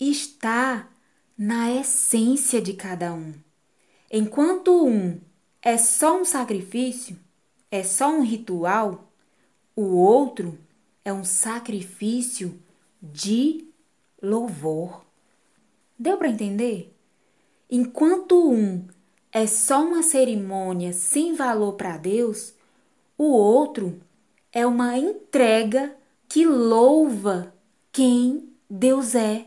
está 0.00 0.88
na 1.36 1.70
essência 1.70 2.60
de 2.60 2.72
cada 2.72 3.12
um. 3.12 3.34
Enquanto 4.10 4.86
um 4.86 5.20
é 5.60 5.76
só 5.76 6.18
um 6.18 6.24
sacrifício, 6.24 7.18
é 7.70 7.82
só 7.82 8.08
um 8.10 8.22
ritual, 8.22 9.12
o 9.76 9.94
outro 9.94 10.58
é 11.04 11.12
um 11.12 11.22
sacrifício 11.22 12.58
de 13.02 13.68
louvor. 14.22 15.04
Deu 15.98 16.16
para 16.16 16.30
entender? 16.30 16.94
Enquanto 17.70 18.50
um 18.50 18.86
é 19.30 19.46
só 19.46 19.84
uma 19.84 20.02
cerimônia 20.02 20.94
sem 20.94 21.34
valor 21.34 21.74
para 21.74 21.98
Deus, 21.98 22.54
o 23.18 23.24
outro 23.24 24.00
é 24.50 24.66
uma 24.66 24.96
entrega 24.96 25.94
que 26.34 26.44
louva 26.44 27.54
quem 27.92 28.48
Deus 28.68 29.14
é. 29.14 29.44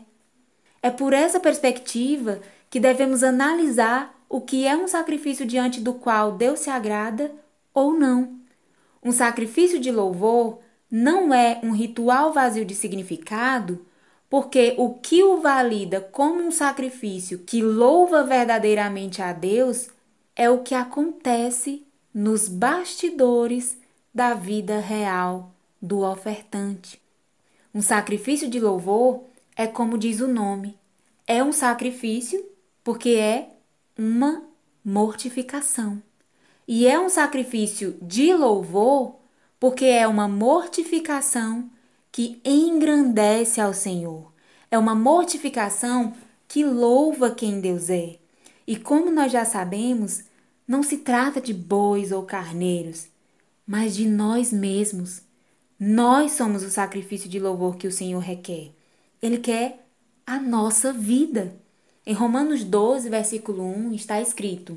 É 0.82 0.88
por 0.88 1.12
essa 1.12 1.38
perspectiva 1.38 2.40
que 2.70 2.80
devemos 2.80 3.22
analisar 3.22 4.18
o 4.26 4.40
que 4.40 4.66
é 4.66 4.74
um 4.74 4.88
sacrifício 4.88 5.44
diante 5.44 5.82
do 5.82 5.92
qual 5.92 6.32
Deus 6.32 6.60
se 6.60 6.70
agrada 6.70 7.30
ou 7.74 7.92
não. 7.92 8.38
Um 9.04 9.12
sacrifício 9.12 9.78
de 9.78 9.92
louvor 9.92 10.60
não 10.90 11.34
é 11.34 11.60
um 11.62 11.72
ritual 11.72 12.32
vazio 12.32 12.64
de 12.64 12.74
significado, 12.74 13.84
porque 14.30 14.74
o 14.78 14.94
que 14.94 15.22
o 15.22 15.42
valida 15.42 16.00
como 16.00 16.42
um 16.42 16.50
sacrifício 16.50 17.40
que 17.40 17.60
louva 17.60 18.24
verdadeiramente 18.24 19.20
a 19.20 19.34
Deus 19.34 19.90
é 20.34 20.48
o 20.48 20.62
que 20.62 20.74
acontece 20.74 21.86
nos 22.14 22.48
bastidores 22.48 23.76
da 24.14 24.32
vida 24.32 24.80
real 24.80 25.52
do 25.80 26.00
ofertante. 26.00 27.00
Um 27.74 27.82
sacrifício 27.82 28.48
de 28.48 28.58
louvor 28.58 29.24
é 29.56 29.66
como 29.66 29.98
diz 29.98 30.20
o 30.20 30.28
nome, 30.28 30.76
é 31.26 31.42
um 31.42 31.52
sacrifício 31.52 32.44
porque 32.82 33.10
é 33.10 33.50
uma 33.96 34.42
mortificação. 34.84 36.02
E 36.66 36.86
é 36.86 36.98
um 36.98 37.08
sacrifício 37.08 37.96
de 38.00 38.32
louvor 38.34 39.16
porque 39.60 39.84
é 39.84 40.06
uma 40.06 40.28
mortificação 40.28 41.70
que 42.10 42.40
engrandece 42.44 43.60
ao 43.60 43.74
Senhor. 43.74 44.32
É 44.70 44.78
uma 44.78 44.94
mortificação 44.94 46.14
que 46.46 46.64
louva 46.64 47.30
quem 47.30 47.60
Deus 47.60 47.90
é. 47.90 48.18
E 48.66 48.76
como 48.76 49.10
nós 49.10 49.32
já 49.32 49.44
sabemos, 49.44 50.24
não 50.66 50.82
se 50.82 50.98
trata 50.98 51.40
de 51.40 51.54
bois 51.54 52.12
ou 52.12 52.22
carneiros, 52.22 53.08
mas 53.66 53.96
de 53.96 54.06
nós 54.08 54.52
mesmos. 54.52 55.22
Nós 55.78 56.32
somos 56.32 56.64
o 56.64 56.70
sacrifício 56.70 57.28
de 57.28 57.38
louvor 57.38 57.76
que 57.76 57.86
o 57.86 57.92
Senhor 57.92 58.18
requer. 58.18 58.72
Ele 59.22 59.38
quer 59.38 59.86
a 60.26 60.40
nossa 60.40 60.92
vida. 60.92 61.54
Em 62.04 62.12
Romanos 62.12 62.64
12, 62.64 63.08
versículo 63.08 63.62
1 63.62 63.92
está 63.92 64.20
escrito: 64.20 64.76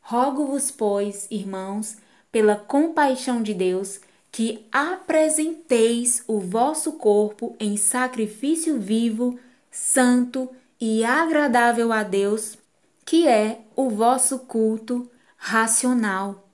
Rogo-vos, 0.00 0.70
pois, 0.70 1.26
irmãos, 1.28 1.96
pela 2.30 2.54
compaixão 2.54 3.42
de 3.42 3.52
Deus, 3.52 4.00
que 4.30 4.64
apresenteis 4.70 6.22
o 6.28 6.38
vosso 6.38 6.92
corpo 6.92 7.56
em 7.58 7.76
sacrifício 7.76 8.78
vivo, 8.78 9.40
santo 9.72 10.48
e 10.80 11.04
agradável 11.04 11.92
a 11.92 12.04
Deus, 12.04 12.56
que 13.04 13.26
é 13.26 13.62
o 13.74 13.90
vosso 13.90 14.38
culto 14.38 15.10
racional. 15.36 16.48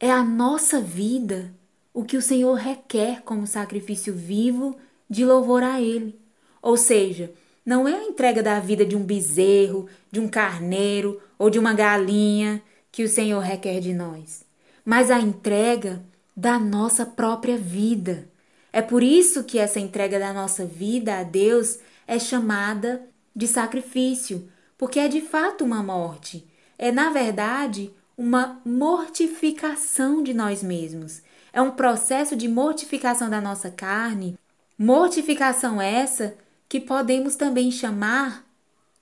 É 0.00 0.10
a 0.10 0.24
nossa 0.24 0.80
vida 0.80 1.54
o 1.92 2.04
que 2.04 2.16
o 2.16 2.22
Senhor 2.22 2.54
requer 2.54 3.22
como 3.22 3.46
sacrifício 3.46 4.14
vivo 4.14 4.76
de 5.08 5.24
louvor 5.24 5.62
a 5.62 5.80
Ele. 5.80 6.18
Ou 6.62 6.76
seja, 6.76 7.32
não 7.64 7.86
é 7.88 7.94
a 7.94 8.04
entrega 8.04 8.42
da 8.42 8.58
vida 8.60 8.84
de 8.84 8.96
um 8.96 9.02
bezerro, 9.02 9.88
de 10.10 10.20
um 10.20 10.28
carneiro 10.28 11.20
ou 11.38 11.50
de 11.50 11.58
uma 11.58 11.74
galinha 11.74 12.62
que 12.92 13.02
o 13.02 13.08
Senhor 13.08 13.40
requer 13.40 13.80
de 13.80 13.92
nós, 13.92 14.44
mas 14.84 15.10
a 15.10 15.20
entrega 15.20 16.02
da 16.36 16.58
nossa 16.58 17.04
própria 17.04 17.56
vida. 17.56 18.28
É 18.72 18.80
por 18.80 19.02
isso 19.02 19.44
que 19.44 19.58
essa 19.58 19.80
entrega 19.80 20.18
da 20.18 20.32
nossa 20.32 20.64
vida 20.64 21.18
a 21.18 21.22
Deus 21.22 21.78
é 22.06 22.18
chamada 22.18 23.02
de 23.34 23.46
sacrifício, 23.46 24.48
porque 24.78 24.98
é 24.98 25.08
de 25.08 25.20
fato 25.20 25.64
uma 25.64 25.82
morte. 25.82 26.46
É, 26.78 26.90
na 26.90 27.10
verdade, 27.10 27.92
uma 28.16 28.60
mortificação 28.64 30.22
de 30.22 30.32
nós 30.32 30.62
mesmos. 30.62 31.22
É 31.52 31.60
um 31.60 31.70
processo 31.70 32.36
de 32.36 32.48
mortificação 32.48 33.28
da 33.28 33.40
nossa 33.40 33.70
carne, 33.70 34.38
mortificação 34.78 35.80
essa 35.80 36.36
que 36.68 36.80
podemos 36.80 37.34
também 37.36 37.70
chamar 37.70 38.44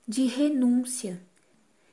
de 0.07 0.25
renúncia. 0.25 1.21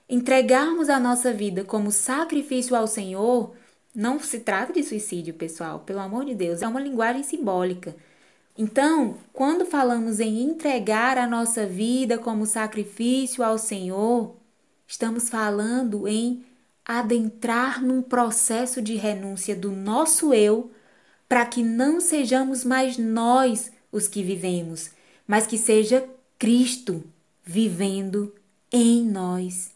Entregarmos 0.09 0.89
a 0.89 0.99
nossa 0.99 1.33
vida 1.33 1.65
como 1.65 1.91
sacrifício 1.91 2.75
ao 2.75 2.87
Senhor 2.87 3.55
não 3.95 4.21
se 4.21 4.41
trata 4.41 4.73
de 4.73 4.83
suicídio, 4.83 5.35
pessoal, 5.35 5.81
pelo 5.81 6.01
amor 6.01 6.25
de 6.25 6.35
Deus, 6.35 6.63
é 6.63 6.69
uma 6.69 6.81
linguagem 6.81 7.23
simbólica. 7.23 7.97
Então, 8.57 9.17
quando 9.33 9.67
falamos 9.67 10.21
em 10.21 10.43
entregar 10.43 11.19
a 11.19 11.27
nossa 11.27 11.67
vida 11.67 12.19
como 12.19 12.47
sacrifício 12.47 13.43
ao 13.43 13.59
Senhor, 13.59 14.37
estamos 14.87 15.29
falando 15.29 16.07
em 16.07 16.45
adentrar 16.87 17.82
num 17.82 18.01
processo 18.01 18.80
de 18.80 18.95
renúncia 18.95 19.57
do 19.57 19.72
nosso 19.72 20.32
eu 20.32 20.70
para 21.28 21.45
que 21.45 21.62
não 21.62 22.01
sejamos 22.01 22.64
mais 22.64 22.97
nós 22.97 23.72
os 23.91 24.07
que 24.07 24.22
vivemos, 24.22 24.91
mas 25.26 25.47
que 25.47 25.59
seja 25.59 26.09
Cristo 26.39 27.03
vivendo 27.45 28.32
em 28.70 29.05
nós. 29.05 29.72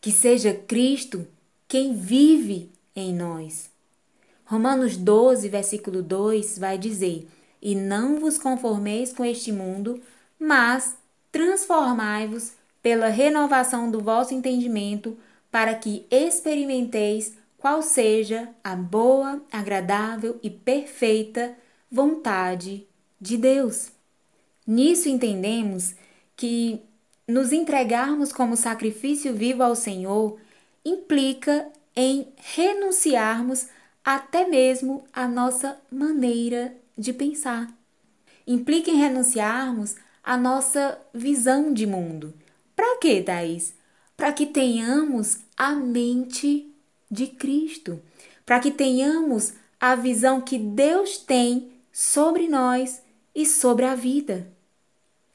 Que 0.00 0.10
seja 0.10 0.52
Cristo 0.52 1.26
quem 1.68 1.94
vive 1.94 2.70
em 2.94 3.14
nós. 3.14 3.70
Romanos 4.44 4.96
12, 4.96 5.48
versículo 5.48 6.02
2 6.02 6.58
vai 6.58 6.78
dizer: 6.78 7.28
E 7.60 7.74
não 7.74 8.18
vos 8.18 8.38
conformeis 8.38 9.12
com 9.12 9.24
este 9.24 9.52
mundo, 9.52 10.00
mas 10.38 10.96
transformai-vos 11.30 12.52
pela 12.82 13.08
renovação 13.08 13.90
do 13.90 14.00
vosso 14.00 14.32
entendimento, 14.32 15.16
para 15.56 15.74
que 15.74 16.06
experimenteis 16.10 17.32
qual 17.56 17.80
seja 17.80 18.50
a 18.62 18.76
boa, 18.76 19.42
agradável 19.50 20.38
e 20.42 20.50
perfeita 20.50 21.56
vontade 21.90 22.86
de 23.18 23.38
Deus. 23.38 23.88
Nisso 24.66 25.08
entendemos 25.08 25.94
que 26.36 26.82
nos 27.26 27.52
entregarmos 27.52 28.34
como 28.34 28.54
sacrifício 28.54 29.32
vivo 29.32 29.62
ao 29.62 29.74
Senhor 29.74 30.38
implica 30.84 31.66
em 31.96 32.28
renunciarmos 32.36 33.68
até 34.04 34.46
mesmo 34.46 35.06
à 35.10 35.26
nossa 35.26 35.80
maneira 35.90 36.76
de 36.98 37.14
pensar. 37.14 37.74
Implica 38.46 38.90
em 38.90 38.98
renunciarmos 38.98 39.96
à 40.22 40.36
nossa 40.36 41.00
visão 41.14 41.72
de 41.72 41.86
mundo. 41.86 42.34
Para 42.76 42.98
quê, 42.98 43.22
Thaís? 43.22 43.74
Para 44.18 44.34
que 44.34 44.44
tenhamos 44.44 45.45
a 45.56 45.72
mente 45.72 46.70
de 47.10 47.26
Cristo, 47.26 48.00
para 48.44 48.60
que 48.60 48.70
tenhamos 48.70 49.54
a 49.80 49.94
visão 49.94 50.40
que 50.40 50.58
Deus 50.58 51.18
tem 51.18 51.70
sobre 51.92 52.48
nós 52.48 53.02
e 53.34 53.46
sobre 53.46 53.84
a 53.84 53.94
vida. 53.94 54.48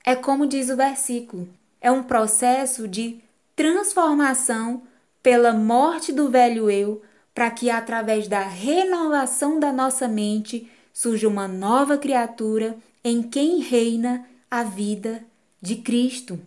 É 0.06 0.16
como 0.16 0.48
diz 0.48 0.70
o 0.70 0.78
versículo: 0.78 1.48
é 1.80 1.92
um 1.92 2.04
processo 2.04 2.88
de 2.88 3.22
transformação 3.56 4.84
pela 5.22 5.54
morte 5.54 6.12
do 6.12 6.30
velho 6.30 6.70
eu, 6.70 7.02
para 7.34 7.50
que 7.52 7.70
através 7.70 8.28
da 8.28 8.42
renovação 8.42 9.60
da 9.60 9.72
nossa 9.72 10.08
mente 10.08 10.70
surja 10.94 11.28
uma 11.28 11.48
nova 11.48 11.98
criatura 11.98 12.78
em 13.04 13.22
quem 13.24 13.60
reina 13.60 14.26
a 14.50 14.64
vida 14.64 15.24
de 15.62 15.76
Cristo. 15.78 16.40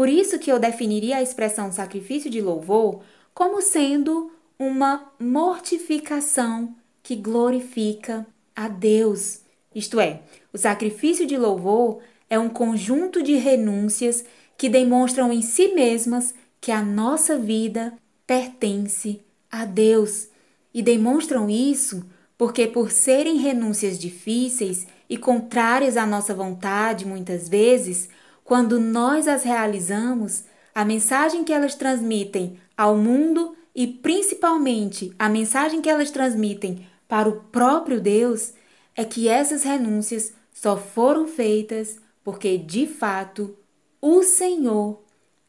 Por 0.00 0.08
isso 0.08 0.38
que 0.38 0.50
eu 0.50 0.58
definiria 0.58 1.18
a 1.18 1.22
expressão 1.22 1.70
sacrifício 1.70 2.30
de 2.30 2.40
louvor 2.40 3.02
como 3.34 3.60
sendo 3.60 4.32
uma 4.58 5.12
mortificação 5.20 6.74
que 7.02 7.14
glorifica 7.14 8.26
a 8.56 8.66
Deus. 8.66 9.40
Isto 9.74 10.00
é, 10.00 10.22
o 10.54 10.56
sacrifício 10.56 11.26
de 11.26 11.36
louvor 11.36 11.98
é 12.30 12.38
um 12.38 12.48
conjunto 12.48 13.22
de 13.22 13.34
renúncias 13.34 14.24
que 14.56 14.70
demonstram 14.70 15.30
em 15.30 15.42
si 15.42 15.74
mesmas 15.74 16.34
que 16.62 16.72
a 16.72 16.80
nossa 16.80 17.36
vida 17.36 17.92
pertence 18.26 19.20
a 19.52 19.66
Deus 19.66 20.28
e 20.72 20.80
demonstram 20.80 21.50
isso 21.50 22.06
porque, 22.38 22.66
por 22.66 22.90
serem 22.90 23.36
renúncias 23.36 23.98
difíceis 23.98 24.86
e 25.10 25.18
contrárias 25.18 25.98
à 25.98 26.06
nossa 26.06 26.32
vontade, 26.32 27.04
muitas 27.04 27.50
vezes, 27.50 28.08
quando 28.50 28.80
nós 28.80 29.28
as 29.28 29.44
realizamos, 29.44 30.42
a 30.74 30.84
mensagem 30.84 31.44
que 31.44 31.52
elas 31.52 31.76
transmitem 31.76 32.58
ao 32.76 32.96
mundo 32.96 33.56
e 33.72 33.86
principalmente 33.86 35.14
a 35.16 35.28
mensagem 35.28 35.80
que 35.80 35.88
elas 35.88 36.10
transmitem 36.10 36.84
para 37.06 37.28
o 37.28 37.42
próprio 37.42 38.00
Deus 38.00 38.52
é 38.96 39.04
que 39.04 39.28
essas 39.28 39.62
renúncias 39.62 40.32
só 40.52 40.76
foram 40.76 41.28
feitas 41.28 42.00
porque 42.24 42.58
de 42.58 42.88
fato 42.88 43.56
o 44.02 44.24
Senhor 44.24 45.00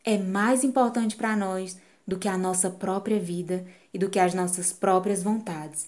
é 0.06 0.20
mais 0.20 0.64
importante 0.64 1.16
para 1.16 1.36
nós 1.36 1.80
do 2.08 2.20
que 2.20 2.28
a 2.28 2.38
nossa 2.38 2.70
própria 2.70 3.20
vida 3.20 3.66
e 3.92 3.98
do 3.98 4.12
que 4.12 4.20
as 4.20 4.36
nossas 4.36 4.72
próprias 4.72 5.24
vontades. 5.24 5.88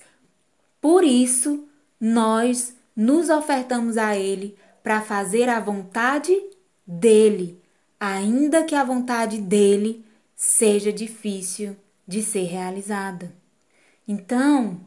Por 0.81 1.03
isso, 1.03 1.67
nós 2.01 2.75
nos 2.95 3.29
ofertamos 3.29 3.99
a 3.99 4.17
Ele 4.17 4.57
para 4.81 4.99
fazer 4.99 5.47
a 5.47 5.59
vontade 5.59 6.35
dele, 6.85 7.61
ainda 7.99 8.63
que 8.63 8.75
a 8.75 8.83
vontade 8.83 9.39
dele 9.39 10.03
seja 10.35 10.91
difícil 10.91 11.75
de 12.07 12.21
ser 12.21 12.43
realizada. 12.43 13.33
Então, 14.07 14.81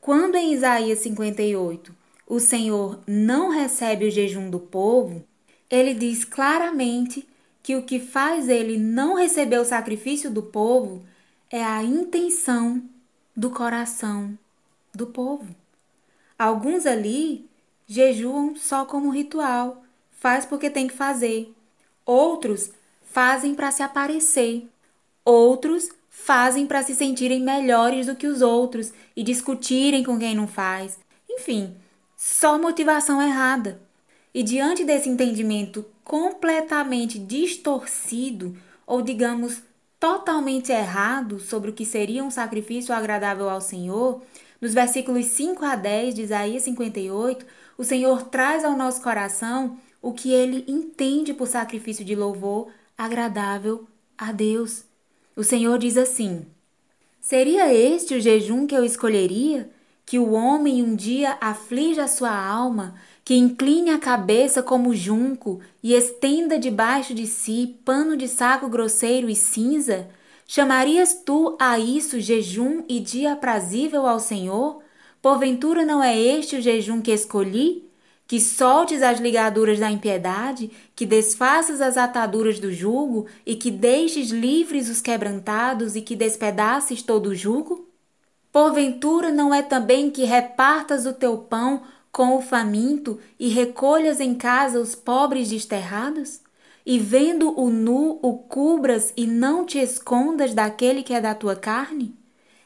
quando 0.00 0.36
em 0.36 0.52
Isaías 0.52 0.98
58 1.00 1.94
o 2.26 2.40
Senhor 2.40 3.00
não 3.06 3.50
recebe 3.50 4.06
o 4.06 4.10
jejum 4.10 4.50
do 4.50 4.58
povo, 4.58 5.24
ele 5.68 5.94
diz 5.94 6.24
claramente 6.24 7.26
que 7.62 7.76
o 7.76 7.82
que 7.82 8.00
faz 8.00 8.48
ele 8.48 8.78
não 8.78 9.14
receber 9.14 9.58
o 9.58 9.64
sacrifício 9.64 10.30
do 10.30 10.42
povo 10.42 11.04
é 11.50 11.62
a 11.62 11.82
intenção 11.82 12.82
do 13.36 13.50
coração 13.50 14.36
do 14.94 15.06
povo. 15.06 15.54
Alguns 16.38 16.86
ali 16.86 17.48
jejuam 17.86 18.56
só 18.56 18.84
como 18.84 19.10
ritual, 19.10 19.82
faz 20.20 20.44
porque 20.44 20.70
tem 20.70 20.86
que 20.86 20.94
fazer. 20.94 21.52
Outros 22.06 22.70
fazem 23.02 23.54
para 23.54 23.72
se 23.72 23.82
aparecer. 23.82 24.68
Outros 25.24 25.88
fazem 26.08 26.66
para 26.66 26.82
se 26.82 26.94
sentirem 26.94 27.40
melhores 27.40 28.06
do 28.06 28.14
que 28.14 28.26
os 28.26 28.42
outros 28.42 28.92
e 29.16 29.22
discutirem 29.22 30.04
com 30.04 30.18
quem 30.18 30.34
não 30.34 30.46
faz. 30.46 30.98
Enfim, 31.28 31.74
só 32.16 32.58
motivação 32.58 33.20
errada. 33.20 33.80
E 34.32 34.42
diante 34.42 34.84
desse 34.84 35.08
entendimento 35.08 35.84
completamente 36.04 37.18
distorcido, 37.18 38.56
ou 38.86 39.02
digamos, 39.02 39.62
totalmente 39.98 40.70
errado 40.70 41.40
sobre 41.40 41.70
o 41.70 41.72
que 41.72 41.84
seria 41.84 42.22
um 42.22 42.30
sacrifício 42.30 42.94
agradável 42.94 43.48
ao 43.48 43.60
Senhor, 43.60 44.22
nos 44.60 44.74
versículos 44.74 45.26
5 45.26 45.64
a 45.64 45.74
10 45.74 46.14
de 46.14 46.22
Isaías 46.22 46.62
58, 46.64 47.46
o 47.78 47.84
Senhor 47.84 48.24
traz 48.24 48.64
ao 48.64 48.76
nosso 48.76 49.00
coração 49.02 49.78
o 50.02 50.12
que 50.12 50.32
ele 50.32 50.64
entende 50.66 51.34
por 51.34 51.46
sacrifício 51.46 52.04
de 52.04 52.14
louvor 52.14 52.68
agradável 52.96 53.86
a 54.16 54.32
Deus. 54.32 54.84
O 55.36 55.42
Senhor 55.42 55.78
diz 55.78 55.96
assim: 55.96 56.46
Seria 57.20 57.72
este 57.72 58.14
o 58.14 58.20
jejum 58.20 58.66
que 58.66 58.74
eu 58.74 58.84
escolheria? 58.84 59.70
Que 60.04 60.18
o 60.18 60.32
homem 60.32 60.82
um 60.82 60.96
dia 60.96 61.38
aflige 61.40 62.00
a 62.00 62.08
sua 62.08 62.34
alma, 62.34 62.94
que 63.24 63.34
incline 63.34 63.90
a 63.90 63.98
cabeça 63.98 64.62
como 64.62 64.94
junco 64.94 65.60
e 65.82 65.94
estenda 65.94 66.58
debaixo 66.58 67.14
de 67.14 67.26
si 67.26 67.78
pano 67.84 68.16
de 68.16 68.26
saco 68.26 68.68
grosseiro 68.68 69.30
e 69.30 69.36
cinza? 69.36 70.08
Chamarias 70.46 71.22
tu 71.24 71.56
a 71.60 71.78
isso 71.78 72.18
jejum 72.18 72.82
e 72.88 72.98
dia 72.98 73.34
aprazível 73.34 74.04
ao 74.04 74.18
Senhor? 74.18 74.82
Porventura 75.22 75.84
não 75.84 76.02
é 76.02 76.18
este 76.18 76.56
o 76.56 76.60
jejum 76.60 77.00
que 77.00 77.12
escolhi? 77.12 77.89
Que 78.30 78.38
soltes 78.38 79.02
as 79.02 79.18
ligaduras 79.18 79.80
da 79.80 79.90
impiedade, 79.90 80.70
que 80.94 81.04
desfaças 81.04 81.80
as 81.80 81.96
ataduras 81.96 82.60
do 82.60 82.72
jugo, 82.72 83.26
e 83.44 83.56
que 83.56 83.72
deixes 83.72 84.30
livres 84.30 84.88
os 84.88 85.00
quebrantados, 85.00 85.96
e 85.96 86.00
que 86.00 86.14
despedaces 86.14 87.02
todo 87.02 87.30
o 87.30 87.34
jugo? 87.34 87.88
Porventura 88.52 89.32
não 89.32 89.52
é 89.52 89.62
também 89.62 90.12
que 90.12 90.22
repartas 90.22 91.06
o 91.06 91.12
teu 91.12 91.38
pão 91.38 91.82
com 92.12 92.36
o 92.36 92.40
faminto 92.40 93.18
e 93.36 93.48
recolhas 93.48 94.20
em 94.20 94.36
casa 94.36 94.78
os 94.78 94.94
pobres 94.94 95.48
desterrados? 95.48 96.40
e 96.86 97.00
vendo 97.00 97.52
o 97.60 97.68
nu 97.68 98.20
o 98.22 98.38
cubras 98.38 99.12
e 99.16 99.26
não 99.26 99.66
te 99.66 99.78
escondas 99.78 100.54
daquele 100.54 101.02
que 101.02 101.12
é 101.12 101.20
da 101.20 101.34
tua 101.34 101.56
carne? 101.56 102.16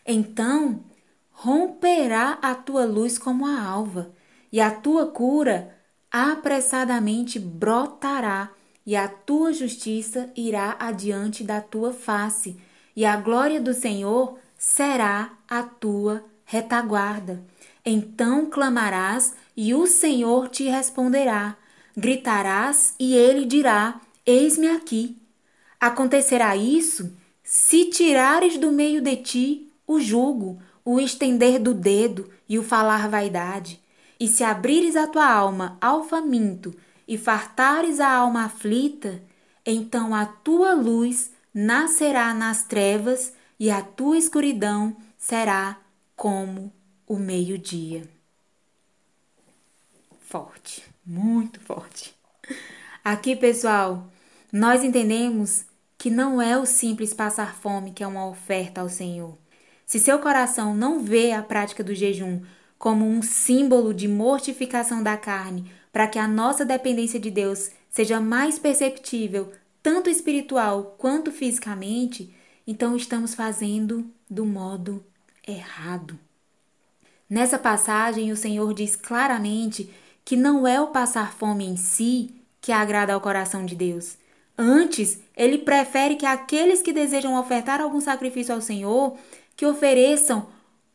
Então 0.06 0.84
romperá 1.32 2.38
a 2.42 2.54
tua 2.54 2.84
luz 2.84 3.18
como 3.18 3.46
a 3.46 3.60
alva, 3.62 4.13
e 4.54 4.60
a 4.60 4.70
tua 4.70 5.08
cura 5.08 5.74
apressadamente 6.08 7.38
brotará, 7.40 8.52
e 8.86 8.94
a 8.94 9.08
tua 9.08 9.52
justiça 9.52 10.30
irá 10.36 10.76
adiante 10.78 11.42
da 11.42 11.60
tua 11.60 11.92
face, 11.92 12.56
e 12.94 13.04
a 13.04 13.16
glória 13.16 13.60
do 13.60 13.74
Senhor 13.74 14.38
será 14.56 15.32
a 15.48 15.62
tua 15.64 16.24
retaguarda. 16.44 17.42
Então 17.84 18.46
clamarás, 18.46 19.34
e 19.56 19.74
o 19.74 19.86
Senhor 19.86 20.48
te 20.48 20.64
responderá 20.68 21.56
gritarás 21.96 22.94
e 22.98 23.14
ele 23.14 23.44
dirá: 23.44 24.00
Eis-me 24.26 24.68
aqui. 24.68 25.16
Acontecerá 25.80 26.56
isso 26.56 27.12
se 27.42 27.86
tirares 27.86 28.56
do 28.56 28.72
meio 28.72 29.00
de 29.00 29.16
ti 29.16 29.72
o 29.86 30.00
jugo, 30.00 30.58
o 30.84 30.98
estender 30.98 31.60
do 31.60 31.74
dedo 31.74 32.30
e 32.48 32.58
o 32.58 32.62
falar 32.62 33.08
vaidade, 33.08 33.82
e 34.18 34.28
se 34.28 34.44
abrires 34.44 34.96
a 34.96 35.06
tua 35.06 35.28
alma 35.28 35.76
ao 35.80 36.04
faminto 36.04 36.74
e 37.06 37.18
fartares 37.18 38.00
a 38.00 38.10
alma 38.10 38.44
aflita, 38.44 39.22
então 39.64 40.14
a 40.14 40.24
tua 40.24 40.74
luz 40.74 41.30
nascerá 41.52 42.32
nas 42.34 42.64
trevas 42.64 43.32
e 43.58 43.70
a 43.70 43.82
tua 43.82 44.18
escuridão 44.18 44.96
será 45.16 45.78
como 46.16 46.72
o 47.06 47.16
meio-dia. 47.16 48.08
Forte, 50.20 50.84
muito 51.04 51.60
forte. 51.60 52.14
Aqui, 53.04 53.36
pessoal, 53.36 54.10
nós 54.50 54.82
entendemos 54.82 55.64
que 55.96 56.10
não 56.10 56.40
é 56.40 56.58
o 56.58 56.66
simples 56.66 57.14
passar 57.14 57.54
fome 57.54 57.92
que 57.92 58.02
é 58.02 58.06
uma 58.06 58.26
oferta 58.26 58.80
ao 58.80 58.88
Senhor. 58.88 59.38
Se 59.86 60.00
seu 60.00 60.18
coração 60.18 60.74
não 60.74 61.00
vê 61.00 61.32
a 61.32 61.42
prática 61.42 61.84
do 61.84 61.94
jejum 61.94 62.42
como 62.84 63.08
um 63.08 63.22
símbolo 63.22 63.94
de 63.94 64.06
mortificação 64.06 65.02
da 65.02 65.16
carne, 65.16 65.72
para 65.90 66.06
que 66.06 66.18
a 66.18 66.28
nossa 66.28 66.66
dependência 66.66 67.18
de 67.18 67.30
Deus 67.30 67.70
seja 67.88 68.20
mais 68.20 68.58
perceptível, 68.58 69.50
tanto 69.82 70.10
espiritual 70.10 70.94
quanto 70.98 71.32
fisicamente, 71.32 72.34
então 72.66 72.94
estamos 72.94 73.34
fazendo 73.34 74.04
do 74.28 74.44
modo 74.44 75.02
errado. 75.48 76.18
Nessa 77.26 77.58
passagem, 77.58 78.30
o 78.30 78.36
Senhor 78.36 78.74
diz 78.74 78.96
claramente 78.96 79.88
que 80.22 80.36
não 80.36 80.66
é 80.66 80.78
o 80.78 80.88
passar 80.88 81.32
fome 81.32 81.64
em 81.64 81.78
si 81.78 82.34
que 82.60 82.70
agrada 82.70 83.14
ao 83.14 83.20
coração 83.22 83.64
de 83.64 83.74
Deus, 83.74 84.18
Antes, 84.56 85.18
ele 85.36 85.58
prefere 85.58 86.14
que 86.14 86.24
aqueles 86.24 86.80
que 86.80 86.92
desejam 86.92 87.36
ofertar 87.40 87.80
algum 87.80 88.00
sacrifício 88.00 88.54
ao 88.54 88.60
Senhor, 88.60 89.16
que 89.56 89.66
ofereçam 89.66 90.46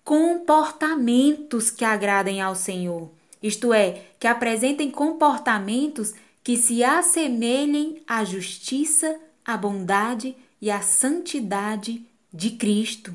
comportamentos 0.10 1.70
que 1.70 1.86
agradem 1.86 2.41
ao 2.41 2.55
Senhor. 2.55 3.12
Isto 3.43 3.72
é, 3.72 4.05
que 4.20 4.26
apresentem 4.26 4.89
comportamentos 4.89 6.16
que 6.43 6.57
se 6.57 6.84
assemelhem 6.84 8.01
à 8.07 8.24
justiça, 8.24 9.20
à 9.45 9.55
bondade 9.55 10.36
e 10.60 10.72
à 10.72 10.82
santidade 10.82 12.03
de 12.34 12.49
Cristo. 12.49 13.14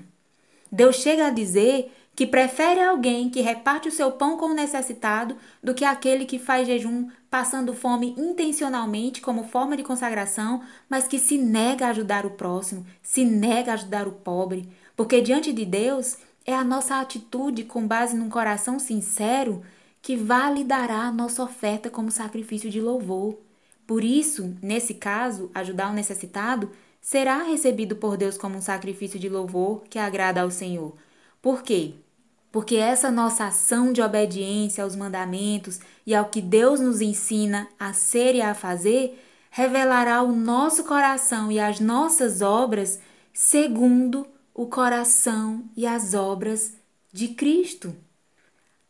Deus 0.70 0.94
chega 0.94 1.26
a 1.26 1.30
dizer 1.30 1.92
que 2.14 2.28
prefere 2.28 2.80
alguém 2.80 3.28
que 3.28 3.40
reparte 3.40 3.88
o 3.88 3.92
seu 3.92 4.12
pão 4.12 4.36
com 4.36 4.46
o 4.46 4.54
necessitado 4.54 5.36
do 5.60 5.74
que 5.74 5.84
aquele 5.84 6.24
que 6.24 6.38
faz 6.38 6.64
jejum 6.64 7.08
passando 7.28 7.74
fome 7.74 8.14
intencionalmente 8.16 9.20
como 9.20 9.48
forma 9.48 9.76
de 9.76 9.82
consagração, 9.82 10.62
mas 10.88 11.08
que 11.08 11.18
se 11.18 11.36
nega 11.36 11.86
a 11.86 11.90
ajudar 11.90 12.24
o 12.24 12.30
próximo, 12.30 12.86
se 13.02 13.24
nega 13.24 13.72
a 13.72 13.74
ajudar 13.74 14.06
o 14.06 14.12
pobre, 14.12 14.68
porque 14.96 15.20
diante 15.20 15.52
de 15.52 15.64
Deus 15.64 16.16
é 16.46 16.54
a 16.54 16.64
nossa 16.64 17.00
atitude 17.00 17.64
com 17.64 17.86
base 17.86 18.16
num 18.16 18.28
coração 18.28 18.78
sincero 18.78 19.62
que 20.02 20.16
validará 20.16 21.02
a 21.02 21.12
nossa 21.12 21.42
oferta 21.42 21.88
como 21.90 22.10
sacrifício 22.10 22.70
de 22.70 22.80
louvor. 22.80 23.38
Por 23.86 24.04
isso, 24.04 24.56
nesse 24.62 24.94
caso, 24.94 25.50
ajudar 25.54 25.90
o 25.90 25.94
necessitado 25.94 26.70
será 27.00 27.42
recebido 27.42 27.96
por 27.96 28.16
Deus 28.16 28.36
como 28.36 28.56
um 28.58 28.62
sacrifício 28.62 29.18
de 29.18 29.28
louvor 29.28 29.84
que 29.88 29.98
agrada 29.98 30.42
ao 30.42 30.50
Senhor. 30.50 30.94
Por 31.40 31.62
quê? 31.62 31.94
porque 32.54 32.76
essa 32.76 33.10
nossa 33.10 33.46
ação 33.46 33.92
de 33.92 34.00
obediência 34.00 34.84
aos 34.84 34.94
mandamentos 34.94 35.80
e 36.06 36.14
ao 36.14 36.26
que 36.26 36.40
Deus 36.40 36.78
nos 36.78 37.00
ensina 37.00 37.66
a 37.76 37.92
ser 37.92 38.36
e 38.36 38.40
a 38.40 38.54
fazer 38.54 39.20
revelará 39.50 40.22
o 40.22 40.30
nosso 40.30 40.84
coração 40.84 41.50
e 41.50 41.58
as 41.58 41.80
nossas 41.80 42.42
obras 42.42 43.00
segundo 43.32 44.24
o 44.54 44.66
coração 44.66 45.64
e 45.76 45.84
as 45.84 46.14
obras 46.14 46.74
de 47.12 47.28
Cristo. 47.28 47.94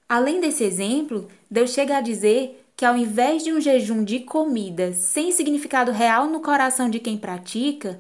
Além 0.07 0.39
desse 0.39 0.63
exemplo, 0.63 1.27
Deus 1.51 1.71
chega 1.71 1.97
a 1.97 2.03
dizer 2.03 2.63
que 2.77 2.85
ao 2.85 2.97
invés 2.97 3.43
de 3.43 3.53
um 3.53 3.61
jejum 3.61 4.05
de 4.05 4.21
comida 4.21 4.93
sem 4.93 5.33
significado 5.33 5.91
real 5.91 6.27
no 6.27 6.41
coração 6.41 6.91
de 6.91 7.01
quem 7.01 7.17
pratica, 7.17 7.99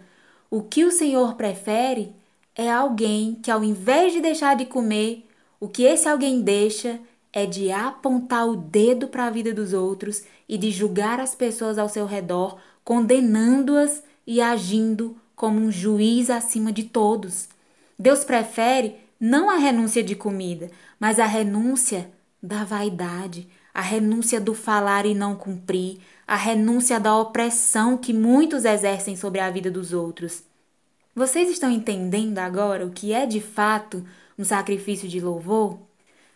o 0.50 0.62
que 0.62 0.84
o 0.84 0.90
Senhor 0.90 1.36
prefere 1.36 2.12
é 2.54 2.70
alguém 2.70 3.34
que, 3.42 3.50
ao 3.50 3.64
invés 3.64 4.12
de 4.12 4.20
deixar 4.20 4.54
de 4.54 4.66
comer, 4.66 5.26
o 5.58 5.66
que 5.66 5.84
esse 5.84 6.08
alguém 6.08 6.42
deixa 6.42 7.00
é 7.32 7.46
de 7.46 7.72
apontar 7.72 8.46
o 8.46 8.54
dedo 8.54 9.08
para 9.08 9.24
a 9.24 9.30
vida 9.30 9.52
dos 9.52 9.72
outros 9.72 10.22
e 10.48 10.56
de 10.58 10.70
julgar 10.70 11.18
as 11.18 11.34
pessoas 11.34 11.78
ao 11.78 11.88
seu 11.88 12.06
redor, 12.06 12.58
condenando-as 12.84 14.02
e 14.26 14.40
agindo 14.40 15.16
como 15.34 15.58
um 15.58 15.72
juiz 15.72 16.30
acima 16.30 16.70
de 16.70 16.84
todos. 16.84 17.48
Deus 17.98 18.24
prefere 18.24 18.96
não 19.18 19.48
a 19.48 19.56
renúncia 19.56 20.02
de 20.02 20.14
comida, 20.14 20.70
mas 20.98 21.18
a 21.18 21.26
renúncia 21.26 22.10
da 22.42 22.64
vaidade, 22.64 23.48
a 23.72 23.80
renúncia 23.80 24.40
do 24.40 24.54
falar 24.54 25.06
e 25.06 25.14
não 25.14 25.34
cumprir, 25.34 25.98
a 26.26 26.36
renúncia 26.36 27.00
da 27.00 27.16
opressão 27.16 27.96
que 27.96 28.12
muitos 28.12 28.64
exercem 28.64 29.16
sobre 29.16 29.40
a 29.40 29.50
vida 29.50 29.70
dos 29.70 29.92
outros. 29.92 30.42
Vocês 31.14 31.48
estão 31.48 31.70
entendendo 31.70 32.38
agora 32.38 32.84
o 32.84 32.90
que 32.90 33.12
é 33.12 33.24
de 33.24 33.40
fato 33.40 34.04
um 34.38 34.44
sacrifício 34.44 35.08
de 35.08 35.20
louvor, 35.20 35.78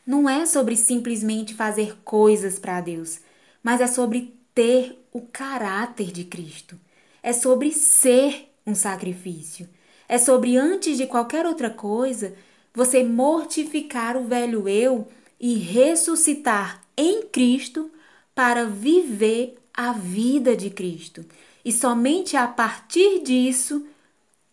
não 0.08 0.26
é 0.26 0.46
sobre 0.46 0.74
simplesmente 0.74 1.52
fazer 1.52 1.98
coisas 2.02 2.58
para 2.58 2.80
Deus, 2.80 3.20
mas 3.62 3.82
é 3.82 3.86
sobre 3.86 4.34
ter 4.54 4.98
o 5.12 5.20
caráter 5.20 6.10
de 6.10 6.24
Cristo. 6.24 6.80
É 7.22 7.30
sobre 7.32 7.72
ser 7.72 8.50
um 8.66 8.74
sacrifício. 8.74 9.68
É 10.08 10.16
sobre, 10.18 10.56
antes 10.56 10.96
de 10.96 11.06
qualquer 11.06 11.44
outra 11.44 11.68
coisa, 11.68 12.34
você 12.74 13.04
mortificar 13.04 14.16
o 14.16 14.24
velho 14.24 14.68
eu 14.68 15.06
e 15.38 15.54
ressuscitar 15.54 16.80
em 16.96 17.22
Cristo 17.26 17.90
para 18.34 18.64
viver 18.64 19.56
a 19.74 19.92
vida 19.92 20.56
de 20.56 20.70
Cristo. 20.70 21.24
E 21.64 21.70
somente 21.70 22.36
a 22.36 22.46
partir 22.46 23.22
disso, 23.22 23.86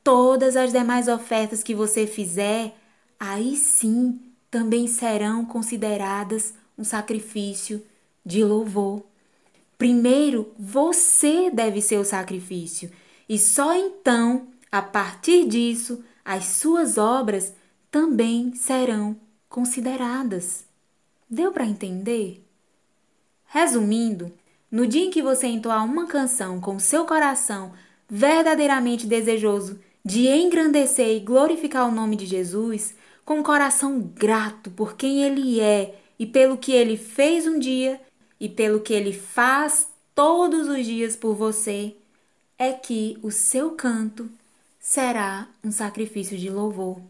todas 0.03 0.55
as 0.55 0.71
demais 0.71 1.07
ofertas 1.07 1.63
que 1.63 1.73
você 1.73 2.05
fizer 2.05 2.75
aí 3.19 3.55
sim 3.55 4.19
também 4.51 4.87
serão 4.87 5.45
consideradas 5.45 6.53
um 6.77 6.83
sacrifício 6.83 7.81
de 8.25 8.43
louvor. 8.43 9.03
Primeiro, 9.77 10.51
você 10.57 11.49
deve 11.49 11.81
ser 11.81 11.97
o 11.97 12.05
sacrifício, 12.05 12.89
e 13.27 13.37
só 13.37 13.75
então, 13.75 14.47
a 14.75 14.81
partir 14.81 15.47
disso, 15.47 16.03
as 16.25 16.43
suas 16.47 16.97
obras 16.97 17.53
também 17.89 18.53
serão 18.55 19.15
consideradas. 19.47 20.65
Deu 21.29 21.53
para 21.53 21.65
entender? 21.65 22.45
Resumindo, 23.45 24.33
no 24.69 24.85
dia 24.85 25.05
em 25.05 25.09
que 25.09 25.21
você 25.21 25.47
entoar 25.47 25.85
uma 25.85 26.07
canção 26.07 26.59
com 26.59 26.77
seu 26.77 27.05
coração 27.05 27.71
verdadeiramente 28.09 29.07
desejoso 29.07 29.79
de 30.03 30.27
engrandecer 30.27 31.15
e 31.15 31.21
glorificar 31.21 31.87
o 31.87 31.95
nome 31.95 32.17
de 32.17 32.25
Jesus, 32.25 32.97
com 33.23 33.39
o 33.39 33.43
coração 33.43 34.01
grato 34.01 34.69
por 34.69 34.97
quem 34.97 35.23
ele 35.23 35.61
é 35.61 35.97
e 36.19 36.25
pelo 36.25 36.57
que 36.57 36.73
ele 36.73 36.97
fez 36.97 37.47
um 37.47 37.57
dia 37.57 38.01
e 38.37 38.49
pelo 38.49 38.81
que 38.81 38.93
ele 38.93 39.13
faz 39.13 39.87
todos 40.13 40.67
os 40.67 40.85
dias 40.85 41.15
por 41.15 41.33
você, 41.33 41.95
é 42.59 42.73
que 42.73 43.17
o 43.23 43.31
seu 43.31 43.71
canto 43.71 44.29
será 44.85 45.47
um 45.63 45.71
sacrifício 45.71 46.37
de 46.37 46.47
louvor. 46.47 47.01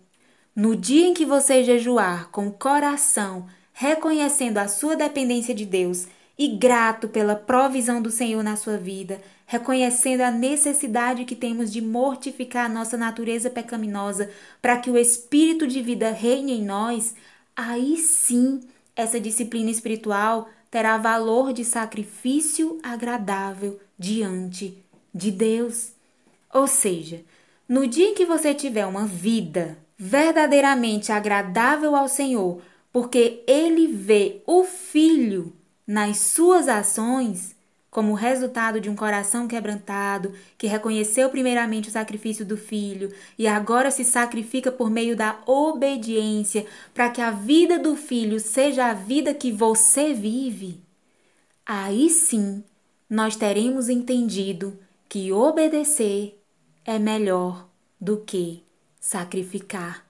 No 0.55 0.78
dia 0.78 1.07
em 1.07 1.13
que 1.13 1.26
você 1.26 1.61
jejuar 1.61 2.30
com 2.30 2.47
o 2.47 2.53
coração, 2.53 3.47
reconhecendo 3.73 4.59
a 4.59 4.69
sua 4.69 4.95
dependência 4.95 5.53
de 5.53 5.65
Deus 5.65 6.07
e 6.39 6.47
grato 6.55 7.09
pela 7.09 7.36
provisão 7.36 8.01
do 8.01 8.09
Senhor 8.09 8.41
na 8.41 8.55
sua 8.55 8.78
vida, 8.78 9.21
reconhecendo 9.45 10.21
a 10.21 10.32
necessidade 10.32 11.26
que 11.26 11.36
temos 11.36 11.69
de 11.69 11.82
mortificar 11.82 12.67
a 12.67 12.73
nossa 12.73 12.95
natureza 12.95 13.49
pecaminosa 13.49 14.32
para 14.61 14.78
que 14.78 14.89
o 14.89 14.97
espírito 14.97 15.67
de 15.67 15.82
vida 15.82 16.11
reine 16.11 16.53
em 16.53 16.63
nós, 16.63 17.13
aí 17.53 17.97
sim 17.97 18.61
essa 18.95 19.19
disciplina 19.19 19.69
espiritual 19.69 20.47
terá 20.71 20.97
valor 20.97 21.51
de 21.51 21.65
sacrifício 21.65 22.80
agradável 22.82 23.78
diante 23.99 24.82
de 25.13 25.30
Deus. 25.30 25.91
Ou 26.53 26.67
seja, 26.67 27.21
no 27.68 27.88
dia 27.88 28.09
em 28.09 28.13
que 28.13 28.26
você 28.26 28.53
tiver 28.53 28.86
uma 28.86 29.05
vida 29.05 29.78
verdadeiramente 29.97 31.11
agradável 31.11 31.95
ao 31.95 32.07
Senhor, 32.07 32.61
porque 32.91 33.43
Ele 33.47 33.88
vê 33.88 34.41
o 34.45 34.63
Filho 34.63 35.53
nas 35.88 36.18
suas 36.18 36.68
ações, 36.68 37.55
como 37.89 38.13
resultado 38.13 38.82
de 38.82 38.89
um 38.89 38.95
coração 38.95 39.47
quebrantado, 39.47 40.34
que 40.57 40.68
reconheceu 40.68 41.30
primeiramente 41.30 41.88
o 41.88 41.91
sacrifício 41.91 42.45
do 42.45 42.57
filho 42.57 43.09
e 43.39 43.47
agora 43.47 43.89
se 43.89 44.03
sacrifica 44.03 44.70
por 44.70 44.89
meio 44.89 45.16
da 45.16 45.39
obediência 45.45 46.66
para 46.93 47.09
que 47.09 47.22
a 47.22 47.32
vida 47.32 47.80
do 47.80 47.95
filho 47.95 48.38
seja 48.38 48.88
a 48.88 48.93
vida 48.93 49.34
que 49.34 49.49
você 49.49 50.13
vive, 50.13 50.82
aí 51.66 52.09
sim 52.09 52.66
nós 53.09 53.38
teremos 53.38 53.88
entendido 53.88 54.78
que 55.07 55.32
obedecer 55.32 56.38
é 56.86 56.99
melhor 56.99 57.67
do 57.99 58.17
que 58.17 58.63
sacrificar. 58.99 60.05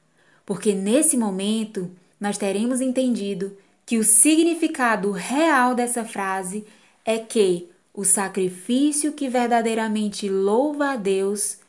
Porque 0.45 0.73
nesse 0.73 1.17
momento 1.17 1.89
nós 2.19 2.37
teremos 2.37 2.81
entendido 2.81 3.57
que 3.85 3.97
o 3.97 4.03
significado 4.03 5.11
real 5.11 5.73
dessa 5.73 6.03
frase 6.03 6.65
é 7.03 7.17
que 7.17 7.69
o 7.93 8.03
sacrifício 8.03 9.13
que 9.13 9.29
verdadeiramente 9.29 10.27
louva 10.27 10.91
a 10.91 10.95
Deus 10.95 11.59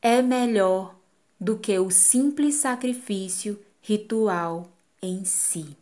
é 0.00 0.22
melhor 0.22 0.94
do 1.40 1.58
que 1.58 1.76
o 1.78 1.90
simples 1.90 2.56
sacrifício 2.56 3.58
ritual 3.80 4.70
em 5.02 5.24
si. 5.24 5.76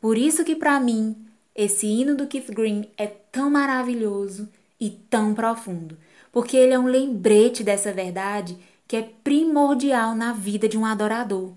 Por 0.00 0.16
isso 0.16 0.44
que 0.44 0.54
para 0.54 0.78
mim 0.78 1.16
esse 1.54 1.86
hino 1.86 2.16
do 2.16 2.26
Keith 2.26 2.50
Green 2.52 2.88
é 2.96 3.06
tão 3.06 3.50
maravilhoso 3.50 4.48
e 4.78 4.90
tão 4.90 5.34
profundo, 5.34 5.96
porque 6.34 6.56
ele 6.56 6.74
é 6.74 6.78
um 6.78 6.88
lembrete 6.88 7.62
dessa 7.62 7.92
verdade 7.92 8.58
que 8.88 8.96
é 8.96 9.08
primordial 9.22 10.16
na 10.16 10.32
vida 10.32 10.68
de 10.68 10.76
um 10.76 10.84
adorador. 10.84 11.52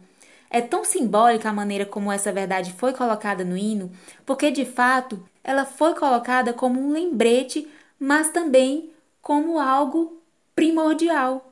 É 0.51 0.61
tão 0.61 0.85
simbólica 0.85 1.49
a 1.49 1.53
maneira 1.53 1.83
como 1.83 2.11
essa 2.11 2.31
verdade 2.31 2.71
foi 2.73 2.93
colocada 2.93 3.43
no 3.43 3.57
hino, 3.57 3.91
porque 4.23 4.51
de 4.51 4.65
fato 4.65 5.27
ela 5.43 5.65
foi 5.65 5.95
colocada 5.95 6.53
como 6.53 6.79
um 6.79 6.91
lembrete, 6.91 7.67
mas 7.99 8.29
também 8.29 8.91
como 9.19 9.59
algo 9.59 10.21
primordial. 10.55 11.51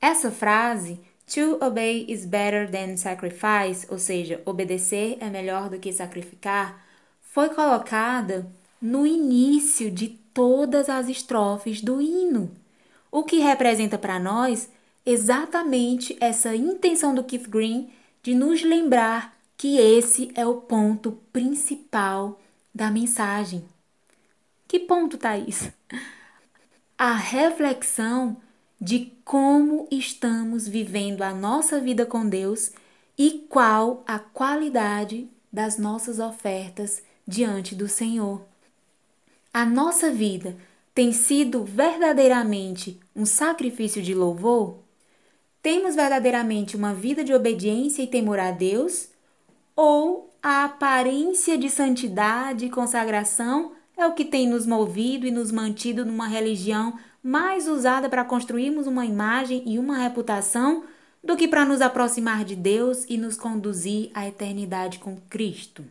Essa 0.00 0.28
frase, 0.28 1.00
to 1.32 1.64
obey 1.64 2.04
is 2.08 2.26
better 2.26 2.68
than 2.68 2.96
sacrifice, 2.96 3.86
ou 3.88 3.96
seja, 3.96 4.42
obedecer 4.44 5.18
é 5.20 5.30
melhor 5.30 5.70
do 5.70 5.78
que 5.78 5.92
sacrificar, 5.92 6.84
foi 7.20 7.48
colocada 7.50 8.44
no 8.82 9.06
início 9.06 9.88
de 9.88 10.23
todas 10.34 10.88
as 10.88 11.08
estrofes 11.08 11.80
do 11.80 12.02
hino, 12.02 12.50
o 13.10 13.22
que 13.22 13.38
representa 13.38 13.96
para 13.96 14.18
nós 14.18 14.68
exatamente 15.06 16.16
essa 16.20 16.54
intenção 16.54 17.14
do 17.14 17.22
Keith 17.22 17.48
Green 17.48 17.90
de 18.22 18.34
nos 18.34 18.62
lembrar 18.62 19.38
que 19.56 19.78
esse 19.78 20.32
é 20.34 20.44
o 20.44 20.56
ponto 20.56 21.12
principal 21.32 22.40
da 22.74 22.90
mensagem. 22.90 23.64
Que 24.66 24.80
ponto, 24.80 25.16
Thaís? 25.16 25.70
A 26.98 27.12
reflexão 27.12 28.36
de 28.80 29.12
como 29.24 29.86
estamos 29.90 30.66
vivendo 30.66 31.22
a 31.22 31.32
nossa 31.32 31.80
vida 31.80 32.04
com 32.04 32.28
Deus 32.28 32.72
e 33.16 33.46
qual 33.48 34.02
a 34.06 34.18
qualidade 34.18 35.28
das 35.52 35.78
nossas 35.78 36.18
ofertas 36.18 37.02
diante 37.26 37.74
do 37.74 37.88
Senhor. 37.88 38.53
A 39.56 39.64
nossa 39.64 40.10
vida 40.10 40.56
tem 40.92 41.12
sido 41.12 41.62
verdadeiramente 41.62 42.98
um 43.14 43.24
sacrifício 43.24 44.02
de 44.02 44.12
louvor? 44.12 44.80
Temos 45.62 45.94
verdadeiramente 45.94 46.76
uma 46.76 46.92
vida 46.92 47.22
de 47.22 47.32
obediência 47.32 48.02
e 48.02 48.08
temor 48.08 48.40
a 48.40 48.50
Deus? 48.50 49.10
Ou 49.76 50.34
a 50.42 50.64
aparência 50.64 51.56
de 51.56 51.70
santidade 51.70 52.66
e 52.66 52.70
consagração 52.70 53.74
é 53.96 54.04
o 54.04 54.12
que 54.12 54.24
tem 54.24 54.48
nos 54.48 54.66
movido 54.66 55.24
e 55.24 55.30
nos 55.30 55.52
mantido 55.52 56.04
numa 56.04 56.26
religião 56.26 56.98
mais 57.22 57.68
usada 57.68 58.08
para 58.08 58.24
construirmos 58.24 58.88
uma 58.88 59.06
imagem 59.06 59.62
e 59.66 59.78
uma 59.78 59.98
reputação 59.98 60.82
do 61.22 61.36
que 61.36 61.46
para 61.46 61.64
nos 61.64 61.80
aproximar 61.80 62.44
de 62.44 62.56
Deus 62.56 63.04
e 63.08 63.16
nos 63.16 63.36
conduzir 63.36 64.10
à 64.14 64.26
eternidade 64.26 64.98
com 64.98 65.16
Cristo. 65.30 65.84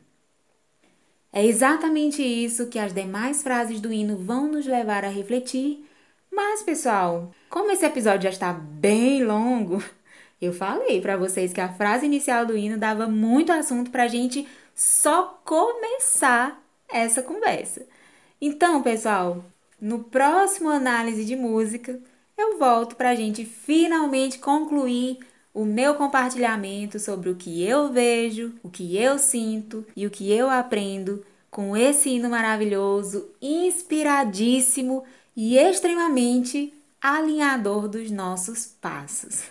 É 1.34 1.44
exatamente 1.44 2.22
isso 2.22 2.68
que 2.68 2.78
as 2.78 2.94
demais 2.94 3.42
frases 3.42 3.82
do 3.82 3.92
hino 3.92 4.16
vão 4.16 4.48
nos 4.48 4.68
levar 4.68 5.04
a 5.04 5.10
refletir. 5.10 5.84
Mas, 6.32 6.62
pessoal, 6.62 7.32
como 7.50 7.72
esse 7.72 7.84
episódio 7.84 8.24
já 8.24 8.30
está 8.30 8.54
bem 8.54 9.24
longo, 9.24 9.84
eu 10.40 10.54
falei 10.54 11.02
para 11.02 11.18
vocês 11.18 11.52
que 11.52 11.60
a 11.60 11.74
frase 11.74 12.06
inicial 12.06 12.46
do 12.46 12.56
hino 12.56 12.78
dava 12.78 13.08
muito 13.08 13.52
assunto 13.52 13.90
para 13.90 14.04
a 14.04 14.08
gente 14.08 14.48
só 14.76 15.42
começar 15.44 16.64
essa 16.88 17.24
conversa. 17.24 17.84
Então, 18.40 18.84
pessoal, 18.84 19.44
no 19.82 20.04
próximo 20.04 20.70
análise 20.70 21.26
de 21.26 21.36
música, 21.36 22.00
eu 22.38 22.60
volto 22.60 22.96
para 22.96 23.10
a 23.10 23.16
gente 23.16 23.44
finalmente 23.44 24.38
concluir 24.38 25.18
o 25.54 25.66
meu 25.66 25.96
compartilhamento 25.96 27.00
sobre 27.00 27.30
o 27.30 27.36
que 27.36 27.64
eu 27.64 27.92
vejo, 27.92 28.54
o 28.64 28.70
que 28.70 28.98
eu 28.98 29.20
sinto 29.20 29.86
e 29.96 30.08
o 30.08 30.10
que 30.10 30.32
eu 30.32 30.50
aprendo 30.50 31.24
com 31.52 31.78
esse 31.78 32.10
hino 32.10 32.30
maravilhoso, 32.30 33.30
inspiradíssimo 33.40 35.04
e 35.36 35.58
extremamente 35.58 36.74
alinhador 37.00 37.88
dos 37.88 38.10
nossos 38.10 38.66
passos. 38.66 39.44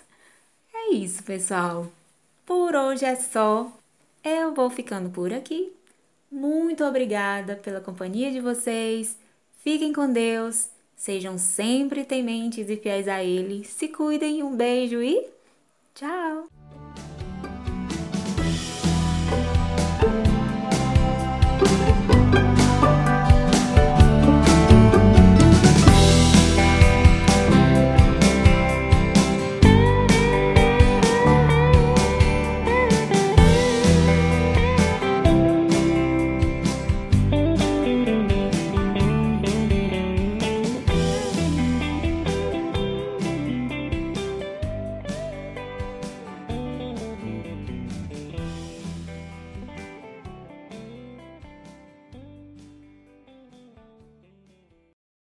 É 0.73 0.93
isso, 0.93 1.23
pessoal. 1.23 1.89
Por 2.45 2.75
hoje 2.75 3.05
é 3.05 3.15
só. 3.15 3.71
Eu 4.21 4.53
vou 4.53 4.69
ficando 4.69 5.09
por 5.09 5.31
aqui. 5.31 5.71
Muito 6.29 6.83
obrigada 6.83 7.55
pela 7.55 7.79
companhia 7.79 8.31
de 8.31 8.41
vocês. 8.41 9.17
Fiquem 9.63 9.93
com 9.93 10.11
Deus. 10.11 10.67
Sejam 10.95 11.37
sempre 11.37 12.03
tementes 12.03 12.69
e 12.69 12.75
fiéis 12.75 13.07
a 13.07 13.23
Ele. 13.23 13.63
Se 13.63 13.87
cuidem. 13.87 14.43
Um 14.43 14.55
beijo 14.55 15.01
e 15.01 15.25
Ciao! 15.95 16.52